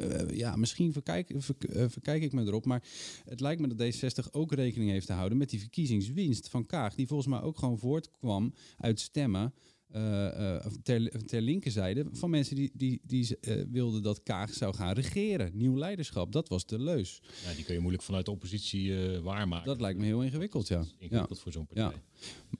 eh, 0.00 0.36
ja, 0.36 0.56
misschien 0.56 0.92
verkijk, 0.92 1.32
ver- 1.36 1.70
eh, 1.76 1.84
verkijk 1.88 2.22
ik 2.22 2.32
me 2.32 2.42
erop. 2.46 2.64
Maar 2.66 2.82
het 3.24 3.40
lijkt 3.40 3.60
me 3.60 3.74
dat 3.74 3.94
D66 3.94 4.30
ook 4.30 4.52
rekening 4.52 4.90
heeft 4.90 5.06
te 5.06 5.12
houden 5.12 5.38
met 5.38 5.50
die 5.50 5.60
verkiezingswinst 5.60 6.48
van 6.48 6.66
Kaag. 6.66 6.94
Die 6.94 7.06
volgens 7.06 7.28
mij 7.28 7.40
ook 7.40 7.58
gewoon 7.58 7.78
voortkwam 7.78 8.54
uit 8.78 9.00
stemmen. 9.00 9.54
eh, 9.90 10.56
ter, 10.82 11.24
ter 11.26 11.40
linkerzijde 11.42 12.06
van 12.12 12.30
mensen 12.30 12.56
die, 12.56 12.70
die, 12.74 13.00
die 13.06 13.36
wilden 13.70 14.02
dat 14.02 14.22
Kaag 14.22 14.54
zou 14.54 14.74
gaan 14.74 14.94
regeren. 14.94 15.50
Nieuw 15.54 15.76
leiderschap, 15.76 16.32
dat 16.32 16.48
was 16.48 16.66
de 16.66 16.78
leus. 16.82 17.22
Ja, 17.44 17.54
die 17.54 17.64
kun 17.64 17.74
je 17.74 17.80
moeilijk 17.80 18.02
vanuit 18.04 18.24
de 18.24 18.30
oppositie 18.30 18.94
waarmaken. 19.22 19.66
Dat 19.66 19.80
lijkt 19.80 19.98
me 19.98 20.04
heel 20.04 20.22
ingewikkeld, 20.22 20.68
ja. 20.68 20.84
Ingewikkeld 20.98 21.38
voor 21.40 21.52
zo'n 21.52 21.66
partij. 21.66 21.84
Ja. 21.84 22.58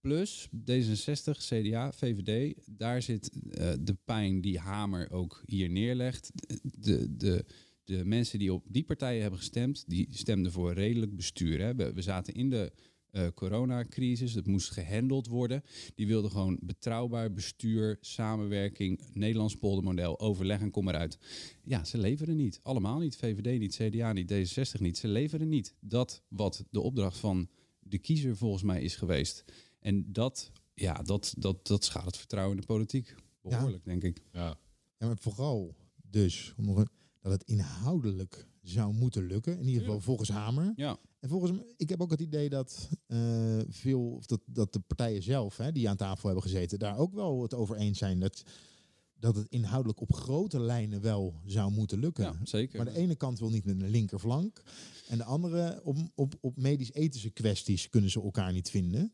Plus 0.00 0.48
D66, 0.70 1.38
CDA, 1.38 1.92
VVD, 1.92 2.54
daar 2.66 3.02
zit 3.02 3.30
eh, 3.50 3.72
de 3.80 3.96
pijn 4.04 4.40
die 4.40 4.58
Hamer 4.58 5.10
ook 5.10 5.42
hier 5.46 5.70
neerlegt. 5.70 6.30
De, 6.62 7.16
de, 7.16 7.44
de 7.84 8.04
mensen 8.04 8.38
die 8.38 8.52
op 8.52 8.64
die 8.68 8.84
partijen 8.84 9.20
hebben 9.20 9.38
gestemd, 9.38 9.84
die 9.86 10.08
stemden 10.10 10.52
voor 10.52 10.72
redelijk 10.72 11.16
bestuur. 11.16 11.60
Hè. 11.60 11.74
We, 11.74 11.92
we 11.92 12.02
zaten 12.02 12.34
in 12.34 12.50
de 12.50 12.72
eh, 13.10 13.26
coronacrisis, 13.34 14.34
het 14.34 14.46
moest 14.46 14.70
gehandeld 14.70 15.26
worden. 15.26 15.62
Die 15.94 16.06
wilden 16.06 16.30
gewoon 16.30 16.58
betrouwbaar 16.62 17.32
bestuur, 17.32 17.98
samenwerking, 18.00 19.00
Nederlands 19.12 19.56
poldermodel, 19.56 20.20
overleg 20.20 20.60
en 20.60 20.70
kom 20.70 20.88
eruit. 20.88 21.18
Ja, 21.64 21.84
ze 21.84 21.98
leveren 21.98 22.36
niet. 22.36 22.60
Allemaal 22.62 22.98
niet. 22.98 23.16
VVD 23.16 23.58
niet, 23.58 23.76
CDA 23.76 24.12
niet, 24.12 24.32
D66 24.32 24.80
niet. 24.80 24.98
Ze 24.98 25.08
leveren 25.08 25.48
niet 25.48 25.74
dat 25.80 26.22
wat 26.28 26.64
de 26.70 26.80
opdracht 26.80 27.18
van 27.18 27.48
de 27.80 27.98
kiezer 27.98 28.36
volgens 28.36 28.62
mij 28.62 28.82
is 28.82 28.96
geweest. 28.96 29.44
En 29.80 30.12
dat, 30.12 30.50
ja, 30.74 30.92
dat, 31.02 31.34
dat, 31.38 31.66
dat 31.66 31.84
schaadt 31.84 32.06
het 32.06 32.16
vertrouwen 32.16 32.54
in 32.54 32.60
de 32.60 32.66
politiek. 32.66 33.14
Behoorlijk, 33.42 33.84
denk 33.84 34.02
ik. 34.04 34.22
Ja. 34.32 34.58
Ja, 34.98 35.06
maar 35.06 35.18
vooral 35.18 35.74
dus 36.02 36.54
om 36.56 36.64
nog 36.64 36.76
een- 36.76 36.88
dat 37.20 37.32
het 37.32 37.42
inhoudelijk 37.44 38.48
zou 38.62 38.94
moeten 38.94 39.26
lukken. 39.26 39.58
In 39.58 39.66
ieder 39.66 39.82
geval 39.82 40.00
volgens 40.00 40.28
Hamer. 40.28 40.72
Ja. 40.76 40.98
En 41.20 41.28
volgens 41.28 41.52
mij, 41.52 41.64
ik 41.76 41.88
heb 41.88 42.00
ook 42.02 42.10
het 42.10 42.20
idee 42.20 42.48
dat 42.48 42.88
eh, 43.06 43.58
veel, 43.68 44.10
of 44.10 44.26
dat, 44.26 44.40
dat 44.46 44.72
de 44.72 44.80
partijen 44.80 45.22
zelf, 45.22 45.56
hè, 45.56 45.72
die 45.72 45.88
aan 45.88 45.96
tafel 45.96 46.24
hebben 46.28 46.42
gezeten, 46.44 46.78
daar 46.78 46.96
ook 46.98 47.14
wel 47.14 47.42
het 47.42 47.54
over 47.54 47.76
eens 47.76 47.98
zijn 47.98 48.20
dat, 48.20 48.42
dat 49.18 49.36
het 49.36 49.46
inhoudelijk 49.48 50.00
op 50.00 50.12
grote 50.12 50.60
lijnen 50.60 51.00
wel 51.00 51.34
zou 51.44 51.70
moeten 51.72 51.98
lukken. 51.98 52.24
Ja, 52.24 52.38
zeker. 52.44 52.76
Maar 52.84 52.92
de 52.92 52.98
ene 52.98 53.14
kant 53.14 53.38
wil 53.38 53.50
niet 53.50 53.64
met 53.64 53.80
een 53.80 53.88
linkerflank. 53.90 54.62
En 55.08 55.18
de 55.18 55.24
andere, 55.24 55.80
op, 55.84 55.96
op, 56.14 56.34
op 56.40 56.56
medisch-ethische 56.56 57.30
kwesties 57.30 57.88
kunnen 57.88 58.10
ze 58.10 58.22
elkaar 58.22 58.52
niet 58.52 58.70
vinden. 58.70 59.12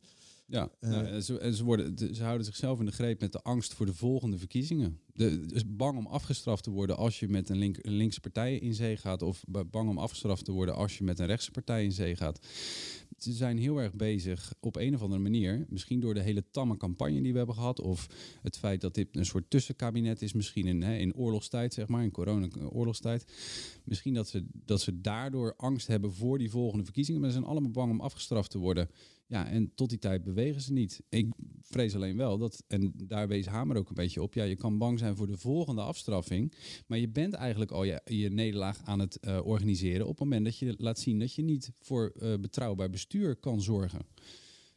Ja, 0.49 0.71
Eh, 0.81 0.91
nou, 0.91 1.07
en 1.07 1.23
ze, 1.23 1.39
en 1.39 1.55
ze, 1.55 1.65
worden, 1.65 1.95
de- 1.95 2.15
ze 2.15 2.23
houden 2.23 2.47
zichzelf 2.47 2.79
in 2.79 2.85
de 2.87 2.93
greep 2.93 3.21
met 3.21 3.33
de 3.33 3.43
angst 3.43 3.75
voor 3.75 3.87
de 3.87 3.95
volgende 3.95 4.39
verkiezingen. 4.39 5.01
De, 5.13 5.47
dus 5.47 5.63
bang 5.67 5.99
om 5.99 6.07
afgestraft 6.07 6.63
te 6.63 6.71
worden 6.71 6.97
als 6.97 7.21
je 7.21 7.29
met 7.29 7.49
een, 7.49 7.57
link, 7.59 7.77
een 7.81 7.93
linkse 7.97 8.21
partij 8.21 8.59
in 8.59 8.75
zee 8.75 8.97
gaat. 8.97 9.23
Of 9.23 9.45
ba- 9.49 9.65
bang 9.65 9.89
om 9.89 9.99
afgestraft 9.99 10.45
te 10.45 10.53
worden 10.53 10.75
als 10.75 10.99
je 10.99 11.05
met 11.05 11.19
een 11.19 11.27
rechtse 11.27 11.51
partij 11.51 11.85
in 11.85 11.93
zee 11.93 12.17
gaat. 12.17 12.47
Ze 13.19 13.33
zijn 13.33 13.59
heel 13.59 13.77
erg 13.81 13.95
bezig 13.95 14.55
op 14.61 14.77
een 14.77 14.95
of 14.95 15.03
andere 15.03 15.23
manier. 15.23 15.67
Misschien 15.69 16.01
door 16.01 16.15
de 16.15 16.21
hele 16.23 16.45
tamme 16.51 16.77
campagne 16.77 17.23
die 17.23 17.33
we 17.33 17.39
hebben 17.39 17.55
gehad. 17.57 17.81
Of 17.81 18.07
het 18.43 18.59
feit 18.59 18.81
dat 18.81 18.95
dit 18.95 19.09
een 19.17 19.27
soort 19.27 19.51
tussenkabinet 19.51 20.23
is. 20.23 20.33
Misschien 20.33 20.67
in, 20.67 20.83
hè, 20.83 20.97
in 20.97 21.15
oorlogstijd, 21.15 21.75
zeg 21.75 21.89
maar. 21.89 22.03
In 22.03 22.11
corona-oorlogstijd. 22.11 23.25
Misschien 23.85 24.15
dat 24.15 24.29
ze, 24.29 24.47
dat 24.53 24.81
ze 24.81 25.01
daardoor 25.01 25.55
angst 25.57 25.87
hebben 25.87 26.13
voor 26.13 26.39
die 26.39 26.51
volgende 26.51 26.85
verkiezingen. 26.85 27.21
Maar 27.21 27.31
ze 27.31 27.37
zijn 27.37 27.49
allemaal 27.51 27.71
bang 27.71 27.91
om 27.91 28.01
afgestraft 28.01 28.51
te 28.51 28.59
worden. 28.59 28.89
Ja, 29.29 29.47
en 29.49 29.75
tot 29.75 29.89
die 29.89 29.99
tijd 29.99 30.23
bewegen 30.25 30.61
ze 30.61 30.73
niet. 30.73 31.01
Ik 31.09 31.33
vrees 31.62 31.95
alleen 31.95 32.17
wel 32.17 32.39
dat, 32.39 32.65
en 32.67 32.93
daar 32.97 33.29
wees 33.29 33.47
Hamer 33.47 33.77
ook 33.77 33.89
een 33.89 33.95
beetje 33.95 34.23
op, 34.23 34.35
ja, 34.35 34.45
je 34.45 34.57
kan 34.57 34.79
bang 34.79 34.99
zijn 34.99 35.17
voor 35.17 35.27
de 35.27 35.37
volgende 35.37 35.81
afstraffing, 35.83 36.53
maar 36.87 36.99
je 36.99 37.09
bent 37.09 37.35
eigenlijk 37.35 37.71
al 37.71 37.85
je, 37.85 38.01
je 38.05 38.31
nederlaag 38.31 38.81
aan 38.85 38.99
het 38.99 39.21
eh, 39.21 39.41
organiseren 39.47 40.03
op 40.07 40.11
het 40.19 40.19
moment 40.19 40.45
dat 40.45 40.59
je 40.59 40.75
laat 40.79 40.99
zien 40.99 41.19
dat 41.19 41.35
je 41.35 41.43
niet 41.43 41.71
voor 41.79 42.12
eh, 42.21 42.35
betrouwbaar 42.41 42.91
bestuur 42.91 43.37
kan 43.37 43.62
zorgen. 43.62 44.01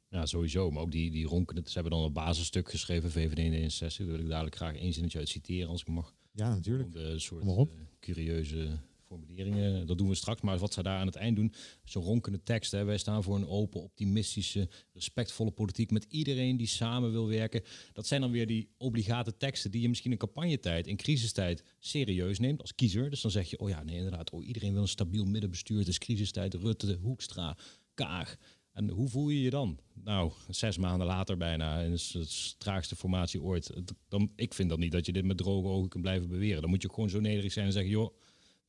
Ja, 0.10 0.26
sowieso. 0.26 0.72
Maar 0.72 0.82
ook 0.82 0.92
die, 0.92 1.12
die 1.12 1.26
ronkende... 1.26 1.62
Ze 1.66 1.74
hebben 1.74 1.92
dan 1.92 2.04
een 2.04 2.14
basisstuk 2.14 2.70
geschreven, 2.70 3.12
VVD 3.12 3.38
en 3.38 3.54
D66. 3.92 3.98
Daar 3.98 4.08
wil 4.08 4.20
ik 4.20 4.30
dadelijk 4.30 4.56
graag 4.56 4.76
één 4.76 4.94
zinnetje 4.94 5.20
uit 5.20 5.30
citeren, 5.30 5.70
als 5.70 5.82
ik 5.82 5.88
mag. 5.88 6.16
Ja, 6.32 6.50
natuurlijk. 6.54 6.92
De 6.92 7.20
soort 7.20 7.40
Kom 7.40 7.50
maar 7.50 7.58
op. 7.58 7.72
eh, 7.72 7.78
curieuze 8.00 8.80
formuleringen. 9.10 9.88
Dat 9.88 9.98
doen 9.98 10.10
we 10.10 10.16
straks. 10.16 10.42
Maar 10.42 10.58
wat 10.58 10.74
ze 10.74 10.84
daar 10.84 11.00
aan 11.00 11.06
het 11.06 11.16
eind 11.16 11.36
doen, 11.36 11.54
zo'n 11.84 12.04
ronkende 12.04 12.44
tekst. 12.44 12.72
Hè. 12.72 12.84
Wij 12.84 12.98
staan 12.98 13.24
voor 13.24 13.36
een 13.36 13.48
open, 13.48 13.82
optimistische, 13.82 14.70
respectvolle 14.94 15.52
politiek 15.52 15.92
met 15.92 16.06
iedereen 16.10 16.58
die 16.58 16.68
samen 16.68 17.12
wil 17.12 17.28
werken. 17.28 17.64
Dat 17.94 18.08
zijn 18.08 18.22
dan 18.22 18.32
weer 18.32 18.48
die 18.48 18.70
obligate 18.78 19.38
teksten 19.38 19.72
die 19.72 19.82
je 19.82 19.90
misschien 19.90 20.12
in 20.12 20.18
campagnetijd, 20.18 20.88
in 20.88 20.98
crisistijd, 20.98 21.64
serieus 21.80 22.40
neemt 22.40 22.62
als 22.62 22.76
kiezer. 22.76 23.10
Dus 23.10 23.22
dan 23.22 23.32
zeg 23.32 23.50
je, 23.50 23.60
oh 23.60 23.70
ja, 23.70 23.84
nee, 23.84 23.96
inderdaad, 23.96 24.30
oh, 24.30 24.46
iedereen 24.46 24.74
wil 24.74 24.82
een 24.82 24.88
stabiel 24.88 25.26
middenbestuur. 25.26 25.80
Het 25.80 25.88
is 25.88 25.98
crisistijd, 25.98 26.54
Rutte, 26.54 26.98
Hoekstra, 27.02 27.58
Kaag. 27.94 28.38
En 28.74 28.90
hoe 28.90 29.10
voel 29.10 29.30
je 29.30 29.42
je 29.42 29.50
dan? 29.50 29.80
Nou, 29.94 30.32
zes 30.50 30.78
maanden 30.78 31.08
later 31.08 31.38
bijna, 31.38 31.80
het 31.80 31.94
is 31.94 32.14
het 32.14 32.60
traagste 32.60 32.96
formatie 32.96 33.42
ooit. 33.42 33.74
Dan, 34.08 34.32
ik 34.36 34.54
vind 34.54 34.70
dan 34.70 34.80
niet 34.80 34.92
dat 34.92 35.06
je 35.06 35.12
dit 35.12 35.26
met 35.26 35.38
droge 35.38 35.68
ogen 35.68 35.90
kunt 35.90 36.04
blijven 36.04 36.30
beweren. 36.30 36.62
Dan 36.62 36.70
moet 36.70 36.82
je 36.82 36.90
gewoon 36.90 37.10
zo 37.10 37.20
nederig 37.20 37.52
zijn 37.52 37.66
en 37.66 37.72
zeggen, 37.72 37.92
joh, 37.92 38.16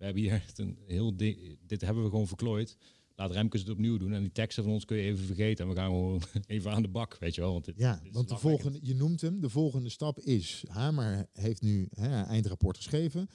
we 0.00 0.06
hebben 0.06 0.22
hier 0.22 0.32
echt 0.32 0.58
een 0.58 0.78
heel 0.86 1.16
di- 1.16 1.56
dit 1.66 1.80
hebben 1.80 2.02
we 2.04 2.10
gewoon 2.10 2.26
verklooid. 2.28 2.76
Laat 3.14 3.30
Remkes 3.30 3.60
het 3.60 3.70
opnieuw 3.70 3.96
doen. 3.98 4.12
En 4.12 4.20
die 4.20 4.32
teksten 4.32 4.62
van 4.64 4.72
ons 4.72 4.84
kun 4.84 4.96
je 4.96 5.02
even 5.02 5.24
vergeten. 5.24 5.64
En 5.64 5.70
we 5.70 5.76
gaan 5.76 5.90
gewoon 5.90 6.22
even 6.46 6.70
aan 6.72 6.82
de 6.82 6.88
bak, 6.88 7.16
weet 7.18 7.34
je 7.34 7.40
wel. 7.40 7.52
Want 7.52 7.64
dit, 7.64 7.74
Ja, 7.78 8.00
dit 8.02 8.12
want 8.12 8.28
de 8.28 8.36
volgende, 8.38 8.78
je 8.82 8.94
noemt 8.94 9.20
hem, 9.20 9.40
de 9.40 9.48
volgende 9.48 9.88
stap 9.88 10.20
is, 10.20 10.64
Hamer 10.68 11.26
heeft 11.32 11.62
nu 11.62 11.88
hè, 11.94 12.22
eindrapport 12.22 12.76
geschreven. 12.76 13.28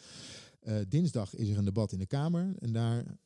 Eh, 0.59 0.77
dinsdag 0.87 1.35
is 1.35 1.49
er 1.49 1.57
een 1.57 1.65
debat 1.65 1.91
in 1.91 1.99
de 1.99 2.05
Kamer 2.05 2.55
en 2.59 2.73
daar 2.73 3.17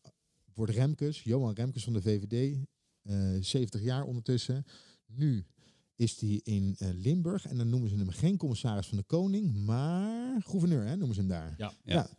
wordt 0.54 0.73
Remkes, 0.73 1.23
Johan 1.23 1.54
Remkes 1.54 1.84
van 1.84 1.93
de 1.93 2.02
VVD, 2.02 2.58
eh 3.04 3.36
70 3.39 3.82
jaar 3.82 4.04
ondertussen, 4.04 4.63
nu 5.06 5.45
is 5.99 6.17
die 6.17 6.41
in 6.43 6.75
eh, 6.77 6.89
Limburg. 6.93 7.45
En 7.45 7.57
dan 7.57 7.69
noemen 7.69 7.89
ze 7.89 7.95
hem 7.95 8.09
geen 8.09 8.38
commissaris 8.38 8.88
van 8.88 8.97
de 8.97 9.03
Koning, 9.03 9.55
maar 9.65 10.41
gouverneur, 10.41 10.85
hè, 10.85 10.95
noemen 10.97 11.15
ze 11.15 11.21
hem 11.21 11.29
daar. 11.29 11.53
Ja. 11.57 11.73
Ja, 11.83 12.09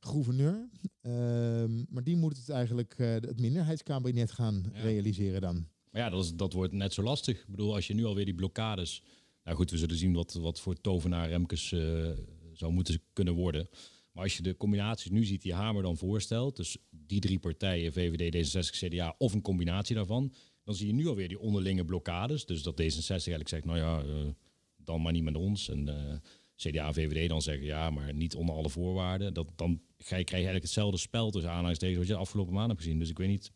gouverneur. 0.00 0.68
Ehm, 1.00 1.84
maar 1.88 2.04
die 2.04 2.16
moet 2.16 2.36
het 2.36 2.48
eigenlijk 2.48 2.94
eh, 2.98 3.12
het 3.12 3.40
minderheidskabinet 3.40 4.30
gaan 4.32 4.64
Ja. 4.74 4.80
realiseren 4.80 5.40
dan. 5.40 5.66
Maar 5.90 6.02
ja, 6.02 6.10
dat, 6.10 6.24
is, 6.24 6.34
dat 6.34 6.52
wordt 6.52 6.72
net 6.72 6.92
zo 6.92 7.02
lastig. 7.02 7.40
Ik 7.40 7.48
bedoel, 7.48 7.74
als 7.74 7.86
je 7.86 7.94
nu 7.94 8.04
alweer 8.04 8.24
die 8.24 8.34
blokkades... 8.34 9.02
Nou 9.44 9.56
goed, 9.56 9.70
we 9.70 9.78
zullen 9.78 9.96
zien 9.96 10.12
wat, 10.12 10.32
wat 10.32 10.60
voor 10.60 10.80
tovenaar 10.80 11.28
Remkes 11.28 11.72
eh, 11.72 12.10
zou 12.52 12.72
moeten 12.72 13.00
kunnen 13.12 13.34
worden. 13.34 13.68
Maar 14.12 14.22
als 14.24 14.36
je 14.36 14.42
de 14.42 14.56
combinaties 14.56 15.10
nu 15.10 15.24
ziet 15.24 15.42
die 15.42 15.54
Hamer 15.54 15.82
dan 15.82 15.96
voorstelt... 15.96 16.56
dus 16.56 16.76
die 16.90 17.20
drie 17.20 17.38
partijen, 17.38 17.92
VVD, 17.92 18.54
D66, 18.54 18.88
CDA... 18.88 19.14
of 19.18 19.32
een 19.32 19.42
combinatie 19.42 19.94
daarvan... 19.94 20.32
dan 20.64 20.74
zie 20.74 20.86
je 20.86 20.92
nu 20.92 21.06
alweer 21.06 21.28
die 21.28 21.40
onderlinge 21.40 21.84
blokkades. 21.84 22.46
Dus 22.46 22.62
dat 22.62 22.82
D66 22.82 23.06
eigenlijk 23.08 23.48
zegt, 23.48 23.64
nou 23.64 23.78
ja, 23.78 24.02
eh, 24.02 24.28
dan 24.76 25.02
maar 25.02 25.12
niet 25.12 25.22
met 25.22 25.36
ons. 25.36 25.68
En 25.68 25.88
eh, 25.88 26.16
CDA 26.56 26.86
en 26.86 26.94
VVD 26.94 27.28
dan 27.28 27.42
zeggen, 27.42 27.64
ja, 27.64 27.90
maar 27.90 28.14
niet 28.14 28.34
onder 28.34 28.54
alle 28.54 28.70
voorwaarden. 28.70 29.34
Dat, 29.34 29.52
dan 29.56 29.80
krijg 29.96 30.24
je 30.24 30.34
eigenlijk 30.34 30.64
hetzelfde 30.64 30.98
spel 30.98 31.30
tussen 31.30 31.50
aanhalingstekens... 31.50 31.98
wat 31.98 32.06
je 32.06 32.12
de 32.12 32.18
afgelopen 32.18 32.52
maanden 32.52 32.70
hebt 32.70 32.82
gezien. 32.82 32.98
Dus 32.98 33.10
ik 33.10 33.18
weet 33.18 33.28
niet... 33.28 33.52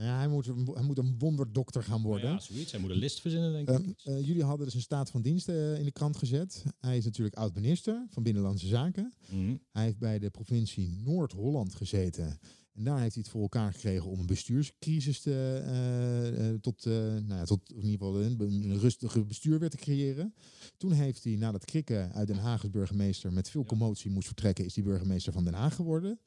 Nou 0.00 0.12
ja, 0.12 0.18
hij, 0.18 0.28
moet, 0.28 0.46
een- 0.46 0.70
hij 0.74 0.82
moet 0.82 0.98
een 0.98 1.14
wonderdokter 1.18 1.82
gaan 1.82 2.02
worden. 2.02 2.30
Ja, 2.30 2.38
zoiets. 2.40 2.72
Hij 2.72 2.80
moet 2.80 2.90
een 2.90 2.96
list 2.96 3.20
verzinnen, 3.20 3.52
denk 3.52 3.68
Ehm, 3.68 3.88
ik. 3.88 4.00
eh, 4.04 4.26
jullie 4.26 4.44
hadden 4.44 4.66
dus 4.66 4.74
een 4.74 4.80
staat 4.80 5.10
van 5.10 5.22
dienst 5.22 5.48
eh, 5.48 5.78
in 5.78 5.84
de 5.84 5.92
krant 5.92 6.16
gezet. 6.16 6.64
Hij 6.78 6.96
is 6.96 7.04
natuurlijk 7.04 7.36
oud-minister 7.36 8.06
van 8.10 8.22
Binnenlandse 8.22 8.66
Zaken. 8.66 9.12
Mhm. 9.30 9.56
Hij 9.72 9.84
heeft 9.84 9.98
bij 9.98 10.18
de 10.18 10.30
provincie 10.30 10.90
Noord-Holland 11.04 11.74
gezeten. 11.74 12.38
En 12.74 12.84
daar 12.84 13.00
heeft 13.00 13.14
hij 13.14 13.22
het 13.22 13.32
voor 13.32 13.42
elkaar 13.42 13.72
gekregen 13.72 14.10
om 14.10 14.20
een 14.20 14.26
bestuurscrisis 14.26 15.20
te, 15.20 15.62
eh, 16.38 16.60
tot, 16.60 16.84
nou 16.84 17.34
ja, 17.34 17.44
tot 17.44 17.70
in 17.70 17.76
ieder 17.84 17.90
geval 17.90 18.22
een, 18.22 18.40
een 18.40 18.78
rustige 18.78 19.24
bestuur 19.24 19.58
weer 19.58 19.70
te 19.70 19.76
creëren. 19.76 20.34
Toen 20.76 20.92
heeft 20.92 21.24
hij, 21.24 21.36
nadat 21.36 21.64
Krikke 21.64 22.08
uit 22.12 22.26
Den 22.26 22.38
Haag 22.38 22.62
als 22.62 22.70
burgemeester 22.70 23.32
met 23.32 23.50
veel 23.50 23.64
commotie 23.64 24.10
moest 24.10 24.26
vertrekken, 24.26 24.64
is 24.64 24.74
hij 24.74 24.84
burgemeester 24.84 25.32
van 25.32 25.44
Den 25.44 25.54
Haag 25.54 25.74
geworden. 25.74 26.18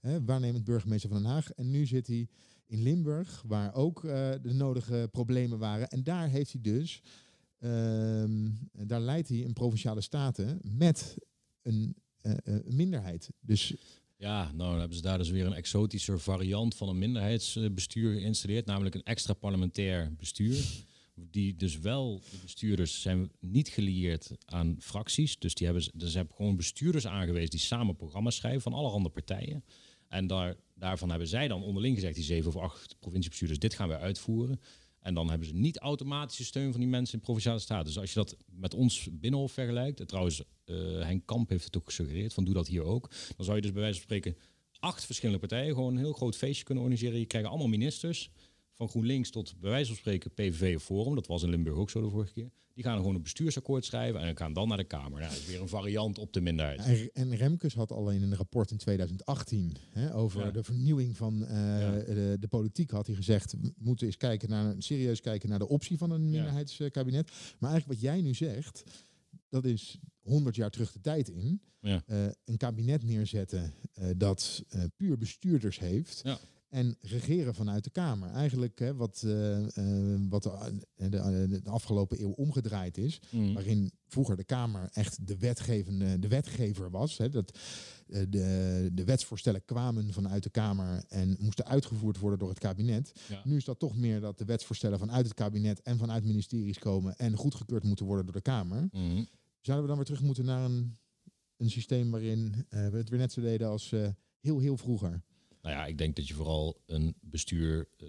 Hè, 0.00 0.24
waarnemend 0.24 0.64
burgemeester 0.64 1.10
van 1.10 1.22
Den 1.22 1.30
Haag. 1.30 1.50
En 1.52 1.70
nu 1.70 1.86
zit 1.86 2.06
hij 2.06 2.28
in 2.66 2.82
Limburg, 2.82 3.42
waar 3.46 3.74
ook 3.74 4.04
eh, 4.04 4.30
de 4.42 4.52
nodige 4.52 5.08
problemen 5.12 5.58
waren. 5.58 5.88
En 5.88 6.02
daar 6.02 6.28
heeft 6.28 6.52
hij 6.52 6.60
dus, 6.60 7.02
ehm, 7.58 8.48
daar 8.72 9.00
leidt 9.00 9.28
hij 9.28 9.44
een 9.44 9.52
provinciale 9.52 10.00
staten 10.00 10.60
met 10.62 11.16
een, 11.62 11.96
eh, 12.20 12.32
eh, 12.32 12.38
een 12.44 12.76
minderheid. 12.76 13.30
Dus 13.40 13.74
Ja, 14.18 14.52
nou 14.52 14.70
dan 14.70 14.78
hebben 14.78 14.96
ze 14.96 15.02
daar 15.02 15.18
dus 15.18 15.30
weer 15.30 15.46
een 15.46 15.52
exotischer 15.52 16.20
variant 16.20 16.74
van 16.74 16.88
een 16.88 16.98
minderheidsbestuur 16.98 18.12
geïnstalleerd, 18.12 18.66
namelijk 18.66 18.94
een 18.94 19.02
extra 19.02 19.32
parlementair 19.32 20.14
bestuur. 20.16 20.84
Die 21.14 21.56
dus 21.56 21.78
wel, 21.78 22.20
de 22.30 22.36
bestuurders 22.42 23.00
zijn 23.02 23.30
niet 23.40 23.68
gelieerd 23.68 24.30
aan 24.44 24.76
fracties. 24.80 25.38
Dus 25.38 25.54
die 25.54 25.66
hebben, 25.66 25.84
dus 25.94 26.14
hebben 26.14 26.34
gewoon 26.34 26.56
bestuurders 26.56 27.06
aangewezen 27.06 27.50
die 27.50 27.60
samen 27.60 27.96
programma's 27.96 28.36
schrijven 28.36 28.60
van 28.60 28.72
allerhande 28.72 29.08
partijen. 29.08 29.64
En 30.08 30.26
daar, 30.26 30.56
daarvan 30.78 31.10
hebben 31.10 31.28
zij 31.28 31.48
dan 31.48 31.62
onderling 31.62 31.94
gezegd, 31.94 32.14
die 32.14 32.24
zeven 32.24 32.48
of 32.48 32.62
acht 32.62 32.96
provinciebestuurders, 33.00 33.60
dit 33.60 33.74
gaan 33.74 33.88
we 33.88 33.98
uitvoeren. 33.98 34.60
En 35.00 35.14
dan 35.14 35.28
hebben 35.28 35.48
ze 35.48 35.54
niet 35.54 35.78
automatische 35.78 36.44
steun 36.44 36.70
van 36.70 36.80
die 36.80 36.88
mensen 36.88 37.14
in 37.14 37.24
provinciale 37.24 37.58
staten. 37.58 37.84
Dus 37.84 37.98
als 37.98 38.12
je 38.12 38.18
dat 38.18 38.36
met 38.46 38.74
ons 38.74 39.08
binnenhof 39.12 39.52
vergelijkt, 39.52 40.00
en 40.00 40.06
trouwens, 40.06 40.42
eh 40.64 40.76
Henk 41.00 41.26
Kamp 41.26 41.48
heeft 41.48 41.64
het 41.64 41.76
ook 41.76 41.86
gesuggereerd, 41.86 42.32
van 42.32 42.44
doe 42.44 42.54
dat 42.54 42.66
hier 42.66 42.82
ook. 42.82 43.10
Dan 43.36 43.44
zou 43.44 43.56
je 43.56 43.62
dus 43.62 43.72
bij 43.72 43.80
wijze 43.80 43.96
van 43.96 44.04
spreken 44.04 44.36
acht 44.78 45.04
verschillende 45.04 45.40
partijen 45.40 45.74
gewoon 45.74 45.92
een 45.92 45.98
heel 45.98 46.12
groot 46.12 46.36
feestje 46.36 46.64
kunnen 46.64 46.84
organiseren. 46.84 47.18
Je 47.18 47.26
krijgt 47.26 47.48
allemaal 47.48 47.68
ministers, 47.68 48.30
van 48.76 48.88
GroenLinks 48.88 49.30
tot 49.30 49.54
bij 49.60 49.70
wijze 49.70 49.86
van 49.86 49.96
spreken 49.96 50.30
PVV 50.30 50.76
of 50.76 50.82
Forum. 50.82 51.14
Dat 51.14 51.26
was 51.26 51.42
in 51.42 51.48
Limburg 51.48 51.76
ook 51.76 51.90
zo 51.90 52.00
de 52.00 52.10
vorige 52.10 52.32
keer. 52.32 52.50
Die 52.74 52.84
gaan 52.84 52.96
gewoon 52.96 53.14
een 53.14 53.22
bestuursakkoord 53.22 53.84
schrijven 53.84 54.20
en 54.20 54.36
gaan 54.36 54.52
dan 54.52 54.68
naar 54.68 54.76
de 54.76 54.84
Kamer. 54.84 55.20
Nou, 55.20 55.32
dat 55.32 55.40
is 55.40 55.46
weer 55.46 55.60
een 55.60 55.68
variant 55.68 56.18
op 56.18 56.32
de 56.32 56.40
minderheid. 56.40 57.10
En, 57.12 57.36
Remkes 57.36 57.74
had 57.74 57.90
al 57.92 58.10
in 58.10 58.22
een 58.22 58.34
rapport 58.36 58.70
in 58.70 58.76
2018 58.76 59.76
hè, 59.90 60.14
over 60.14 60.44
Ja. 60.44 60.50
de 60.50 60.62
vernieuwing 60.62 61.16
van 61.16 61.42
eh, 61.44 61.48
de, 62.06 62.36
de 62.40 62.48
politiek 62.48 62.90
had 62.90 63.06
hij 63.06 63.16
gezegd, 63.16 63.52
we 63.60 63.72
moeten 63.78 64.06
eens 64.06 64.16
kijken 64.16 64.48
naar, 64.48 64.74
serieus 64.78 65.20
kijken 65.20 65.48
naar 65.48 65.58
de 65.58 65.68
optie 65.68 65.98
van 65.98 66.10
een 66.10 66.30
minderheidskabinet. 66.30 67.30
Maar 67.58 67.70
eigenlijk 67.70 68.00
wat 68.00 68.10
jij 68.10 68.20
nu 68.20 68.34
zegt, 68.34 68.82
dat 69.48 69.64
is 69.64 69.98
100 70.20 70.56
jaar 70.56 70.70
terug 70.70 70.92
de 70.92 71.00
tijd 71.00 71.28
in. 71.28 71.60
Ja. 71.80 72.02
Eh, 72.06 72.26
een 72.44 72.56
kabinet 72.56 73.02
neerzetten 73.02 73.74
eh, 73.92 74.08
dat 74.16 74.64
puur 74.96 75.18
bestuurders 75.18 75.78
heeft. 75.78 76.20
Ja. 76.24 76.38
En 76.68 76.96
regeren 77.00 77.54
vanuit 77.54 77.84
de 77.84 77.90
Kamer. 77.90 78.30
Eigenlijk 78.30 78.78
hè, 78.78 78.94
wat, 78.94 79.22
eh, 79.24 79.76
eh, 79.76 80.20
wat 80.28 80.42
de, 80.42 80.50
eh, 80.96 81.10
de, 81.10 81.60
de 81.62 81.70
afgelopen 81.70 82.20
eeuw 82.20 82.30
omgedraaid 82.30 82.98
is. 82.98 83.20
Mhm. 83.30 83.52
Waarin 83.52 83.92
vroeger 84.06 84.36
de 84.36 84.44
Kamer 84.44 84.88
echt 84.92 85.26
de, 85.26 85.38
wetgevende, 85.38 86.18
de 86.18 86.28
wetgever 86.28 86.90
was. 86.90 87.18
Hè, 87.18 87.28
dat 87.28 87.58
de, 88.06 88.90
de 88.92 89.04
wetsvoorstellen 89.04 89.64
kwamen 89.64 90.12
vanuit 90.12 90.42
de 90.42 90.50
Kamer 90.50 91.04
en 91.08 91.36
moesten 91.40 91.66
uitgevoerd 91.66 92.18
worden 92.18 92.38
door 92.38 92.48
het 92.48 92.58
kabinet. 92.58 93.12
Ja. 93.28 93.42
Nu 93.44 93.56
is 93.56 93.64
dat 93.64 93.78
toch 93.78 93.96
meer 93.96 94.20
dat 94.20 94.38
de 94.38 94.44
wetsvoorstellen 94.44 94.98
vanuit 94.98 95.26
het 95.26 95.34
kabinet 95.34 95.82
en 95.82 95.98
vanuit 95.98 96.24
ministeries 96.24 96.78
komen 96.78 97.16
en 97.16 97.36
goedgekeurd 97.36 97.84
moeten 97.84 98.06
worden 98.06 98.24
door 98.24 98.34
de 98.34 98.40
Kamer. 98.40 98.88
Mhm. 98.92 99.24
Zouden 99.60 99.82
we 99.82 99.86
dan 99.86 99.96
weer 99.96 100.04
terug 100.04 100.22
moeten 100.22 100.44
naar 100.44 100.64
een, 100.64 100.98
een 101.56 101.70
systeem 101.70 102.10
waarin 102.10 102.66
we 102.68 102.96
het 102.96 103.08
weer 103.08 103.18
net 103.18 103.32
zo 103.32 103.40
deden 103.40 103.68
als 103.68 103.94
heel, 104.40 104.58
heel 104.58 104.76
vroeger? 104.76 105.22
Nou 105.66 105.78
ja, 105.78 105.86
ik 105.86 105.98
denk 105.98 106.16
dat 106.16 106.28
je 106.28 106.34
vooral 106.34 106.82
een 106.86 107.16
bestuur 107.20 107.88
eh, 107.96 108.06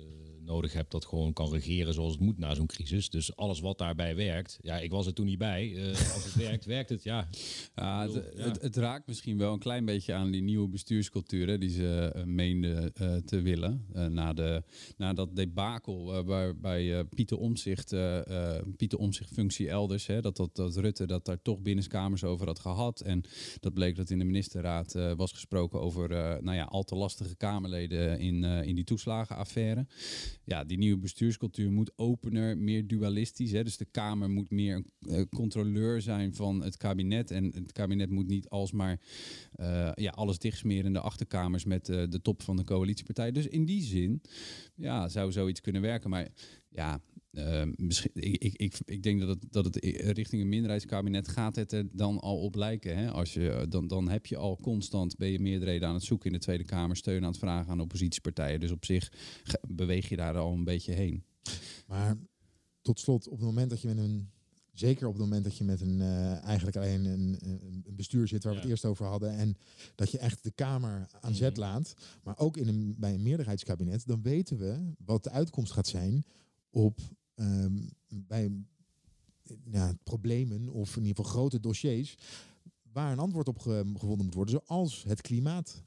nodig 0.47 0.73
hebt 0.73 0.91
dat 0.91 1.05
gewoon 1.05 1.33
kan 1.33 1.51
regeren 1.51 1.93
zoals 1.93 2.11
het 2.11 2.21
moet 2.21 2.37
na 2.37 2.55
zo'n 2.55 2.65
crisis. 2.65 3.09
Dus 3.09 3.35
alles 3.35 3.59
wat 3.59 3.77
daarbij 3.77 4.15
werkt, 4.15 4.59
ja, 4.61 4.79
ik 4.79 4.91
was 4.91 5.05
er 5.05 5.13
toen 5.13 5.25
niet 5.25 5.37
bij. 5.37 5.75
Eh, 5.75 5.87
als 5.87 6.23
het 6.23 6.35
werkt, 6.35 6.65
werkt 6.75 6.89
het, 6.89 7.03
ja. 7.03 7.27
Het, 7.73 8.09
Ik 8.09 8.13
bedoel, 8.13 8.37
ja. 8.37 8.43
Het, 8.43 8.61
het 8.61 8.75
raakt 8.75 9.07
misschien 9.07 9.37
wel 9.37 9.53
een 9.53 9.59
klein 9.59 9.85
beetje 9.85 10.13
aan 10.13 10.31
die 10.31 10.41
nieuwe 10.41 10.67
bestuurscultuur 10.67 11.47
hè, 11.47 11.57
die 11.57 11.69
ze 11.69 12.11
eh, 12.15 12.23
meenden 12.23 12.93
eh, 12.93 13.15
te 13.15 13.41
willen. 13.41 13.85
Na, 14.09 14.33
de, 14.33 14.63
na 14.97 15.13
dat 15.13 15.35
debakel 15.35 16.23
waarbij 16.23 17.05
Pieter 17.05 17.37
Omzicht, 17.37 17.95
Pieter 18.77 18.99
Omzicht 18.99 19.33
functie 19.33 19.69
elders, 19.69 20.05
hè, 20.05 20.21
dat, 20.21 20.37
dat, 20.37 20.55
dat 20.55 20.75
Rutte 20.75 21.05
dat 21.05 21.25
daar 21.25 21.41
toch 21.41 21.59
binnenkamers 21.59 22.23
over 22.23 22.47
had 22.47 22.59
gehad. 22.59 23.01
En 23.01 23.23
dat 23.59 23.73
bleek 23.73 23.95
dat 23.95 24.09
in 24.09 24.19
de 24.19 24.25
ministerraad 24.25 24.95
was 25.15 25.31
gesproken 25.31 25.81
over 25.81 26.09
nou 26.43 26.55
ja, 26.55 26.63
al 26.63 26.83
te 26.83 26.95
lastige 26.95 27.35
Kamerleden 27.35 28.19
in, 28.19 28.43
in 28.43 28.75
die 28.75 28.83
toeslagenaffaire. 28.83 29.85
Ja, 30.47 30.63
die 30.63 30.77
nieuwe 30.77 30.99
bestuurscultuur 30.99 31.71
moet 31.71 31.91
opener, 31.95 32.57
meer 32.57 32.87
dualistisch. 32.87 33.51
Hè? 33.51 33.63
Dus 33.63 33.77
de 33.77 33.85
Kamer 33.85 34.29
moet 34.29 34.51
meer 34.51 34.75
een 34.75 35.15
eh, 35.15 35.21
controleur 35.35 36.01
zijn 36.01 36.35
van 36.35 36.63
het 36.63 36.77
kabinet. 36.77 37.31
En 37.31 37.51
het 37.55 37.71
kabinet 37.71 38.09
moet 38.09 38.27
niet 38.27 38.49
alsmaar 38.49 38.99
eh 39.51 39.91
ja, 39.95 40.11
alles 40.11 40.39
dichtsmeren 40.39 40.85
in 40.85 40.93
de 40.93 40.99
achterkamers 40.99 41.65
met 41.65 41.89
eh, 41.89 42.03
de 42.09 42.21
top 42.21 42.41
van 42.41 42.55
de 42.55 42.63
coalitiepartij. 42.63 43.31
Dus 43.31 43.47
in 43.47 43.65
die 43.65 43.81
zin 43.81 44.21
ja, 44.75 45.09
zou 45.09 45.31
zoiets 45.31 45.61
kunnen 45.61 45.81
werken. 45.81 46.09
Maar 46.09 46.27
ja, 46.77 47.01
eh, 47.31 47.63
misschien, 47.75 48.11
ik, 48.13 48.35
ik, 48.43 48.53
ik, 48.55 48.77
ik 48.85 49.03
denk 49.03 49.19
dat 49.19 49.29
het, 49.29 49.45
dat 49.51 49.65
het 49.65 49.75
richting 50.15 50.41
een 50.41 50.49
minderheidskabinet 50.49 51.27
gaat 51.27 51.55
het 51.55 51.71
er 51.71 51.87
dan 51.91 52.19
al 52.19 52.37
op 52.41 52.55
lijken. 52.55 52.97
Hè? 52.97 53.11
Als 53.11 53.33
je, 53.33 53.65
dan, 53.69 53.87
dan 53.87 54.09
heb 54.09 54.25
je 54.25 54.37
al 54.37 54.57
constant, 54.61 55.17
ben 55.17 55.29
je 55.31 55.39
meerderheden 55.39 55.87
aan 55.87 55.93
het 55.93 56.03
zoeken 56.03 56.27
in 56.27 56.33
de 56.33 56.39
Tweede 56.43 56.63
Kamer, 56.63 56.95
steun 56.95 57.23
aan 57.23 57.29
het 57.29 57.39
vragen 57.39 57.71
aan 57.71 57.79
oppositiepartijen. 57.81 58.59
Dus 58.59 58.71
op 58.71 58.85
zich 58.85 59.11
beweeg 59.67 60.09
je 60.09 60.15
daar 60.15 60.37
al 60.37 60.53
een 60.53 60.63
beetje 60.63 60.93
heen. 60.93 61.23
Maar 61.87 62.15
tot 62.81 62.99
slot, 62.99 63.27
op 63.27 63.37
het 63.37 63.45
moment 63.45 63.69
dat 63.69 63.81
je 63.81 63.87
met 63.87 63.97
een. 63.97 64.29
Zeker 64.73 65.07
op 65.07 65.13
het 65.13 65.21
moment 65.21 65.43
dat 65.43 65.57
je 65.57 65.63
met 65.63 65.81
een 65.81 66.01
eh, 66.01 66.43
eigenlijk 66.43 66.77
alleen 66.77 67.05
een, 67.05 67.37
een 67.39 67.83
een 67.85 67.95
bestuur 67.95 68.27
zit 68.27 68.43
waar 68.43 68.51
we 68.53 68.57
het 68.57 68.67
Ja. 68.67 68.71
eerst 68.73 68.85
over 68.85 69.05
hadden. 69.05 69.31
En 69.37 69.57
dat 69.95 70.11
je 70.11 70.17
echt 70.17 70.43
de 70.43 70.51
Kamer 70.51 71.07
aan 71.21 71.35
zet 71.35 71.51
Mhm. 71.51 71.59
laat. 71.59 71.93
Maar 72.23 72.37
ook 72.39 72.57
in 72.57 72.67
een, 72.67 72.95
bij 72.97 73.13
een 73.13 73.21
meerderheidskabinet. 73.21 74.07
Dan 74.07 74.21
weten 74.21 74.57
we 74.57 74.91
wat 75.05 75.23
de 75.23 75.29
uitkomst 75.29 75.71
gaat 75.71 75.87
zijn 75.87 76.23
op 76.69 76.99
ehm, 77.35 77.87
bij 78.07 78.51
problemen 80.03 80.69
of 80.69 80.95
in 80.97 81.05
ieder 81.05 81.25
geval 81.25 81.31
grote 81.39 81.59
dossiers. 81.59 82.17
Waar 82.91 83.11
een 83.11 83.19
antwoord 83.19 83.47
op 83.47 83.59
ge- 83.59 83.91
gevonden 83.97 84.25
moet 84.25 84.33
worden. 84.35 84.61
Zoals 84.65 85.03
het 85.03 85.21
klimaat. 85.21 85.83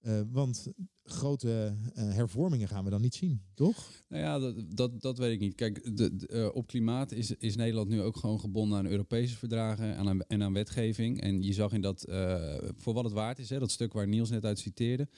Eh, 0.00 0.20
want 0.30 0.66
grote 1.04 1.76
eh, 1.94 2.04
hervormingen 2.04 2.68
gaan 2.68 2.84
we 2.84 2.90
dan 2.90 3.00
niet 3.00 3.14
zien, 3.14 3.42
toch? 3.54 3.90
Nou 4.08 4.22
ja, 4.22 4.38
dat, 4.38 4.54
dat, 4.68 5.02
dat 5.02 5.18
weet 5.18 5.32
ik 5.32 5.40
niet. 5.40 5.54
Kijk, 5.54 5.96
de, 5.96 6.16
de, 6.16 6.26
eh, 6.26 6.48
op 6.52 6.66
klimaat 6.66 7.12
is, 7.12 7.34
is 7.38 7.56
Nederland 7.56 7.88
nu 7.88 8.02
ook 8.02 8.16
gewoon 8.16 8.40
gebonden 8.40 8.78
aan 8.78 8.86
Europese 8.86 9.36
verdragen 9.36 9.96
en 9.96 10.08
aan, 10.08 10.22
en 10.22 10.42
aan 10.42 10.52
wetgeving. 10.52 11.20
En 11.20 11.42
je 11.42 11.52
zag 11.52 11.72
in 11.72 11.80
dat, 11.80 12.04
eh, 12.04 12.54
voor 12.76 12.94
wat 12.94 13.04
het 13.04 13.12
waard 13.12 13.38
is, 13.38 13.50
hè, 13.50 13.58
dat 13.58 13.70
stuk 13.70 13.92
waar 13.92 14.08
Niels 14.08 14.30
net 14.30 14.44
uit 14.44 14.58
citeerde, 14.58 15.08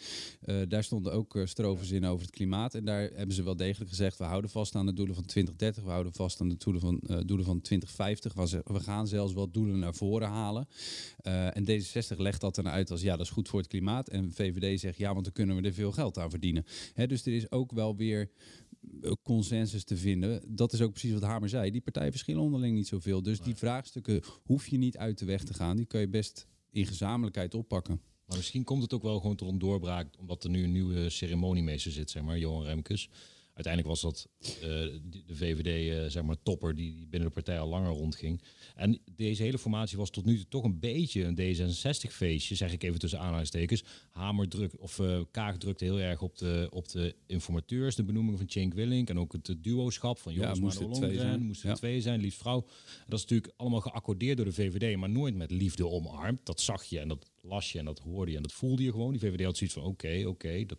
daar 0.68 0.84
stonden 0.84 1.12
ook 1.12 1.34
uh, 1.34 1.46
strovers 1.46 1.90
in 1.90 2.04
over 2.04 2.26
het 2.26 2.34
klimaat. 2.34 2.74
En 2.74 2.84
daar 2.84 3.10
hebben 3.14 3.34
ze 3.34 3.42
wel 3.42 3.56
degelijk 3.56 3.90
gezegd, 3.90 4.18
we 4.18 4.24
houden 4.24 4.50
vast 4.50 4.74
aan 4.74 4.86
de 4.86 4.92
doelen 4.92 5.14
van 5.14 5.24
2030, 5.24 5.82
we 5.84 5.90
houden 5.90 6.12
vast 6.12 6.40
aan 6.40 6.48
de 6.48 6.56
doelen 6.56 6.80
van, 6.80 7.00
doelen 7.26 7.46
van 7.46 7.60
2050. 7.60 8.62
We, 8.64 8.80
gaan 8.80 9.08
zelfs 9.08 9.32
wel 9.32 9.50
doelen 9.50 9.78
naar 9.78 9.94
voren 9.94 10.28
halen. 10.28 10.68
En 11.22 11.64
D66 11.64 12.16
legt 12.16 12.40
dat 12.40 12.54
dan 12.54 12.68
uit 12.68 12.90
als, 12.90 13.02
ja, 13.02 13.16
dat 13.16 13.26
is 13.26 13.32
goed 13.32 13.48
voor 13.48 13.58
het 13.58 13.68
klimaat. 13.68 14.08
En 14.08 14.32
VVD 14.32 14.80
zegt, 14.80 14.98
ja, 14.98 15.12
want 15.12 15.24
dan 15.24 15.32
kunnen 15.32 15.56
we 15.56 15.62
er 15.62 15.74
veel 15.76 15.92
geld 15.92 16.18
aan 16.18 16.30
verdienen. 16.30 16.64
Dus 17.06 17.26
er 17.26 17.34
is 17.34 17.50
ook 17.50 17.72
wel 17.72 17.96
weer 17.96 18.30
consensus 19.22 19.84
te 19.84 19.96
vinden. 19.96 20.56
Dat 20.56 20.72
is 20.72 20.80
ook 20.80 20.90
precies 20.90 21.12
wat 21.12 21.22
Hamer 21.22 21.48
zei. 21.48 21.70
Die 21.70 21.80
partijen 21.80 22.10
verschillen 22.10 22.42
onderling 22.42 22.76
niet 22.76 22.86
zoveel. 22.86 23.22
Dus 23.22 23.40
die 23.40 23.56
vraagstukken 23.56 24.22
hoef 24.44 24.66
je 24.66 24.78
niet 24.78 24.96
uit 24.96 25.18
de 25.18 25.24
weg 25.24 25.44
te 25.44 25.54
gaan. 25.54 25.76
Die 25.76 25.86
kun 25.86 26.00
je 26.00 26.08
best 26.08 26.46
in 26.70 26.86
gezamenlijkheid 26.86 27.54
oppakken. 27.54 28.00
Maar 28.26 28.36
misschien 28.36 28.64
komt 28.64 28.82
het 28.82 28.92
ook 28.92 29.02
wel 29.02 29.20
gewoon 29.20 29.36
tot 29.36 29.48
een 29.48 29.58
doorbraak, 29.58 30.18
omdat 30.18 30.44
er 30.44 30.50
nu 30.50 30.64
een 30.64 30.72
nieuwe 30.72 31.10
ceremoniemeester 31.10 31.92
zit, 31.92 32.10
zeg 32.10 32.22
maar, 32.22 32.38
Johan 32.38 32.64
Remkes. 32.64 33.08
Uiteindelijk 33.56 33.86
was 33.86 34.00
dat 34.00 34.28
uh, 34.40 34.60
de 35.26 35.34
VVD, 35.34 35.94
uh, 35.94 36.10
zeg 36.10 36.22
maar, 36.22 36.36
topper 36.42 36.74
die 36.74 37.06
binnen 37.06 37.28
de 37.28 37.34
partij 37.34 37.60
al 37.60 37.68
langer 37.68 37.90
rondging. 37.90 38.42
En 38.74 39.00
deze 39.16 39.42
hele 39.42 39.58
formatie 39.58 39.98
was 39.98 40.10
tot 40.10 40.24
nu 40.24 40.36
toe 40.36 40.48
toch 40.48 40.64
een 40.64 40.80
beetje 40.80 41.24
een 41.24 41.36
D66-feestje, 41.36 42.54
zeg 42.54 42.72
ik 42.72 42.82
even 42.82 42.98
tussen 42.98 43.20
aanhalingstekens. 43.20 43.84
Hamer 44.10 44.48
druk, 44.48 44.80
of 44.80 44.98
uh, 44.98 45.20
Kaag 45.30 45.56
drukte 45.56 45.84
heel 45.84 45.98
erg 45.98 46.22
op 46.22 46.38
de, 46.38 46.68
op 46.70 46.88
de 46.88 47.14
informateurs, 47.26 47.94
de 47.94 48.04
benoeming 48.04 48.38
van 48.38 48.48
Cenk 48.48 48.74
Willink 48.74 49.08
en 49.08 49.18
ook 49.18 49.32
het 49.32 49.54
duo-schap 49.58 50.18
van 50.18 50.32
Joris 50.32 50.56
ja, 50.56 50.62
moest 50.62 50.80
er 50.80 50.90
twee 50.90 51.18
zijn. 51.18 51.42
Moest 51.42 51.62
er 51.62 51.68
ja. 51.68 51.74
twee 51.74 52.00
zijn, 52.00 52.20
liefst 52.20 52.38
vrouw. 52.38 52.66
Dat 53.06 53.18
is 53.18 53.22
natuurlijk 53.22 53.52
allemaal 53.56 53.80
geaccordeerd 53.80 54.36
door 54.36 54.46
de 54.46 54.52
VVD, 54.52 54.96
maar 54.96 55.10
nooit 55.10 55.34
met 55.34 55.50
liefde 55.50 55.86
omarmd. 55.88 56.40
Dat 56.44 56.60
zag 56.60 56.84
je 56.84 56.98
en 56.98 57.08
dat 57.08 57.30
las 57.40 57.72
je 57.72 57.78
en 57.78 57.84
dat 57.84 57.98
hoorde 57.98 58.30
je 58.30 58.36
en 58.36 58.42
dat 58.42 58.52
voelde 58.52 58.82
je 58.82 58.90
gewoon. 58.90 59.10
Die 59.10 59.20
VVD 59.20 59.44
had 59.44 59.56
zoiets 59.56 59.76
van 59.76 59.84
oké, 59.84 60.06
okay, 60.06 60.24
oké, 60.24 60.28
okay, 60.28 60.66
dat 60.66 60.78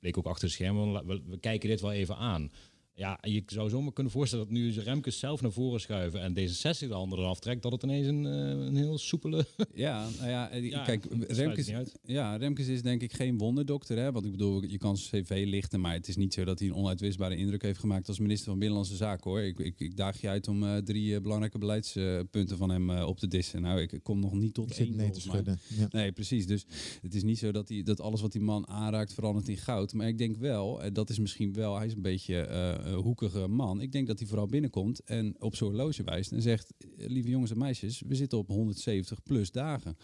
bleek 0.00 0.18
ook 0.18 0.26
achter 0.26 0.48
de 0.48 0.54
schermen. 0.54 1.06
We, 1.06 1.22
we, 1.26 1.38
kijken 1.38 1.68
dit 1.68 1.80
wel 1.80 1.92
even 1.92 2.16
aan. 2.16 2.50
Ja, 2.98 3.18
je 3.20 3.42
zou 3.46 3.68
zomaar 3.68 3.92
kunnen 3.92 4.12
voorstellen 4.12 4.44
dat 4.44 4.54
nu 4.54 4.70
Remkes 4.70 5.18
zelf 5.18 5.40
naar 5.40 5.52
voren 5.52 5.80
schuiven 5.80 6.20
en 6.20 6.32
deze 6.32 6.54
60 6.54 6.88
de 6.88 6.94
handen 6.94 7.18
eraf 7.18 7.38
trekt, 7.38 7.62
dat 7.62 7.72
het 7.72 7.82
ineens 7.82 8.06
een, 8.06 8.24
een 8.24 8.76
heel 8.76 8.98
soepele. 8.98 9.46
Ja, 9.74 10.08
nou 10.18 10.30
ja, 10.30 10.54
ja 10.54 10.84
kijk, 10.84 11.06
Remkes, 11.28 11.70
ja, 12.04 12.36
Remkes 12.36 12.66
is 12.66 12.82
denk 12.82 13.02
ik 13.02 13.12
geen 13.12 13.38
wonderdokter. 13.38 13.98
Hè? 13.98 14.12
Want 14.12 14.24
ik 14.24 14.30
bedoel, 14.30 14.64
je 14.64 14.78
kan 14.78 14.96
zijn 14.96 15.22
cv 15.22 15.44
lichten, 15.46 15.80
maar 15.80 15.92
het 15.92 16.08
is 16.08 16.16
niet 16.16 16.34
zo 16.34 16.44
dat 16.44 16.58
hij 16.58 16.68
een 16.68 16.74
onuitwisbare 16.74 17.36
indruk 17.36 17.62
heeft 17.62 17.78
gemaakt 17.78 18.08
als 18.08 18.18
minister 18.18 18.48
van 18.48 18.58
Binnenlandse 18.58 18.96
Zaken 18.96 19.30
hoor. 19.30 19.40
Ik, 19.40 19.58
ik, 19.58 19.80
ik 19.80 19.96
daag 19.96 20.20
je 20.20 20.28
uit 20.28 20.48
om 20.48 20.62
uh, 20.62 20.76
drie 20.76 21.12
uh, 21.12 21.20
belangrijke 21.20 21.58
beleidspunten 21.58 22.56
van 22.56 22.70
hem 22.70 22.90
uh, 22.90 23.06
op 23.06 23.18
te 23.18 23.28
dissen. 23.28 23.62
Nou, 23.62 23.80
ik, 23.80 23.92
ik 23.92 24.02
kom 24.02 24.20
nog 24.20 24.32
niet 24.32 24.54
tot 24.54 24.70
ik 24.70 24.78
één. 24.78 24.96
Nee 24.96 25.10
te 25.10 25.20
schudden. 25.20 25.60
Ja. 25.68 25.88
Nee, 25.90 26.12
precies. 26.12 26.46
Dus 26.46 26.66
het 27.02 27.14
is 27.14 27.22
niet 27.22 27.38
zo 27.38 27.52
dat, 27.52 27.68
hij, 27.68 27.82
dat 27.82 28.00
alles 28.00 28.20
wat 28.20 28.32
die 28.32 28.40
man 28.40 28.68
aanraakt 28.68 29.14
verandert 29.14 29.48
in 29.48 29.56
goud. 29.56 29.92
Maar 29.92 30.08
ik 30.08 30.18
denk 30.18 30.36
wel, 30.36 30.80
dat 30.92 31.10
is 31.10 31.18
misschien 31.18 31.52
wel, 31.52 31.76
hij 31.76 31.86
is 31.86 31.94
een 31.94 32.02
beetje 32.02 32.46
hoekige 32.94 33.46
man. 33.46 33.80
Ik 33.80 33.92
denk 33.92 34.06
dat 34.06 34.18
hij 34.18 34.28
vooral 34.28 34.46
binnenkomt 34.46 35.04
en 35.04 35.34
op 35.38 35.56
zo'n 35.56 35.68
horloge 35.68 36.02
wijst 36.02 36.32
en 36.32 36.42
zegt: 36.42 36.74
Lieve 36.96 37.28
jongens 37.28 37.50
en 37.50 37.58
meisjes, 37.58 38.02
we 38.06 38.14
zitten 38.14 38.38
op 38.38 38.48
170 38.48 39.22
plus 39.22 39.50
dagen. 39.50 39.96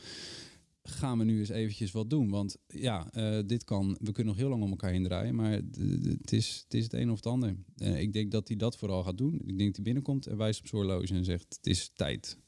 Gaan 0.83 1.18
we 1.18 1.25
nu 1.25 1.38
eens 1.38 1.49
eventjes 1.49 1.92
wat 1.92 2.11
doen? 2.11 2.31
Want 2.31 2.57
ja, 2.66 3.11
uh, 3.14 3.38
dit 3.47 3.64
kan, 3.64 3.97
we 4.01 4.12
kunnen 4.12 4.33
nog 4.33 4.37
heel 4.42 4.49
lang 4.49 4.62
om 4.62 4.70
elkaar 4.70 4.90
heen 4.90 5.05
draaien, 5.05 5.35
maar 5.35 5.53
het 5.53 6.33
is, 6.33 6.61
het 6.64 6.75
is 6.75 6.83
het 6.83 6.92
een 6.92 7.11
of 7.11 7.16
het 7.16 7.27
ander. 7.27 7.57
Uh, 7.77 8.01
ik 8.01 8.12
denk 8.12 8.31
dat 8.31 8.49
hij 8.49 8.57
dat 8.57 8.77
vooral 8.77 9.03
gaat 9.03 9.18
doen. 9.18 9.35
Ik 9.35 9.47
denk 9.47 9.66
dat 9.66 9.75
hij 9.75 9.85
binnenkomt 9.85 10.27
en 10.27 10.37
wijst 10.37 10.61
op 10.61 10.66
zijn 10.66 10.83
horloge 10.83 11.14
en 11.14 11.25
zegt: 11.25 11.55
Het 11.57 11.66
is 11.66 11.90
tijd. 11.94 12.38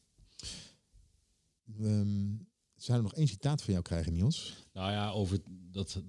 Um, 1.80 2.46
zou 2.76 2.98
er 2.98 3.04
nog 3.04 3.14
één 3.14 3.28
citaat 3.28 3.62
van 3.62 3.72
jou 3.72 3.84
krijgen, 3.84 4.12
Niels? 4.12 4.66
Nou 4.72 4.90
ja, 4.90 5.10
over 5.10 5.38
dat 5.70 6.02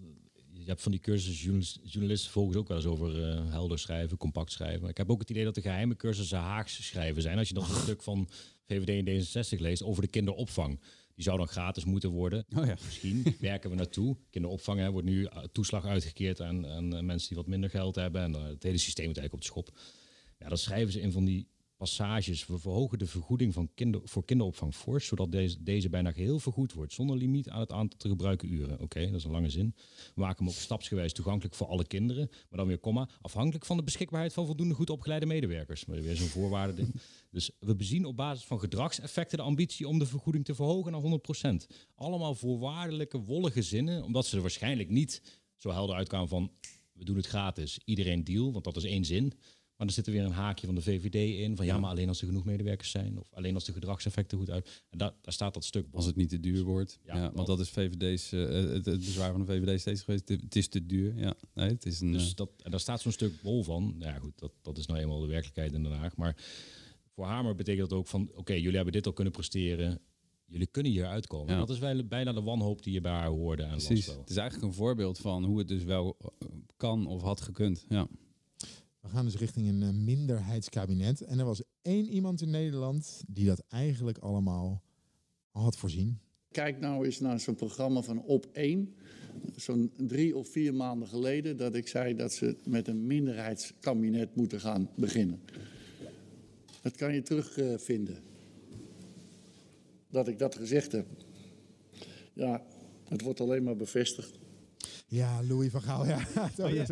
je 0.67 0.73
hebt 0.73 0.85
van 0.85 0.91
die 0.91 1.01
cursussen 1.01 1.61
journalisten 1.83 2.31
volgens 2.31 2.57
ook 2.57 2.67
wel 2.67 2.77
eens 2.77 2.85
over 2.85 3.19
uh, 3.19 3.51
helder 3.51 3.79
schrijven, 3.79 4.17
compact 4.17 4.51
schrijven. 4.51 4.81
Maar 4.81 4.89
ik 4.89 4.97
heb 4.97 5.11
ook 5.11 5.19
het 5.19 5.29
idee 5.29 5.43
dat 5.43 5.55
de 5.55 5.61
geheime 5.61 5.95
cursussen 5.95 6.37
Haags 6.37 6.85
schrijven 6.85 7.21
zijn. 7.21 7.37
Als 7.37 7.47
je 7.47 7.53
dan 7.53 7.63
een 7.63 7.81
stuk 7.81 8.01
van 8.01 8.27
VVD 8.65 9.07
en 9.07 9.45
D66 9.45 9.61
leest 9.61 9.83
over 9.83 10.01
de 10.01 10.07
kinderopvang. 10.07 10.79
Die 11.15 11.23
zou 11.23 11.37
dan 11.37 11.47
gratis 11.47 11.85
moeten 11.85 12.09
worden. 12.09 12.45
Oh 12.55 12.65
ja. 12.65 12.75
Misschien 12.85 13.35
werken 13.39 13.69
we 13.69 13.75
naartoe. 13.75 14.17
Kinderopvang 14.29 14.79
hè, 14.79 14.91
wordt 14.91 15.07
nu 15.07 15.27
toeslag 15.51 15.85
uitgekeerd 15.85 16.41
aan, 16.41 16.67
aan 16.67 17.05
mensen 17.05 17.27
die 17.27 17.37
wat 17.37 17.47
minder 17.47 17.69
geld 17.69 17.95
hebben. 17.95 18.21
En 18.21 18.33
het 18.33 18.63
hele 18.63 18.77
systeem 18.77 19.07
moet 19.07 19.17
eigenlijk 19.17 19.33
op 19.33 19.39
de 19.39 19.61
schop. 19.61 19.79
Ja, 20.39 20.47
dan 20.47 20.57
schrijven 20.57 20.91
ze 20.91 21.01
in 21.01 21.11
van 21.11 21.25
die 21.25 21.47
passages. 21.77 22.45
We 22.45 22.59
verhogen 22.59 22.99
de 22.99 23.05
vergoeding 23.05 23.53
van 23.53 23.69
kinder, 23.73 24.01
voor 24.03 24.25
kinderopvang 24.25 24.75
fors, 24.75 25.05
zodat 25.07 25.31
deze, 25.31 25.63
deze 25.63 25.89
bijna 25.89 26.11
geheel 26.11 26.39
vergoed 26.39 26.73
wordt, 26.73 26.93
zonder 26.93 27.17
limiet 27.17 27.49
aan 27.49 27.59
het 27.59 27.71
aantal 27.71 27.97
te 27.99 28.09
gebruiken 28.09 28.53
uren. 28.53 28.73
Oké, 28.73 28.83
okay, 28.83 29.05
dat 29.05 29.15
is 29.15 29.23
een 29.23 29.31
lange 29.31 29.49
zin. 29.49 29.75
We 30.15 30.21
maken 30.21 30.45
hem 30.45 30.53
ook 30.53 30.59
stapsgewijs 30.59 31.13
toegankelijk 31.13 31.55
voor 31.55 31.67
alle 31.67 31.87
kinderen, 31.87 32.29
maar 32.31 32.59
dan 32.59 32.67
weer 32.67 32.77
komma, 32.77 33.09
afhankelijk 33.21 33.65
van 33.65 33.77
de 33.77 33.83
beschikbaarheid 33.83 34.33
van 34.33 34.45
voldoende 34.45 34.73
goed 34.73 34.89
opgeleide 34.89 35.25
medewerkers. 35.25 35.85
Maar 35.85 36.01
weer 36.01 36.15
zo'n 36.15 36.27
voorwaarde 36.27 36.73
ding. 36.73 36.93
Dus 37.31 37.51
we 37.59 37.75
bezien 37.75 38.05
op 38.05 38.15
basis 38.15 38.45
van 38.45 38.59
gedragseffecten 38.59 39.37
de 39.37 39.43
ambitie 39.43 39.87
om 39.87 39.99
de 39.99 40.05
vergoeding 40.05 40.45
te 40.45 40.55
verhogen 40.55 40.91
naar 40.91 41.19
100%. 41.61 41.75
Allemaal 41.95 42.35
voorwaardelijke, 42.35 43.19
wollige 43.19 43.61
zinnen, 43.61 44.03
omdat 44.03 44.25
ze 44.25 44.35
er 44.35 44.41
waarschijnlijk 44.41 44.89
niet 44.89 45.21
zo 45.55 45.69
helder 45.71 45.95
uitkwamen 45.95 46.27
van 46.27 46.51
we 46.97 47.03
doen 47.03 47.15
het 47.15 47.27
gratis, 47.27 47.79
iedereen 47.85 48.23
deal, 48.23 48.51
want 48.51 48.63
dat 48.63 48.75
is 48.75 48.83
één 48.83 49.05
zin. 49.05 49.33
Maar 49.77 49.87
er 49.87 49.93
zit 49.93 50.05
er 50.05 50.11
weer 50.11 50.23
een 50.23 50.31
haakje 50.31 50.65
van 50.65 50.75
de 50.75 50.81
VVD 50.81 51.39
in. 51.39 51.55
Van 51.55 51.65
ja, 51.65 51.77
maar 51.77 51.89
alleen 51.89 52.07
als 52.07 52.21
er 52.21 52.27
genoeg 52.27 52.45
medewerkers 52.45 52.89
zijn. 52.89 53.19
Of 53.19 53.33
alleen 53.33 53.53
als 53.53 53.63
de 53.65 53.73
gedragseffecten 53.73 54.37
goed 54.37 54.49
uit. 54.49 54.83
En 54.89 54.97
daar, 54.97 55.13
daar 55.21 55.33
staat 55.33 55.53
dat 55.53 55.65
stuk. 55.65 55.85
Als 55.91 56.05
het 56.05 56.15
niet 56.15 56.29
te 56.29 56.39
duur 56.39 56.63
wordt. 56.63 56.99
Ja, 57.03 57.15
ja 57.15 57.31
want 57.33 57.47
dat 57.47 57.59
is 57.59 57.69
VVD's, 57.69 58.31
uh, 58.31 58.47
het, 58.49 58.85
het, 58.85 58.99
bezwaar 58.99 59.31
van 59.31 59.45
de 59.45 59.45
VVD 59.45 59.79
steeds 59.79 60.01
geweest. 60.01 60.29
Het 60.29 60.55
is 60.55 60.67
te 60.67 60.85
duur. 60.85 61.17
Ja, 61.17 61.35
nee, 61.53 61.69
het 61.69 61.85
is 61.85 61.99
een. 61.99 62.11
Dus 62.11 62.35
dat, 62.35 62.49
en 62.63 62.71
daar 62.71 62.79
staat 62.79 63.01
zo'n 63.01 63.11
stuk 63.11 63.41
bol 63.41 63.63
van. 63.63 63.95
Ja, 63.99 64.19
goed, 64.19 64.39
dat, 64.39 64.51
dat 64.61 64.77
is 64.77 64.85
nou 64.85 64.99
eenmaal 64.99 65.19
de 65.19 65.27
werkelijkheid 65.27 65.73
in 65.73 65.83
Den 65.83 65.91
Haag. 65.91 66.15
Maar 66.15 66.35
voor 67.13 67.25
Hamer 67.25 67.55
betekent 67.55 67.89
dat 67.89 67.99
ook 67.99 68.07
van: 68.07 68.21
oké, 68.21 68.39
okay, 68.39 68.57
jullie 68.59 68.75
hebben 68.75 68.93
dit 68.93 69.05
al 69.05 69.13
kunnen 69.13 69.33
presteren. 69.33 69.99
Jullie 70.45 70.67
kunnen 70.67 70.91
hier 70.91 71.05
uitkomen. 71.05 71.53
Ja. 71.53 71.65
Dat 71.65 71.69
is 71.69 72.07
bijna 72.07 72.33
de 72.33 72.41
wanhoop 72.41 72.83
die 72.83 72.93
je 72.93 73.01
bij 73.01 73.11
haar 73.11 73.29
hoorde. 73.29 73.67
Precies. 73.67 74.05
Het 74.05 74.29
is 74.29 74.37
eigenlijk 74.37 74.67
een 74.67 74.77
voorbeeld 74.77 75.19
van 75.19 75.43
hoe 75.43 75.57
het 75.57 75.67
dus 75.67 75.83
wel 75.83 76.17
kan 76.77 77.07
of 77.07 77.21
had 77.21 77.41
gekund. 77.41 77.85
Ja. 77.89 78.07
We 79.07 79.13
gaan 79.13 79.25
dus 79.25 79.35
richting 79.35 79.67
een 79.67 79.81
uh, 79.81 79.89
minderheidskabinet. 79.89 81.21
En 81.21 81.39
er 81.39 81.45
was 81.45 81.61
één 81.81 82.09
iemand 82.09 82.41
in 82.41 82.49
Nederland 82.49 83.23
die 83.27 83.45
dat 83.45 83.63
eigenlijk 83.69 84.17
allemaal 84.17 84.83
al 85.51 85.61
had 85.61 85.77
voorzien. 85.77 86.19
Kijk 86.51 86.79
nou 86.79 87.05
eens 87.05 87.19
naar 87.19 87.39
zo'n 87.39 87.55
programma 87.55 88.01
van 88.01 88.21
Op 88.21 88.45
1. 88.53 88.95
Zo'n 89.55 89.91
drie 89.97 90.37
of 90.37 90.49
vier 90.49 90.73
maanden 90.73 91.07
geleden 91.07 91.57
dat 91.57 91.75
ik 91.75 91.87
zei 91.87 92.15
dat 92.15 92.33
ze 92.33 92.57
met 92.65 92.87
een 92.87 93.07
minderheidskabinet 93.07 94.35
moeten 94.35 94.59
gaan 94.59 94.89
beginnen. 94.95 95.39
Dat 96.81 96.95
kan 96.95 97.13
je 97.13 97.21
terugvinden. 97.21 98.15
Uh, 98.15 98.79
dat 100.09 100.27
ik 100.27 100.39
dat 100.39 100.55
gezegd 100.55 100.91
heb. 100.91 101.07
Ja, 102.33 102.65
het 103.03 103.21
wordt 103.21 103.41
alleen 103.41 103.63
maar 103.63 103.75
bevestigd. 103.75 104.39
Ja, 105.09 105.43
Louis 105.43 105.71
van 105.71 105.81
Gaal, 105.81 106.05
ja. 106.05 106.19
Oh, 106.61 106.73
ja. 106.73 106.85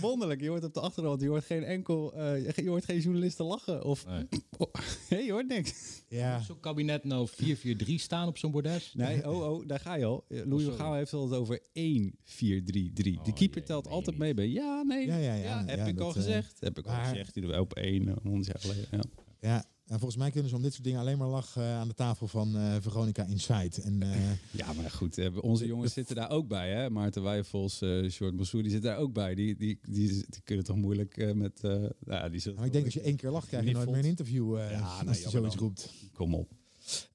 Wonderlijk, 0.00 0.40
je 0.40 0.48
hoort 0.48 0.64
op 0.64 0.74
de 0.74 0.80
achtergrond, 0.80 1.20
je 1.20 1.28
hoort 1.28 1.44
geen 1.44 1.64
enkel, 1.64 2.14
uh, 2.16 2.48
je 2.56 2.68
hoort 2.68 2.84
geen 2.84 3.00
journalisten 3.00 3.44
lachen. 3.44 3.84
Of, 3.84 4.06
nee. 4.06 4.26
oh, 4.58 4.72
hey, 5.08 5.24
je 5.24 5.32
hoort 5.32 5.48
niks. 5.48 6.02
Ja. 6.08 6.40
Zo'n 6.40 6.60
kabinet 6.60 7.04
nou 7.04 7.28
4-4-3 7.28 7.94
staan 7.94 8.28
op 8.28 8.38
zo'n 8.38 8.50
bordes? 8.50 8.92
Nee, 8.94 9.30
oh, 9.30 9.50
oh, 9.50 9.66
daar 9.66 9.80
ga 9.80 9.94
je 9.94 10.04
al. 10.04 10.24
Louis 10.28 10.64
van 10.64 10.74
Gaal 10.74 10.94
heeft 10.94 11.10
het 11.10 11.20
over 11.20 11.60
1-4-3-3. 11.60 11.64
Oh, 11.72 13.24
de 13.24 13.32
keeper 13.34 13.64
telt 13.64 13.84
nee, 13.84 13.94
altijd 13.94 14.18
mee 14.18 14.34
bij 14.34 14.48
ja, 14.48 14.82
nee. 14.82 15.06
Ja, 15.06 15.16
ja, 15.16 15.34
ja, 15.34 15.60
ja 15.60 15.64
heb 15.64 15.86
ik 15.86 16.00
al 16.00 16.12
gezegd. 16.12 16.60
Heb 16.60 16.78
ik 16.78 16.86
al 16.86 17.04
gezegd, 17.04 17.34
die 17.34 17.60
op 17.60 17.74
1, 17.74 18.18
100 18.22 18.46
jaar 18.46 18.60
geleden. 18.60 19.10
Ja. 19.40 19.64
En 19.90 19.98
volgens 19.98 20.16
mij 20.16 20.30
kunnen 20.30 20.50
ze 20.50 20.56
om 20.56 20.62
dit 20.62 20.72
soort 20.72 20.84
dingen 20.84 21.00
alleen 21.00 21.18
maar 21.18 21.28
lachen 21.28 21.62
uh, 21.62 21.78
aan 21.78 21.88
de 21.88 21.94
tafel 21.94 22.28
van 22.28 22.56
uh, 22.56 22.76
Veronica 22.80 23.24
Inside. 23.24 23.82
En, 23.82 24.02
uh, 24.02 24.30
ja, 24.60 24.72
maar 24.72 24.90
goed, 24.90 25.40
onze 25.40 25.66
jongens 25.72 25.92
zitten 25.92 26.16
daar 26.16 26.30
ook 26.30 26.48
bij. 26.48 26.70
Hè? 26.70 26.90
Maarten 26.90 27.22
Wijfels, 27.22 27.82
uh, 27.82 28.10
Short 28.10 28.34
Massour, 28.34 28.62
die 28.62 28.72
zitten 28.72 28.90
daar 28.90 29.00
ook 29.00 29.12
bij. 29.12 29.34
Die, 29.34 29.56
die, 29.56 29.78
die, 29.82 30.08
die 30.08 30.42
kunnen 30.44 30.64
toch 30.64 30.76
moeilijk 30.76 31.34
met... 31.34 31.60
ja, 32.06 32.28
die 32.28 32.54
maar 32.54 32.66
ik 32.66 32.72
denk 32.72 32.84
als 32.84 32.94
je 32.94 33.00
één 33.00 33.16
keer 33.16 33.30
lacht, 33.30 33.48
krijg 33.48 33.64
je 33.64 33.72
nooit 33.72 33.90
meer 33.90 33.98
een 33.98 34.04
interview 34.04 34.56
ja, 34.56 35.02
als 35.06 35.22
je 35.22 35.28
zoiets 35.28 35.56
roept. 35.56 35.92
Kom 36.12 36.34
op. 36.34 36.50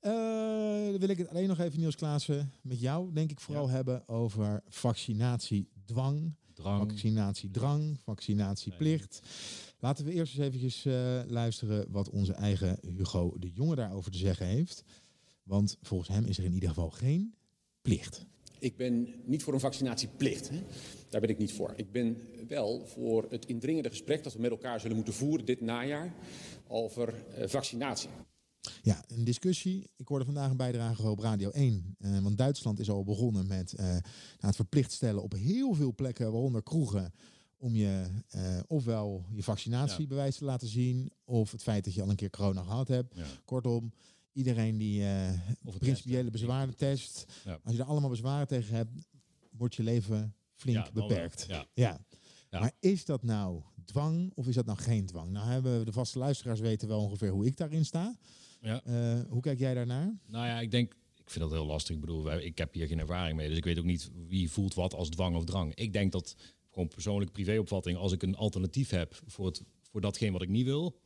dan 0.01 0.99
wil 0.99 1.09
ik 1.09 1.17
het 1.17 1.29
alleen 1.29 1.47
nog 1.47 1.59
even, 1.59 1.79
Niels 1.79 1.95
Klaassen, 1.95 2.51
met 2.61 2.79
jou 2.79 3.13
denk 3.13 3.31
ik 3.31 3.39
vooral 3.39 3.67
ja. 3.67 3.73
hebben 3.73 4.07
over 4.07 4.63
vaccinatiedwang. 4.67 6.35
Drang. 6.65 6.89
Vaccinatiedrang, 6.89 7.97
vaccinatieplicht. 8.03 9.19
Laten 9.79 10.05
we 10.05 10.11
eerst 10.11 10.37
eens 10.37 10.47
eventjes 10.47 10.85
uh, 10.85 11.21
luisteren 11.27 11.85
wat 11.91 12.09
onze 12.09 12.33
eigen 12.33 12.77
Hugo 12.97 13.35
de 13.39 13.51
Jonge 13.53 13.75
daarover 13.75 14.11
te 14.11 14.17
zeggen 14.17 14.45
heeft. 14.45 14.83
Want 15.43 15.77
volgens 15.81 16.09
hem 16.09 16.25
is 16.25 16.37
er 16.37 16.43
in 16.43 16.53
ieder 16.53 16.69
geval 16.69 16.89
geen 16.89 17.35
plicht. 17.81 18.25
Ik 18.59 18.77
ben 18.77 19.13
niet 19.25 19.43
voor 19.43 19.53
een 19.53 19.59
vaccinatieplicht. 19.59 20.49
Hè? 20.49 20.61
Daar 21.09 21.21
ben 21.21 21.29
ik 21.29 21.37
niet 21.37 21.53
voor. 21.53 21.73
Ik 21.75 21.91
ben 21.91 22.17
wel 22.47 22.85
voor 22.85 23.25
het 23.29 23.45
indringende 23.45 23.89
gesprek 23.89 24.23
dat 24.23 24.33
we 24.33 24.41
met 24.41 24.51
elkaar 24.51 24.79
zullen 24.79 24.95
moeten 24.95 25.13
voeren 25.13 25.45
dit 25.45 25.61
najaar 25.61 26.13
over 26.67 27.13
uh, 27.39 27.47
vaccinatie. 27.47 28.09
Ja, 28.85 29.03
een 29.07 29.23
discussie. 29.23 29.89
Ik 29.95 30.07
hoorde 30.07 30.25
vandaag 30.25 30.49
een 30.49 30.57
bijdrage 30.57 31.09
op 31.09 31.19
Radio 31.19 31.49
1. 31.49 31.95
Uh, 31.99 32.19
want 32.19 32.37
Duitsland 32.37 32.79
is 32.79 32.89
al 32.89 33.03
begonnen 33.03 33.47
met 33.47 33.73
uh, 33.73 33.85
nou, 33.85 34.01
het 34.39 34.55
verplicht 34.55 34.91
stellen 34.91 35.23
op 35.23 35.33
heel 35.33 35.73
veel 35.73 35.93
plekken, 35.95 36.31
waaronder 36.31 36.63
kroegen, 36.63 37.13
om 37.57 37.75
je 37.75 38.05
uh, 38.35 38.59
ofwel 38.67 39.25
je 39.31 39.43
vaccinatiebewijs 39.43 40.33
ja. 40.33 40.39
te 40.39 40.45
laten 40.45 40.67
zien, 40.67 41.11
of 41.23 41.51
het 41.51 41.63
feit 41.63 41.83
dat 41.83 41.93
je 41.93 42.01
al 42.01 42.09
een 42.09 42.15
keer 42.15 42.29
corona 42.29 42.63
gehad 42.63 42.87
hebt. 42.87 43.15
Ja. 43.15 43.25
Kortom, 43.45 43.93
iedereen 44.33 44.77
die 44.77 45.05
principiële 45.77 46.31
bezwaren 46.31 46.75
test, 46.75 47.25
ja. 47.45 47.59
als 47.63 47.75
je 47.75 47.81
er 47.81 47.87
allemaal 47.87 48.09
bezwaren 48.09 48.47
tegen 48.47 48.75
hebt, 48.75 48.91
wordt 49.49 49.75
je 49.75 49.83
leven 49.83 50.35
flink 50.53 50.91
beperkt. 50.91 51.45
Ja. 51.47 51.65
Ja. 51.73 52.05
Maar 52.49 52.71
is 52.79 53.05
dat 53.05 53.23
nou 53.23 53.61
dwang 53.85 54.31
of 54.35 54.47
is 54.47 54.55
dat 54.55 54.65
nou 54.65 54.77
geen 54.77 55.05
dwang? 55.05 55.31
Nou 55.31 55.47
hebben 55.47 55.79
we 55.79 55.85
de 55.85 55.91
vaste 55.91 56.19
luisteraars 56.19 56.59
weten 56.59 56.87
wel 56.87 57.01
ongeveer 57.01 57.29
hoe 57.29 57.45
ik 57.45 57.57
daarin 57.57 57.85
sta. 57.85 58.15
Ja. 58.65 58.83
Eh, 58.83 59.21
hoe 59.29 59.41
kijk 59.41 59.59
jij 59.59 59.73
daarnaar? 59.73 60.17
Nou 60.25 60.45
ja, 60.45 60.59
ik 60.59 60.71
denk, 60.71 60.93
ik 61.15 61.29
vind 61.29 61.43
dat 61.43 61.53
heel 61.53 61.65
lastig. 61.65 61.95
Ik 61.95 62.01
bedoel, 62.01 62.31
ik 62.31 62.57
heb 62.57 62.73
hier 62.73 62.87
geen 62.87 62.99
ervaring 62.99 63.37
mee, 63.37 63.47
dus 63.47 63.57
ik 63.57 63.63
weet 63.63 63.79
ook 63.79 63.85
niet 63.85 64.11
wie 64.27 64.51
voelt 64.51 64.73
wat 64.73 64.93
als 64.93 65.09
dwang 65.09 65.35
of 65.35 65.43
drang. 65.43 65.75
Ik 65.75 65.93
denk 65.93 66.11
dat 66.11 66.35
gewoon 66.71 66.87
persoonlijke 66.87 67.33
privéopvatting, 67.33 67.97
als 67.97 68.11
ik 68.11 68.23
een 68.23 68.35
alternatief 68.35 68.89
heb 68.89 69.21
voor, 69.25 69.45
het, 69.45 69.63
voor 69.81 70.01
datgene 70.01 70.31
wat 70.31 70.41
ik 70.41 70.49
niet 70.49 70.65
wil, 70.65 70.99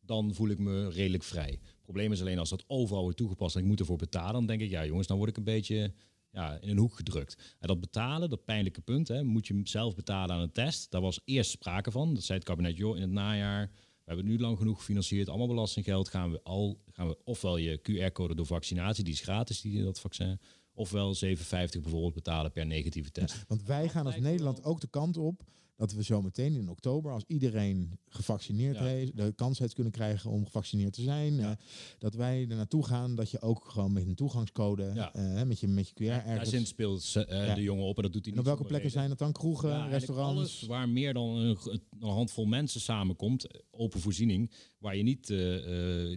dan 0.00 0.34
voel 0.34 0.48
ik 0.48 0.58
me 0.58 0.90
redelijk 0.90 1.22
vrij. 1.22 1.50
Het 1.50 1.82
probleem 1.82 2.12
is 2.12 2.20
alleen 2.20 2.38
als 2.38 2.50
dat 2.50 2.64
overal 2.66 3.02
wordt 3.02 3.16
toegepast 3.16 3.56
en 3.56 3.62
ik 3.62 3.66
moet 3.66 3.80
ervoor 3.80 3.96
betalen, 3.96 4.32
dan 4.32 4.46
denk 4.46 4.60
ik, 4.60 4.70
ja 4.70 4.86
jongens, 4.86 5.06
dan 5.06 5.16
word 5.16 5.30
ik 5.30 5.36
een 5.36 5.44
beetje 5.44 5.92
ja, 6.30 6.58
in 6.60 6.68
een 6.68 6.78
hoek 6.78 6.94
gedrukt. 6.94 7.56
En 7.58 7.68
dat 7.68 7.80
betalen, 7.80 8.30
dat 8.30 8.44
pijnlijke 8.44 8.80
punt, 8.80 9.08
hè, 9.08 9.22
moet 9.22 9.46
je 9.46 9.60
zelf 9.64 9.94
betalen 9.94 10.36
aan 10.36 10.42
een 10.42 10.52
test. 10.52 10.90
Daar 10.90 11.00
was 11.00 11.20
eerst 11.24 11.50
sprake 11.50 11.90
van. 11.90 12.14
Dat 12.14 12.22
zei 12.22 12.38
het 12.38 12.48
kabinet, 12.48 12.76
joh, 12.76 12.96
in 12.96 13.02
het 13.02 13.10
najaar, 13.10 13.70
we 14.04 14.12
hebben 14.12 14.26
nu 14.26 14.38
lang 14.38 14.58
genoeg 14.58 14.78
gefinancierd, 14.78 15.28
allemaal 15.28 15.46
belastinggeld, 15.46 16.08
gaan 16.08 16.30
we 16.30 16.40
al, 16.42 16.80
gaan 16.90 17.08
we 17.08 17.18
ofwel 17.24 17.56
je 17.56 17.80
QR-code 17.80 18.34
door 18.34 18.46
vaccinatie, 18.46 19.04
die 19.04 19.12
is 19.12 19.20
gratis, 19.20 19.60
die, 19.60 19.82
dat 19.82 20.00
vaccin, 20.00 20.40
ofwel 20.74 21.14
7,50 21.24 21.32
bijvoorbeeld 21.50 22.14
betalen 22.14 22.52
per 22.52 22.66
negatieve 22.66 23.10
test. 23.10 23.44
Want 23.48 23.62
wij 23.62 23.88
gaan 23.88 24.06
als 24.06 24.18
Nederland 24.18 24.64
ook 24.64 24.80
de 24.80 24.88
kant 24.88 25.16
op 25.16 25.44
dat 25.76 25.92
we 25.92 26.02
zo 26.04 26.22
meteen 26.22 26.54
in 26.54 26.68
oktober, 26.68 27.12
als 27.12 27.24
iedereen 27.26 27.98
gevaccineerd 28.08 28.76
Ja. 28.76 28.84
heeft, 28.84 29.16
de 29.16 29.32
kans 29.36 29.58
heeft 29.58 29.74
kunnen 29.74 29.92
krijgen 29.92 30.30
om 30.30 30.44
gevaccineerd 30.44 30.92
te 30.92 31.02
zijn, 31.02 31.40
eh, 31.40 31.50
dat 31.98 32.14
wij 32.14 32.40
er 32.48 32.56
naartoe 32.56 32.84
gaan 32.86 33.14
dat 33.14 33.30
je 33.30 33.40
ook 33.40 33.64
gewoon 33.68 33.92
met 33.92 34.06
een 34.06 34.14
toegangscode, 34.14 34.90
Ja. 34.94 35.14
eh, 35.14 35.42
met, 35.42 35.60
je, 35.60 35.68
met 35.68 35.88
je 35.88 35.94
QR 35.94 36.04
Daar 36.06 36.26
ergens... 36.26 36.50
zin 36.50 36.66
speelt 36.66 37.14
eh, 37.16 37.54
de 37.54 37.62
jongen 37.62 37.84
op 37.84 37.96
en 37.96 38.02
dat 38.02 38.12
doet 38.12 38.24
hij 38.24 38.32
En 38.34 38.38
niet 38.38 38.48
op 38.48 38.54
welke 38.56 38.68
plekken 38.68 38.90
reden. 38.90 38.90
zijn 38.98 39.08
dat 39.08 39.18
dan? 39.18 39.32
Kroegen, 39.32 39.88
restaurants? 39.88 40.36
Alles 40.36 40.62
waar 40.62 40.88
meer 40.88 41.12
dan 41.14 41.28
een, 41.36 41.58
een 42.00 42.08
handvol 42.08 42.44
mensen 42.44 42.80
samenkomt, 42.80 43.46
open 43.70 44.00
voorziening, 44.00 44.50
waar 44.78 44.96
je 44.96 45.02
niet, 45.02 45.28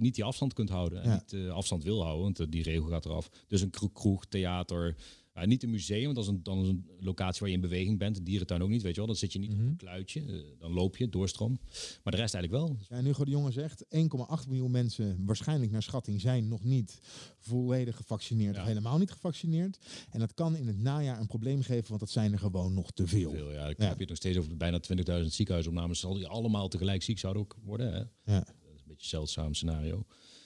niet 0.02 0.16
die 0.16 0.24
afstand 0.24 0.54
kunt 0.54 0.70
houden. 0.70 1.02
En 1.04 1.24
niet 1.30 1.50
afstand 1.50 1.84
wil 1.84 2.04
houden, 2.04 2.24
want 2.24 2.52
die 2.52 2.64
regel 2.64 2.88
gaat 2.88 3.06
eraf. 3.06 3.30
Dus 3.48 3.62
een 3.62 3.70
kro- 3.70 3.90
kroeg, 3.90 4.26
theater, 4.26 4.96
ja, 5.40 5.46
niet 5.46 5.64
een 5.64 5.70
museum, 5.70 6.04
want 6.04 6.16
dat 6.16 6.24
is 6.26 6.30
een, 6.32 6.44
dan 6.44 6.62
is 6.62 6.68
een 6.68 6.86
locatie 7.00 7.40
waar 7.40 7.50
je 7.50 7.56
in 7.56 7.62
beweging 7.62 7.98
bent. 7.98 8.18
Een 8.18 8.24
dierentuin 8.24 8.62
ook 8.62 8.70
niet, 8.70 8.82
weet 8.82 8.92
je 8.92 8.98
wel. 8.98 9.08
Dan 9.08 9.16
zit 9.16 9.34
je 9.34 9.40
niet 9.40 9.52
op 9.52 9.58
Mhm. 9.58 9.68
een 9.68 9.76
kluitje, 9.78 10.22
eh, 10.22 10.36
dan 10.60 10.72
loop 10.74 10.98
je, 10.98 11.10
doorstroom. 11.10 11.60
Maar 12.04 12.14
de 12.14 12.20
rest 12.20 12.34
eigenlijk 12.34 12.64
wel. 12.64 12.78
Ja, 12.90 12.96
en 12.98 13.06
Hugo 13.06 13.26
de 13.26 13.32
Jonge 13.32 13.52
zegt 13.52 13.86
1,8 13.90 14.48
miljoen 14.48 14.72
mensen, 14.72 15.26
waarschijnlijk 15.26 15.72
naar 15.72 15.84
schatting, 15.84 16.22
zijn 16.22 16.48
nog 16.48 16.64
niet 16.64 17.00
volledig 17.40 17.96
gevaccineerd 17.96 18.56
Ja. 18.56 18.62
of 18.62 18.68
helemaal 18.68 18.98
niet 18.98 19.12
gevaccineerd. 19.12 19.78
En 20.10 20.20
dat 20.20 20.34
kan 20.34 20.56
in 20.56 20.68
het 20.68 20.78
najaar 20.80 21.20
een 21.20 21.28
probleem 21.28 21.62
geven, 21.62 21.88
want 21.88 22.00
dat 22.00 22.10
zijn 22.10 22.32
er 22.34 22.40
gewoon 22.40 22.74
nog 22.74 22.92
te 22.92 23.08
veel. 23.08 23.32
Veel, 23.32 23.52
ja. 23.52 23.68
Ik 23.68 23.78
Ja. 23.78 23.84
heb 23.86 23.94
je 23.94 24.00
het 24.00 24.10
nog 24.10 24.18
steeds 24.18 24.38
over 24.38 24.58
bijna 24.58 24.80
20.000 24.80 25.34
ziekenhuisopnames. 25.34 26.00
Zal 26.00 26.14
die 26.14 26.28
allemaal 26.28 26.68
tegelijk 26.68 27.04
ziek 27.04 27.20
zouden 27.20 27.42
ook 27.42 27.56
worden. 27.64 27.94
Hè? 27.94 28.00
Ja. 28.34 28.40
Dat 28.40 28.48
is 28.48 28.82
een 28.82 28.88
beetje 28.88 28.88
een 28.88 28.98
zeldzaam 29.00 29.54
scenario. 29.54 30.06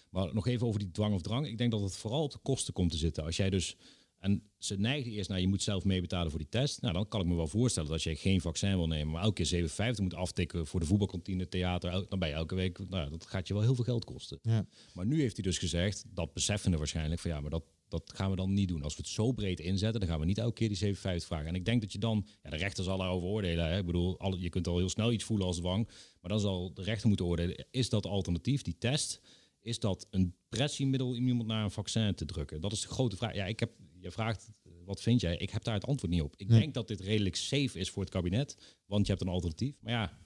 Maar 0.10 0.34
nog 0.34 0.47
even 0.47 0.67
over 0.67 0.80
die 0.80 0.91
dwang 0.91 1.13
of 1.13 1.21
drang. 1.21 1.47
Ik 1.47 1.58
denk 1.58 1.71
dat 1.71 1.82
het 1.82 1.95
vooral 1.95 2.23
op 2.23 2.32
de 2.32 2.39
kosten 2.43 2.73
komt 2.73 2.91
te 2.91 2.97
zitten. 2.97 3.23
Als 3.23 3.38
jij 3.38 3.49
dus. 3.49 3.77
En 4.21 4.43
ze 4.57 4.79
neigden 4.79 5.13
eerst 5.13 5.29
naar 5.29 5.39
je 5.39 5.47
moet 5.47 5.62
zelf 5.62 5.84
meebetalen 5.84 6.29
voor 6.29 6.39
die 6.39 6.49
test. 6.49 6.81
Nou, 6.81 6.93
dan 6.93 7.07
kan 7.07 7.21
ik 7.21 7.27
me 7.27 7.36
wel 7.36 7.47
voorstellen 7.47 7.89
dat 7.89 7.97
als 7.97 8.13
je 8.13 8.15
geen 8.15 8.41
vaccin 8.41 8.75
wil 8.75 8.88
nemen, 8.88 9.13
maar 9.13 9.23
elke 9.23 9.43
keer 9.43 9.69
7,50 9.95 10.01
moet 10.01 10.13
aftikken 10.13 10.67
voor 10.67 10.79
de 10.79 10.86
voetbalkantine, 10.86 11.47
theater, 11.47 12.05
dan 12.10 12.19
ben 12.19 12.27
je 12.29 12.34
elke 12.36 12.55
week. 12.55 12.79
Nou, 12.89 13.10
dat 13.10 13.25
gaat 13.25 13.47
je 13.47 13.53
wel 13.53 13.63
heel 13.63 13.75
veel 13.75 13.84
geld 13.84 14.05
kosten. 14.05 14.39
Ja. 14.41 14.65
Maar 14.93 15.05
nu 15.05 15.21
heeft 15.21 15.36
hij 15.36 15.43
dus 15.43 15.57
gezegd, 15.57 16.05
dat 16.13 16.34
beseffende 16.34 16.77
waarschijnlijk, 16.77 17.21
van 17.21 17.31
ja, 17.31 17.39
maar 17.41 17.49
dat, 17.49 17.63
dat 17.88 18.12
gaan 18.15 18.29
we 18.29 18.36
dan 18.36 18.53
niet 18.53 18.67
doen. 18.67 18.84
Als 18.84 18.95
we 18.95 19.01
het 19.01 19.12
zo 19.12 19.31
breed 19.31 19.60
inzetten, 19.60 19.99
dan 19.99 20.10
gaan 20.10 20.19
we 20.19 20.25
niet 20.25 20.38
elke 20.38 20.53
keer 20.53 20.69
die 20.69 20.95
7,50 20.95 21.01
vragen. 21.25 21.47
En 21.47 21.55
ik 21.55 21.65
denk 21.65 21.81
dat 21.81 21.91
je 21.91 21.99
dan, 21.99 22.27
ja, 22.43 22.49
de 22.49 22.57
rechter 22.57 22.84
zal 22.84 22.97
daarover 22.97 23.27
oordelen. 23.27 23.67
Hè? 23.67 23.77
Ik 23.77 23.86
bedoel, 23.86 24.19
alle, 24.19 24.39
je 24.39 24.49
kunt 24.49 24.67
al 24.67 24.77
heel 24.77 24.89
snel 24.89 25.12
iets 25.12 25.23
voelen 25.23 25.47
als 25.47 25.57
dwang, 25.57 25.88
maar 26.21 26.31
dan 26.31 26.39
zal 26.39 26.73
de 26.73 26.84
rechter 26.84 27.07
moeten 27.07 27.25
oordelen, 27.25 27.65
is 27.71 27.89
dat 27.89 28.05
alternatief, 28.05 28.62
die 28.62 28.77
test, 28.77 29.21
is 29.62 29.79
dat 29.79 30.07
een 30.10 30.36
pressiemiddel 30.49 31.07
om 31.07 31.27
iemand 31.27 31.47
naar 31.47 31.63
een 31.63 31.71
vaccin 31.71 32.15
te 32.15 32.25
drukken? 32.25 32.62
Dat 32.62 32.71
is 32.71 32.81
de 32.81 32.88
grote 32.88 33.15
vraag. 33.15 33.36
Ja, 33.36 33.45
ik 33.45 33.60
heb, 33.60 33.71
je 34.01 34.11
vraagt, 34.11 34.51
eh, 34.63 34.71
wat 34.85 35.01
vind 35.01 35.21
jij? 35.21 35.37
Ik 35.37 35.49
heb 35.49 35.63
daar 35.63 35.73
het 35.73 35.85
antwoord 35.85 36.11
niet 36.11 36.21
op. 36.21 36.33
Ik 36.37 36.47
Nee. 36.47 36.59
denk 36.59 36.73
dat 36.73 36.87
dit 36.87 36.99
redelijk 36.99 37.35
safe 37.35 37.79
is 37.79 37.89
voor 37.89 38.01
het 38.03 38.11
kabinet, 38.11 38.77
want 38.85 39.05
je 39.05 39.11
hebt 39.11 39.23
een 39.25 39.31
alternatief. 39.33 39.75
Maar 39.81 39.91
ja, 39.93 40.19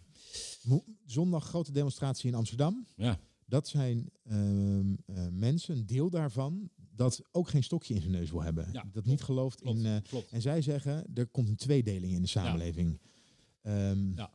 Zondag 1.05 1.45
grote 1.45 1.71
demonstratie 1.71 2.29
in 2.29 2.35
Amsterdam. 2.35 2.88
ja. 2.95 3.19
Dat 3.47 3.67
zijn 3.67 4.09
ehm, 4.23 4.93
eh, 5.05 5.27
mensen, 5.31 5.75
een 5.77 5.85
deel 5.85 6.09
daarvan, 6.09 6.69
dat 6.95 7.21
ook 7.31 7.49
geen 7.49 7.63
stokje 7.63 7.93
in 7.93 8.01
zijn 8.01 8.13
neus 8.13 8.31
wil 8.31 8.41
hebben. 8.41 8.65
Ja, 8.73 8.81
dat 8.81 8.91
klopt, 8.91 9.07
niet 9.07 9.21
gelooft 9.21 9.61
klopt, 9.61 9.77
in. 9.79 9.85
eh, 9.85 9.97
klopt. 10.03 10.31
en 10.31 10.41
zij 10.41 10.61
zeggen, 10.61 11.05
er 11.13 11.27
komt 11.27 11.49
een 11.49 11.55
tweedeling 11.55 12.13
in 12.13 12.21
de 12.21 12.27
samenleving. 12.27 12.99
Ehm, 13.61 14.11
Ja. 14.15 14.31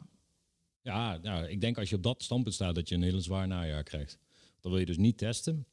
Ja, 0.82 1.16
nou, 1.16 1.48
ik 1.48 1.60
denk 1.60 1.78
als 1.78 1.88
je 1.90 1.96
op 1.96 2.02
dat 2.02 2.22
standpunt 2.22 2.54
staat 2.54 2.74
dat 2.74 2.88
je 2.88 2.94
een 2.94 3.02
heel 3.02 3.20
zwaar 3.20 3.46
najaar 3.48 3.82
krijgt. 3.82 4.18
Dan 4.60 4.70
wil 4.70 4.80
je 4.80 4.86
dus 4.86 4.96
niet 4.96 5.18
testen. 5.18 5.66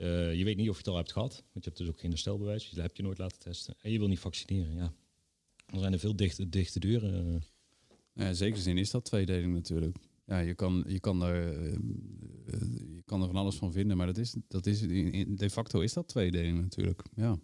Eh, 0.00 0.34
je 0.34 0.44
weet 0.44 0.56
niet 0.56 0.68
of 0.68 0.74
je 0.74 0.78
het 0.80 0.88
al 0.88 0.96
hebt 0.96 1.12
gehad, 1.12 1.32
want 1.32 1.64
je 1.64 1.70
hebt 1.70 1.76
dus 1.76 1.88
ook 1.88 2.00
geen 2.00 2.10
herstelbewijs. 2.10 2.62
Dus 2.62 2.72
dat 2.72 2.82
heb 2.82 2.96
je 2.96 3.02
nooit 3.02 3.18
laten 3.18 3.38
testen. 3.38 3.74
En 3.82 3.90
je 3.90 3.98
wil 3.98 4.08
niet 4.08 4.18
vaccineren, 4.18 4.74
ja. 4.74 4.92
Dan 5.66 5.80
zijn 5.80 5.92
er 5.92 5.98
veel 5.98 6.16
dichte, 6.16 6.48
dichte 6.48 6.80
deuren. 6.80 7.34
eh. 7.34 7.40
Ja, 8.12 8.28
in 8.28 8.36
zekere 8.36 8.60
zin 8.60 8.78
is 8.78 8.90
dat 8.90 9.04
tweedeling 9.04 9.52
natuurlijk. 9.52 9.96
Ja, 10.26 10.38
je 10.38 10.54
kan, 10.54 10.84
je, 10.88 11.00
kan 11.00 11.22
er, 11.22 11.66
eh, 11.66 11.72
je 12.94 13.02
kan 13.04 13.20
er 13.20 13.26
van 13.26 13.36
alles 13.36 13.56
van 13.56 13.72
vinden, 13.72 13.96
maar 13.96 14.06
dat 14.06 14.16
is, 14.16 14.36
dat 14.48 14.66
is, 14.66 14.80
de 15.28 15.50
facto 15.50 15.80
is 15.80 15.92
dat 15.92 16.08
tweedeling 16.08 16.60
natuurlijk. 16.60 17.02
Ja. 17.14 17.38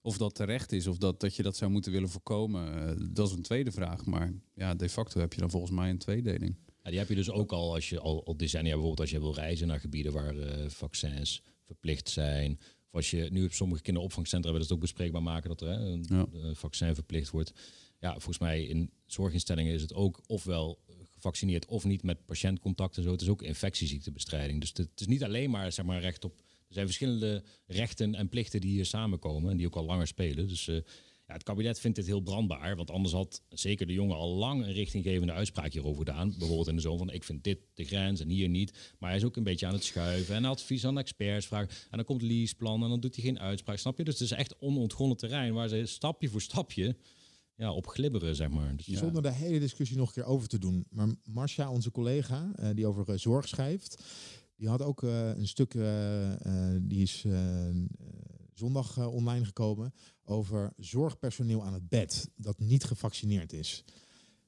Of 0.00 0.18
dat 0.18 0.34
terecht 0.34 0.72
is, 0.72 0.86
of 0.86 0.98
dat, 0.98 1.20
dat 1.20 1.36
je 1.36 1.42
dat 1.42 1.56
zou 1.56 1.70
moeten 1.70 1.92
willen 1.92 2.08
voorkomen, 2.08 3.14
dat 3.14 3.28
is 3.28 3.34
een 3.34 3.42
tweede 3.42 3.72
vraag. 3.72 4.04
Maar 4.04 4.32
ja, 4.54 4.74
de 4.74 4.88
facto 4.88 5.20
heb 5.20 5.32
je 5.32 5.40
dan 5.40 5.50
volgens 5.50 5.72
mij 5.72 5.90
een 5.90 5.98
tweedeling. 5.98 6.56
Ja, 6.82 6.90
die 6.90 6.98
heb 6.98 7.08
je 7.08 7.14
dus 7.14 7.30
ook 7.30 7.52
al 7.52 7.74
als 7.74 7.88
je 7.88 8.00
al, 8.00 8.24
al 8.26 8.36
decennia 8.36 8.70
bijvoorbeeld 8.72 9.00
als 9.00 9.10
je 9.10 9.20
wil 9.20 9.34
reizen 9.34 9.66
naar 9.66 9.80
gebieden 9.80 10.12
waar 10.12 10.34
vaccins 10.70 11.42
verplicht 11.68 12.08
zijn. 12.08 12.58
Of 12.60 12.94
als 12.94 13.10
je 13.10 13.28
nu 13.30 13.44
op 13.44 13.52
sommige 13.52 13.82
kinderopvangcentra 13.82 14.50
willen 14.50 14.66
het 14.66 14.74
ook 14.74 14.80
bespreekbaar 14.80 15.22
maken 15.22 15.48
dat 15.48 15.60
er 15.60 15.68
hè, 15.68 15.74
een, 15.76 16.06
Ja. 16.08 16.26
een 16.32 16.56
vaccin 16.56 16.94
verplicht 16.94 17.30
wordt. 17.30 17.52
Ja, 18.00 18.10
volgens 18.12 18.38
mij 18.38 18.62
in 18.64 18.90
zorginstellingen 19.06 19.74
is 19.74 19.82
het 19.82 19.94
ook 19.94 20.20
ofwel 20.26 20.78
gevaccineerd 21.14 21.66
of 21.66 21.84
niet 21.84 22.02
met 22.02 22.24
patiëntcontact 22.24 22.96
en 22.96 23.02
zo. 23.02 23.10
Het 23.12 23.20
is 23.20 23.28
ook 23.28 23.42
infectieziektebestrijding. 23.42 24.60
Dus 24.60 24.72
het 24.74 25.00
is 25.00 25.06
niet 25.06 25.24
alleen 25.24 25.50
maar 25.50 25.72
zeg 25.72 25.84
maar 25.84 26.00
recht 26.00 26.24
op. 26.24 26.38
Er 26.38 26.74
zijn 26.74 26.86
verschillende 26.86 27.42
rechten 27.66 28.14
en 28.14 28.28
plichten 28.28 28.60
die 28.60 28.70
hier 28.70 28.86
samenkomen 28.86 29.50
en 29.50 29.56
die 29.56 29.66
ook 29.66 29.76
al 29.76 29.84
langer 29.84 30.06
spelen. 30.06 30.48
Dus 30.48 30.68
eh, 30.68 30.76
het 31.34 31.42
kabinet 31.42 31.80
vindt 31.80 31.96
dit 31.96 32.06
heel 32.06 32.20
brandbaar, 32.20 32.76
want 32.76 32.90
anders 32.90 33.14
had 33.14 33.42
zeker 33.48 33.86
de 33.86 33.92
jongen 33.92 34.16
al 34.16 34.34
lang 34.34 34.64
een 34.64 34.72
richtinggevende 34.72 35.32
uitspraak 35.32 35.72
hierover 35.72 35.98
gedaan. 35.98 36.34
Bijvoorbeeld 36.38 36.68
in 36.68 36.74
de 36.74 36.80
zin 36.80 36.98
van 36.98 37.10
ik 37.10 37.24
vind 37.24 37.44
dit 37.44 37.58
de 37.74 37.84
grens 37.84 38.20
en 38.20 38.28
hier 38.28 38.48
niet. 38.48 38.94
Maar 38.98 39.08
hij 39.08 39.18
is 39.18 39.24
ook 39.24 39.36
een 39.36 39.42
beetje 39.42 39.66
aan 39.66 39.72
het 39.72 39.84
schuiven 39.84 40.34
en 40.34 40.44
advies 40.44 40.86
aan 40.86 40.98
experts 40.98 41.46
vragen. 41.46 41.68
En 41.68 41.96
dan 41.96 42.04
komt 42.04 42.22
leaseplan 42.22 42.82
en 42.82 42.88
dan 42.88 43.00
doet 43.00 43.14
hij 43.14 43.24
geen 43.24 43.38
uitspraak, 43.38 43.78
snap 43.78 43.98
je? 43.98 44.04
Dus 44.04 44.18
het 44.18 44.30
is 44.30 44.36
echt 44.36 44.58
onontgonnen 44.58 45.16
terrein 45.16 45.52
waar 45.54 45.68
ze 45.68 45.86
stapje 45.86 46.28
voor 46.28 46.40
stapje 46.40 46.96
ja, 47.58 47.72
op 47.72 47.86
glibberen, 47.86 48.36
zeg 48.36 48.50
maar. 48.50 48.76
Dus, 48.76 48.86
ja. 48.86 48.98
Zonder 48.98 49.22
de 49.22 49.32
hele 49.32 49.58
discussie 49.58 49.96
nog 49.96 50.08
een 50.08 50.14
keer 50.14 50.24
over 50.24 50.48
te 50.48 50.58
doen. 50.58 50.86
Maar 50.90 51.08
Marcia, 51.24 51.70
onze 51.70 51.90
collega, 51.90 52.52
eh, 52.54 52.68
die 52.74 52.86
over 52.86 53.08
eh, 53.08 53.18
zorg 53.18 53.48
schrijft, 53.48 54.02
die 54.56 54.68
had 54.68 54.82
ook 54.82 55.02
eh, 55.02 55.28
een 55.28 55.48
stuk, 55.48 55.72
die 56.80 57.02
is 57.02 57.24
zondag 58.58 58.96
eh, 58.96 59.14
online 59.14 59.44
gekomen, 59.44 59.92
over 60.24 60.72
zorgpersoneel 60.76 61.64
aan 61.64 61.72
het 61.72 61.88
bed 61.88 62.30
dat 62.36 62.58
niet 62.58 62.84
gevaccineerd 62.84 63.52
is. 63.52 63.84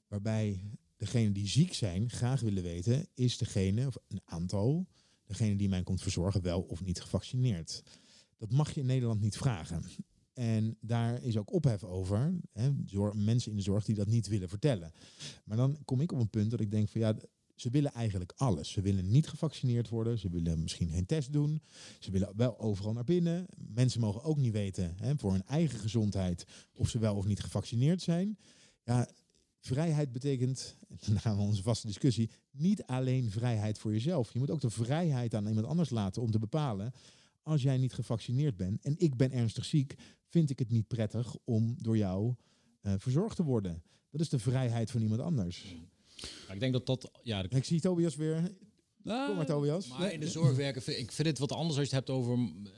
Waarbij 0.07 0.63
degene 0.97 1.31
die 1.31 1.47
ziek 1.47 1.73
zijn 1.73 2.09
graag 2.09 2.41
willen 2.41 2.63
weten, 2.63 3.07
is 3.13 3.37
degene, 3.37 3.87
of 3.87 3.97
een 4.07 4.21
aantal, 4.25 4.87
degene 5.25 5.55
die 5.55 5.69
mij 5.69 5.83
komt 5.83 6.01
verzorgen, 6.01 6.41
wel 6.41 6.61
of 6.61 6.83
niet 6.83 7.01
gevaccineerd. 7.01 7.83
Dat 8.37 8.51
mag 8.51 8.73
je 8.73 8.79
in 8.79 8.85
Nederland 8.85 9.21
niet 9.21 9.37
vragen. 9.37 9.83
En 10.33 10.77
daar 10.81 11.23
is 11.23 11.37
ook 11.37 11.53
ophef 11.53 11.83
over. 11.83 12.33
Hè, 12.51 12.71
mensen 13.13 13.51
in 13.51 13.57
de 13.57 13.63
zorg 13.63 13.85
die 13.85 13.95
dat 13.95 14.07
niet 14.07 14.27
willen 14.27 14.49
vertellen. 14.49 14.91
Maar 15.45 15.57
dan 15.57 15.77
kom 15.85 16.01
ik 16.01 16.11
op 16.11 16.19
een 16.19 16.29
punt 16.29 16.51
dat 16.51 16.59
ik 16.59 16.71
denk 16.71 16.89
van 16.89 17.01
ja, 17.01 17.15
ze 17.61 17.69
willen 17.69 17.93
eigenlijk 17.93 18.33
alles. 18.35 18.71
Ze 18.71 18.81
willen 18.81 19.09
niet 19.09 19.27
gevaccineerd 19.27 19.89
worden. 19.89 20.19
Ze 20.19 20.29
willen 20.29 20.61
misschien 20.61 20.89
geen 20.89 21.05
test 21.05 21.33
doen. 21.33 21.61
Ze 21.99 22.11
willen 22.11 22.33
wel 22.35 22.59
overal 22.59 22.93
naar 22.93 23.03
binnen. 23.03 23.45
Mensen 23.57 24.01
mogen 24.01 24.23
ook 24.23 24.37
niet 24.37 24.51
weten 24.51 24.95
hè, 24.97 25.17
voor 25.17 25.31
hun 25.31 25.45
eigen 25.45 25.79
gezondheid 25.79 26.45
of 26.73 26.89
ze 26.89 26.99
wel 26.99 27.15
of 27.15 27.25
niet 27.25 27.39
gevaccineerd 27.39 28.01
zijn. 28.01 28.37
Ja, 28.83 29.09
vrijheid 29.59 30.11
betekent, 30.11 30.77
en 30.87 31.17
dan 31.23 31.35
we 31.35 31.41
onze 31.41 31.61
vaste 31.61 31.87
discussie, 31.87 32.29
niet 32.51 32.83
alleen 32.83 33.31
vrijheid 33.31 33.77
voor 33.77 33.91
jezelf. 33.91 34.33
Je 34.33 34.39
moet 34.39 34.51
ook 34.51 34.61
de 34.61 34.69
vrijheid 34.69 35.35
aan 35.35 35.47
iemand 35.47 35.67
anders 35.67 35.89
laten 35.89 36.21
om 36.21 36.31
te 36.31 36.39
bepalen. 36.39 36.91
Als 37.43 37.61
jij 37.61 37.77
niet 37.77 37.93
gevaccineerd 37.93 38.57
bent 38.57 38.81
en 38.81 38.95
ik 38.97 39.15
ben 39.15 39.31
ernstig 39.31 39.65
ziek, 39.65 39.95
vind 40.27 40.49
ik 40.49 40.59
het 40.59 40.69
niet 40.69 40.87
prettig 40.87 41.35
om 41.43 41.75
door 41.77 41.97
jou 41.97 42.35
eh, 42.81 42.93
verzorgd 42.97 43.35
te 43.35 43.43
worden. 43.43 43.83
Dat 44.09 44.21
is 44.21 44.29
de 44.29 44.39
vrijheid 44.39 44.91
van 44.91 45.01
iemand 45.01 45.21
anders. 45.21 45.75
Maar 46.45 46.53
ik 46.55 46.59
denk 46.59 46.73
dat 46.73 46.85
dat... 46.85 47.11
Ja, 47.23 47.45
Ik 47.49 47.63
zie 47.63 47.79
Tobias 47.79 48.15
weer. 48.15 48.51
Kom 49.03 49.35
maar 49.35 49.45
Tobias. 49.45 49.87
Maar 49.87 50.13
in 50.13 50.19
de 50.19 50.27
zorg 50.29 50.55
werken, 50.55 50.81
vind- 50.81 50.97
ik 50.97 51.11
vind 51.11 51.27
het 51.27 51.39
wat 51.39 51.51
anders 51.51 51.77
als 51.79 51.89
je 51.89 51.95
het 51.95 52.07
hebt 52.07 52.17
over... 52.17 52.33
eh, 52.33 52.71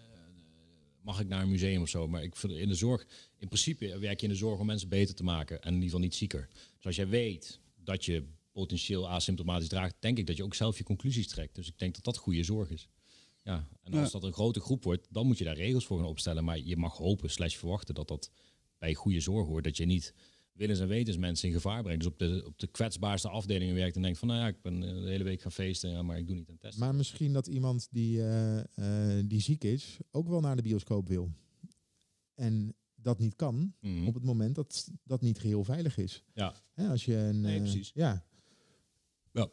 mag 1.02 1.20
ik 1.20 1.28
naar 1.28 1.42
een 1.42 1.50
museum 1.50 1.82
of 1.82 1.90
zo? 1.90 2.08
Maar 2.08 2.24
ik 2.24 2.36
vind 2.36 2.54
in 2.54 2.68
de 2.68 2.76
zorg... 2.76 3.06
In 3.38 3.48
principe 3.48 4.00
werk 4.00 4.20
je 4.20 4.26
in 4.28 4.32
de 4.32 4.38
zorg 4.40 4.60
om 4.60 4.66
mensen 4.66 4.90
beter 4.90 5.16
te 5.16 5.24
maken. 5.24 5.56
En 5.62 5.68
in 5.68 5.74
ieder 5.74 5.86
geval 5.86 6.00
niet 6.04 6.16
zieker. 6.16 6.48
Dus 6.76 6.86
als 6.86 6.96
jij 6.96 7.08
weet 7.08 7.60
dat 7.76 8.06
je 8.06 8.24
potentieel 8.52 9.10
asymptomatisch 9.10 9.68
draagt, 9.68 9.96
denk 10.00 10.18
ik 10.18 10.28
dat 10.28 10.38
je 10.38 10.44
ook 10.44 10.56
zelf 10.56 10.78
je 10.78 10.84
conclusies 10.84 11.28
trekt. 11.28 11.56
Dus 11.56 11.68
ik 11.68 11.80
denk 11.80 11.96
dat 11.96 12.04
dat 12.04 12.18
goede 12.18 12.44
zorg 12.44 12.70
is. 12.70 12.88
Ja, 13.44 13.68
en 13.84 13.94
als 13.94 14.06
Ja. 14.06 14.12
dat 14.20 14.24
een 14.24 14.34
grote 14.34 14.60
groep 14.60 14.84
wordt, 14.84 15.08
dan 15.10 15.26
moet 15.28 15.38
je 15.38 15.44
daar 15.44 15.56
regels 15.56 15.86
voor 15.86 15.98
gaan 15.98 16.08
opstellen. 16.08 16.44
Maar 16.44 16.60
je 16.60 16.78
mag 16.78 16.98
hopen, 16.98 17.30
slash 17.30 17.56
verwachten, 17.56 17.96
dat 17.96 18.08
dat 18.08 18.32
bij 18.78 18.94
goede 18.94 19.20
zorg 19.20 19.48
hoort. 19.48 19.64
Dat 19.64 19.78
je 19.78 19.86
niet 19.86 20.14
willens 20.54 20.80
en 20.80 20.88
wetens 20.88 21.18
mensen 21.18 21.48
in 21.48 21.54
gevaar 21.54 21.84
brengt. 21.84 22.04
Dus 22.04 22.12
op 22.12 22.20
de, 22.20 22.44
op 22.46 22.60
de 22.60 22.68
kwetsbaarste 22.68 23.30
afdelingen 23.30 23.76
werkt 23.76 23.96
en 23.96 24.02
denkt 24.02 24.18
van, 24.20 24.28
nou 24.28 24.40
ja, 24.40 24.48
ik 24.48 24.62
ben 24.62 24.84
eh, 24.84 24.90
de 25.04 25.10
hele 25.10 25.24
week 25.24 25.42
gaan 25.42 25.52
feesten, 25.52 25.90
ja, 25.90 26.02
maar 26.02 26.18
ik 26.18 26.28
doe 26.28 26.36
niet 26.36 26.50
aan 26.50 26.58
testen. 26.58 26.80
Maar 26.80 26.96
misschien 26.96 27.34
dat 27.34 27.48
iemand 27.48 27.88
die, 27.92 28.22
eh, 28.22 28.60
eh, 29.20 29.26
die 29.28 29.42
ziek 29.42 29.64
is 29.64 29.98
ook 30.12 30.28
wel 30.28 30.40
naar 30.40 30.56
de 30.56 30.62
bioscoop 30.62 31.08
wil. 31.08 31.32
En 32.36 32.76
dat 32.96 33.20
niet 33.20 33.36
kan 33.36 33.74
Mhm. 33.80 34.08
op 34.08 34.14
het 34.14 34.24
moment 34.24 34.56
dat 34.56 34.90
dat 35.04 35.22
niet 35.22 35.40
geheel 35.40 35.64
veilig 35.64 35.98
is. 35.98 36.24
Ja. 36.34 36.56
Hè, 36.74 36.88
als 36.88 37.06
je 37.06 37.16
een, 37.16 37.42
Nee, 37.42 37.60
precies. 37.60 37.92
Ja. 37.94 38.26
Ja. 39.32 39.50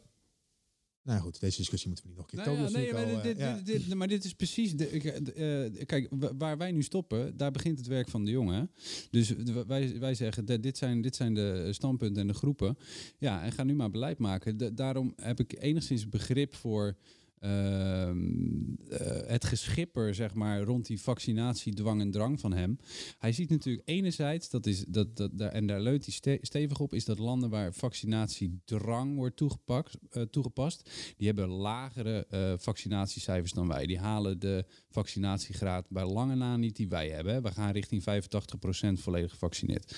Nou 1.03 1.19
goed, 1.21 1.39
deze 1.39 1.57
discussie 1.57 1.87
moeten 1.87 2.05
we 2.05 2.11
niet 2.11 2.19
nog 2.21 2.31
een 2.31 2.43
keer. 2.43 2.53
Nou 2.53 2.71
ja, 2.71 2.77
nee, 2.77 2.93
maar, 2.93 3.05
dit, 3.05 3.15
eh, 3.15 3.23
dit, 3.23 3.37
ja. 3.37 3.59
dit- 3.63 3.93
maar 3.93 4.07
dit 4.07 4.23
is 4.23 4.33
precies. 4.33 4.75
De, 4.75 4.85
eh, 4.87 5.85
kijk, 5.85 6.07
wa- 6.09 6.35
waar 6.37 6.57
wij 6.57 6.71
nu 6.71 6.83
stoppen, 6.83 7.37
daar 7.37 7.51
begint 7.51 7.77
het 7.77 7.87
werk 7.87 8.09
van 8.09 8.25
de 8.25 8.31
jongen. 8.31 8.71
Dus 9.09 9.29
wij, 9.67 9.99
wij 9.99 10.13
zeggen, 10.15 10.61
dit, 10.61 10.77
zijn, 10.77 11.01
dit 11.01 11.15
zijn 11.15 11.33
de 11.33 11.67
standpunten 11.73 12.21
en 12.21 12.27
de 12.27 12.33
groepen. 12.33 12.77
Ja, 13.17 13.43
en 13.43 13.51
ga 13.51 13.63
nu 13.63 13.73
maar 13.75 13.89
beleid 13.91 14.17
maken. 14.17 14.57
Da- 14.57 14.69
daarom 14.69 15.13
heb 15.15 15.39
ik 15.39 15.55
enigszins 15.63 16.09
begrip 16.09 16.55
voor. 16.55 16.95
Ehm, 17.41 18.73
eh, 18.89 19.27
het 19.27 19.45
geschipper, 19.45 20.15
zeg 20.15 20.33
maar, 20.33 20.61
rond 20.61 20.85
die 20.85 21.01
vaccinatiedwang 21.01 22.01
en 22.01 22.11
drang 22.11 22.39
van 22.39 22.53
hem. 22.53 22.79
Hij 23.17 23.31
ziet 23.31 23.49
natuurlijk 23.49 23.87
enerzijds, 23.87 24.49
dat 24.49 24.65
is, 24.65 24.85
dat, 24.87 25.17
dat, 25.17 25.37
daar, 25.37 25.51
en 25.51 25.67
daar 25.67 25.81
leunt 25.81 26.05
hij 26.05 26.13
ste- 26.13 26.37
stevig 26.41 26.79
op, 26.79 26.93
is 26.93 27.05
dat 27.05 27.19
landen 27.19 27.49
waar 27.49 27.73
vaccinatiedrang 27.73 29.15
wordt 29.15 29.35
toegepakt, 29.35 29.97
eh, 30.09 30.21
toegepast, 30.23 30.89
die 31.17 31.27
hebben 31.27 31.47
lagere 31.47 32.25
eh, 32.29 32.53
vaccinatiecijfers 32.57 33.51
dan 33.51 33.67
wij. 33.67 33.85
Die 33.85 33.99
halen 33.99 34.39
de 34.39 34.65
vaccinatiegraad 34.89 35.89
bij 35.89 36.05
lange 36.05 36.35
na 36.35 36.57
niet 36.57 36.75
die 36.75 36.87
wij 36.87 37.09
hebben. 37.09 37.41
We 37.43 37.51
gaan 37.51 37.71
richting 37.71 38.03
85% 38.03 38.99
volledig 38.99 39.31
gevaccineerd. 39.31 39.95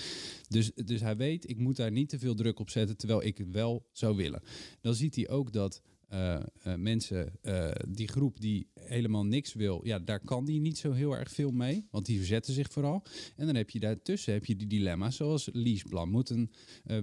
Dus, 0.48 0.70
dus 0.74 1.00
hij 1.00 1.16
weet, 1.16 1.48
ik 1.48 1.58
moet 1.58 1.76
daar 1.76 1.92
niet 1.92 2.08
te 2.08 2.18
veel 2.18 2.34
druk 2.34 2.58
op 2.58 2.70
zetten, 2.70 2.96
terwijl 2.96 3.22
ik 3.22 3.38
het 3.38 3.50
wel 3.50 3.86
zou 3.92 4.16
willen. 4.16 4.42
Dan 4.80 4.94
ziet 4.94 5.14
hij 5.14 5.28
ook 5.28 5.52
dat 5.52 5.82
eh, 6.14 6.34
eh, 6.34 6.74
mensen, 6.74 7.32
eh, 7.42 7.70
die 7.88 8.08
groep 8.08 8.40
die 8.40 8.66
helemaal 8.74 9.24
niks 9.24 9.54
wil, 9.54 9.80
ja, 9.84 9.98
daar 9.98 10.20
kan 10.20 10.44
die 10.44 10.60
niet 10.60 10.78
zo 10.78 10.92
heel 10.92 11.16
erg 11.16 11.30
veel 11.30 11.50
mee, 11.50 11.86
want 11.90 12.06
die 12.06 12.16
verzetten 12.18 12.54
zich 12.54 12.72
vooral. 12.72 13.02
En 13.36 13.46
dan 13.46 13.54
heb 13.54 13.70
je 13.70 13.80
daartussen 13.80 14.32
heb 14.32 14.44
je 14.44 14.56
die 14.56 14.66
dilemma's 14.66 15.16
zoals 15.16 15.48
leaseplan. 15.52 16.10
Moet 16.10 16.30
een 16.30 16.50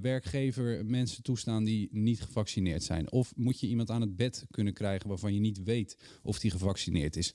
werkgever 0.02 0.86
mensen 0.86 1.24
toestaan 1.24 1.64
die 1.64 1.90
niet 1.92 2.22
gevaccineerd 2.22 2.84
zijn? 2.84 3.12
Of 3.12 3.34
moet 3.36 3.60
je 3.60 3.68
iemand 3.68 3.90
aan 3.90 4.02
het 4.02 4.16
bed 4.16 4.46
kunnen 4.52 4.74
krijgen 4.74 5.10
waarvan 5.10 5.34
je 5.34 5.40
niet 5.40 5.64
weet 5.64 5.98
of 6.24 6.40
die 6.40 6.52
gevaccineerd 6.52 7.16
is? 7.16 7.34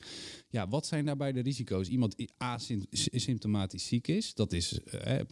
Ja, 0.48 0.68
wat 0.68 0.86
zijn 0.86 1.04
daarbij 1.04 1.32
de 1.32 1.40
risico's? 1.40 1.88
Iemand 1.88 2.14
asymptomatisch 2.36 3.86
ziek 3.86 4.08
is, 4.08 4.34
dat 4.34 4.52
is 4.52 4.80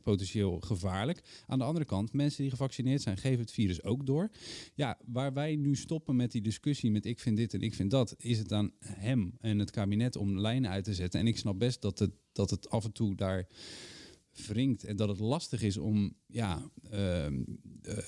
potentieel 0.03 0.61
gevaarlijk. 0.61 1.22
Aan 1.47 1.59
de 1.59 1.64
andere 1.64 1.84
kant, 1.84 2.12
mensen 2.12 2.42
die 2.42 2.51
gevaccineerd 2.51 3.03
zijn, 3.03 3.16
geven 3.16 3.40
het 3.40 3.53
virus 3.53 3.82
ook 3.82 4.07
door. 4.07 4.30
Ja, 4.74 4.99
waar 5.07 5.32
wij 5.32 5.57
nu 5.57 5.76
stoppen 5.76 6.16
met 6.16 6.34
die 6.35 6.43
discussie 6.43 6.91
met 6.91 7.07
ik 7.07 7.20
vind 7.20 7.37
dit 7.37 7.55
en 7.55 7.61
ik 7.61 7.74
vind 7.74 7.91
dat, 7.91 8.14
is 8.18 8.39
het 8.39 8.53
aan 8.53 8.72
hem 8.85 9.35
en 9.41 9.59
het 9.59 9.70
kabinet 9.70 10.16
om 10.16 10.41
lijnen 10.41 10.70
uit 10.70 10.85
te 10.85 10.95
zetten. 10.95 11.20
En 11.20 11.26
ik 11.26 11.37
snap 11.37 11.59
best 11.59 11.82
dat 11.82 11.99
het, 11.99 12.11
dat 12.32 12.51
het 12.51 12.70
af 12.70 12.85
en 12.85 12.93
toe 12.93 13.14
daar 13.14 13.49
wringt 14.47 14.85
en 14.85 14.97
dat 14.97 15.09
het 15.09 15.18
lastig 15.18 15.62
is 15.62 15.76
om 15.76 16.16
ja, 16.26 16.70
ehm, 16.91 17.43
eh, 17.82 17.99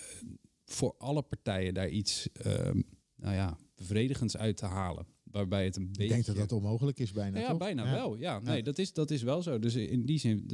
voor 0.65 0.95
alle 0.99 1.23
partijen 1.23 1.75
daar 1.75 1.89
iets 1.89 2.29
ehm, 2.33 2.81
nou 3.17 3.35
ja, 3.35 3.59
bevredigends 3.75 4.37
uit 4.37 4.57
te 4.57 4.67
halen. 4.67 5.07
Waarbij 5.23 5.65
het 5.65 5.77
een 5.77 5.87
beetje... 5.87 6.05
Ik 6.05 6.11
denk 6.11 6.25
dat 6.25 6.37
dat 6.37 6.53
onmogelijk 6.53 6.99
is 6.99 7.13
bijna, 7.13 7.39
Ja, 7.39 7.57
bijna 7.57 7.91
wel. 7.91 8.17
Ja, 8.17 8.39
nee, 8.39 8.57
Ja. 8.57 8.63
Dat, 8.63 8.79
is, 8.79 8.93
dat 8.93 9.11
is 9.11 9.23
wel 9.23 9.43
zo. 9.43 9.59
Dus 9.59 9.75
in 9.75 10.05
die 10.05 10.19
zin, 10.19 10.47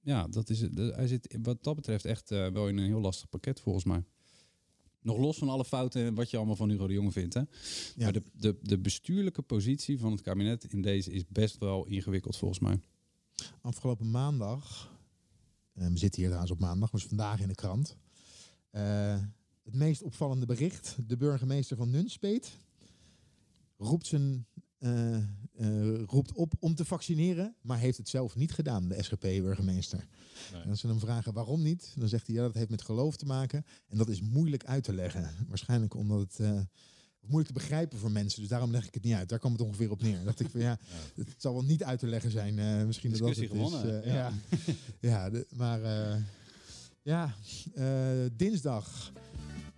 ja, 0.00 0.26
dat 0.26 0.50
is, 0.50 0.60
het. 0.60 0.76
Hij 0.76 1.06
zit 1.06 1.36
wat 1.42 1.64
dat 1.64 1.74
betreft 1.74 2.04
echt 2.04 2.30
eh, 2.30 2.48
wel 2.48 2.68
in 2.68 2.78
een 2.78 2.86
heel 2.86 3.00
lastig 3.00 3.28
pakket 3.28 3.60
volgens 3.60 3.84
mij. 3.84 4.04
Nog 5.04 5.18
los 5.18 5.38
van 5.38 5.48
alle 5.48 5.64
fouten 5.64 6.04
en 6.04 6.14
wat 6.14 6.30
je 6.30 6.36
allemaal 6.36 6.56
van 6.56 6.68
Hugo 6.70 6.86
de 6.86 6.92
Jonge 6.92 7.12
vindt. 7.12 7.34
Hè? 7.34 7.42
Maar 7.96 8.12
de, 8.12 8.22
de, 8.32 8.56
de 8.62 8.78
bestuurlijke 8.78 9.42
positie 9.42 9.98
van 9.98 10.12
het 10.12 10.20
kabinet 10.20 10.64
in 10.64 10.82
deze 10.82 11.12
is 11.12 11.22
best 11.28 11.58
wel 11.58 11.86
ingewikkeld 11.86 12.36
volgens 12.36 12.60
mij. 12.60 12.80
Afgelopen 13.60 14.10
maandag, 14.10 14.92
eh, 15.72 15.86
we 15.86 15.98
zitten 15.98 16.20
hier 16.20 16.28
trouwens 16.30 16.50
op 16.52 16.60
maandag, 16.60 16.90
was 16.90 17.04
vandaag 17.04 17.40
in 17.40 17.48
de 17.48 17.54
krant. 17.54 17.96
eh, 18.70 19.18
het 19.64 19.74
meest 19.74 20.02
opvallende 20.02 20.46
bericht. 20.46 20.96
De 21.06 21.16
burgemeester 21.16 21.76
van 21.76 21.90
Nunspeet 21.90 22.56
roept, 23.76 24.06
zijn, 24.06 24.46
eh, 24.84 25.16
eh, 25.16 26.02
roept 26.06 26.32
op 26.32 26.52
om 26.58 26.74
te 26.74 26.84
vaccineren, 26.84 27.54
maar 27.62 27.78
heeft 27.78 27.98
het 27.98 28.08
zelf 28.08 28.36
niet 28.36 28.52
gedaan, 28.52 28.88
de 28.88 29.02
SGP-burgemeester. 29.02 30.06
En 30.64 30.70
als 30.70 30.80
ze 30.80 30.86
hem 30.86 30.98
vragen 30.98 31.32
waarom 31.32 31.62
niet, 31.62 31.92
dan 31.98 32.08
zegt 32.08 32.26
hij 32.26 32.36
ja, 32.36 32.42
dat 32.42 32.54
heeft 32.54 32.70
met 32.70 32.82
geloof 32.82 33.16
te 33.16 33.26
maken. 33.26 33.64
En 33.88 33.98
dat 33.98 34.08
is 34.08 34.20
moeilijk 34.20 34.64
uit 34.64 34.84
te 34.84 34.92
leggen. 34.92 35.30
Waarschijnlijk 35.48 35.94
omdat 35.94 36.20
het 36.20 36.38
eh, 36.40 36.60
moeilijk 37.20 37.46
te 37.46 37.52
begrijpen 37.60 37.98
voor 37.98 38.10
mensen. 38.10 38.40
Dus 38.40 38.48
daarom 38.48 38.70
leg 38.70 38.86
ik 38.86 38.94
het 38.94 39.04
niet 39.04 39.14
uit. 39.14 39.28
Daar 39.28 39.38
kwam 39.38 39.52
het 39.52 39.60
ongeveer 39.60 39.90
op 39.90 40.02
neer. 40.02 40.24
Dacht 40.24 40.40
ik 40.40 40.50
van 40.50 40.60
ja, 40.60 40.78
het 41.14 41.34
zal 41.36 41.52
wel 41.52 41.64
niet 41.64 41.84
uit 41.84 41.98
te 41.98 42.06
leggen 42.06 42.30
zijn. 42.30 42.86
misschien 42.86 43.10
dat 43.10 43.18
dat 43.20 43.28
het 43.28 43.38
is. 43.38 43.48
gewonnen, 43.48 44.02
eh, 44.02 44.14
ja. 44.14 44.32
ja, 45.00 45.30
de- 45.30 45.46
maar 45.56 45.80
ja, 47.02 47.34
dinsdag 48.36 49.12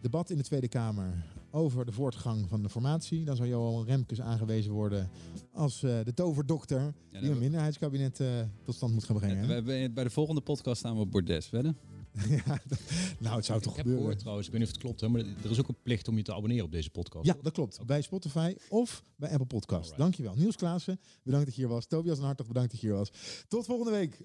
debat 0.00 0.30
in 0.30 0.36
de 0.36 0.42
Tweede 0.42 0.68
Kamer 0.68 1.24
over 1.56 1.84
de 1.86 1.92
voortgang 1.92 2.48
van 2.48 2.62
de 2.62 2.68
formatie. 2.68 3.24
Dan 3.24 3.36
zal 3.36 3.46
Johan 3.46 3.84
Remkes 3.84 4.20
aangewezen 4.20 4.72
worden 4.72 5.10
als 5.52 5.82
eh, 5.82 5.98
de 6.04 6.14
toverdokter 6.14 6.94
die 7.10 7.20
een 7.22 7.32
we- 7.34 7.38
minderheidskabinet 7.40 8.20
eh, 8.20 8.28
tot 8.64 8.74
stand 8.74 8.92
moet 8.92 9.04
gaan 9.04 9.16
brengen. 9.16 9.40
We 9.40 9.46
hè? 9.46 9.52
hebben, 9.54 9.94
bij 9.94 10.04
de 10.04 10.10
volgende 10.10 10.40
podcast 10.40 10.78
staan 10.78 10.94
we 10.94 11.00
op 11.00 11.10
bordes, 11.10 11.50
wedden? 11.50 11.76
ja, 12.46 12.60
dat- 12.66 12.78
nou, 13.18 13.36
het 13.36 13.44
zou 13.44 13.60
toch 13.60 13.70
ik 13.72 13.76
heb 13.76 13.76
gebeuren. 13.76 13.98
gehoord 13.98 14.18
trouwens, 14.18 14.46
ik 14.46 14.52
weet 14.52 14.60
niet 14.62 14.70
of 14.70 14.76
het 14.76 14.84
klopt, 14.84 15.00
hè, 15.00 15.08
maar 15.08 15.20
er 15.44 15.50
is 15.50 15.58
ook 15.60 15.68
een 15.68 15.82
plicht 15.82 16.08
om 16.08 16.16
je 16.16 16.22
te 16.22 16.34
abonneren 16.34 16.64
op 16.64 16.72
deze 16.72 16.90
podcast. 16.90 17.26
Ja, 17.26 17.36
dat 17.42 17.52
klopt. 17.52 17.86
Bij 17.86 18.02
Spotify 18.02 18.54
of 18.68 19.02
bij 19.16 19.30
Apple 19.30 19.46
Podcast. 19.46 19.96
Dankjewel. 19.96 20.34
Niels 20.34 20.56
Klaassen, 20.56 21.00
bedankt 21.22 21.46
dat 21.46 21.54
je 21.54 21.60
hier 21.60 21.70
was. 21.70 21.86
Tobias 21.86 22.18
en 22.18 22.24
Hartog, 22.24 22.46
bedankt 22.46 22.70
dat 22.70 22.80
je 22.80 22.86
hier 22.86 22.96
was. 22.96 23.10
Tot 23.48 23.64
volgende 23.66 23.90
week. 23.92 24.18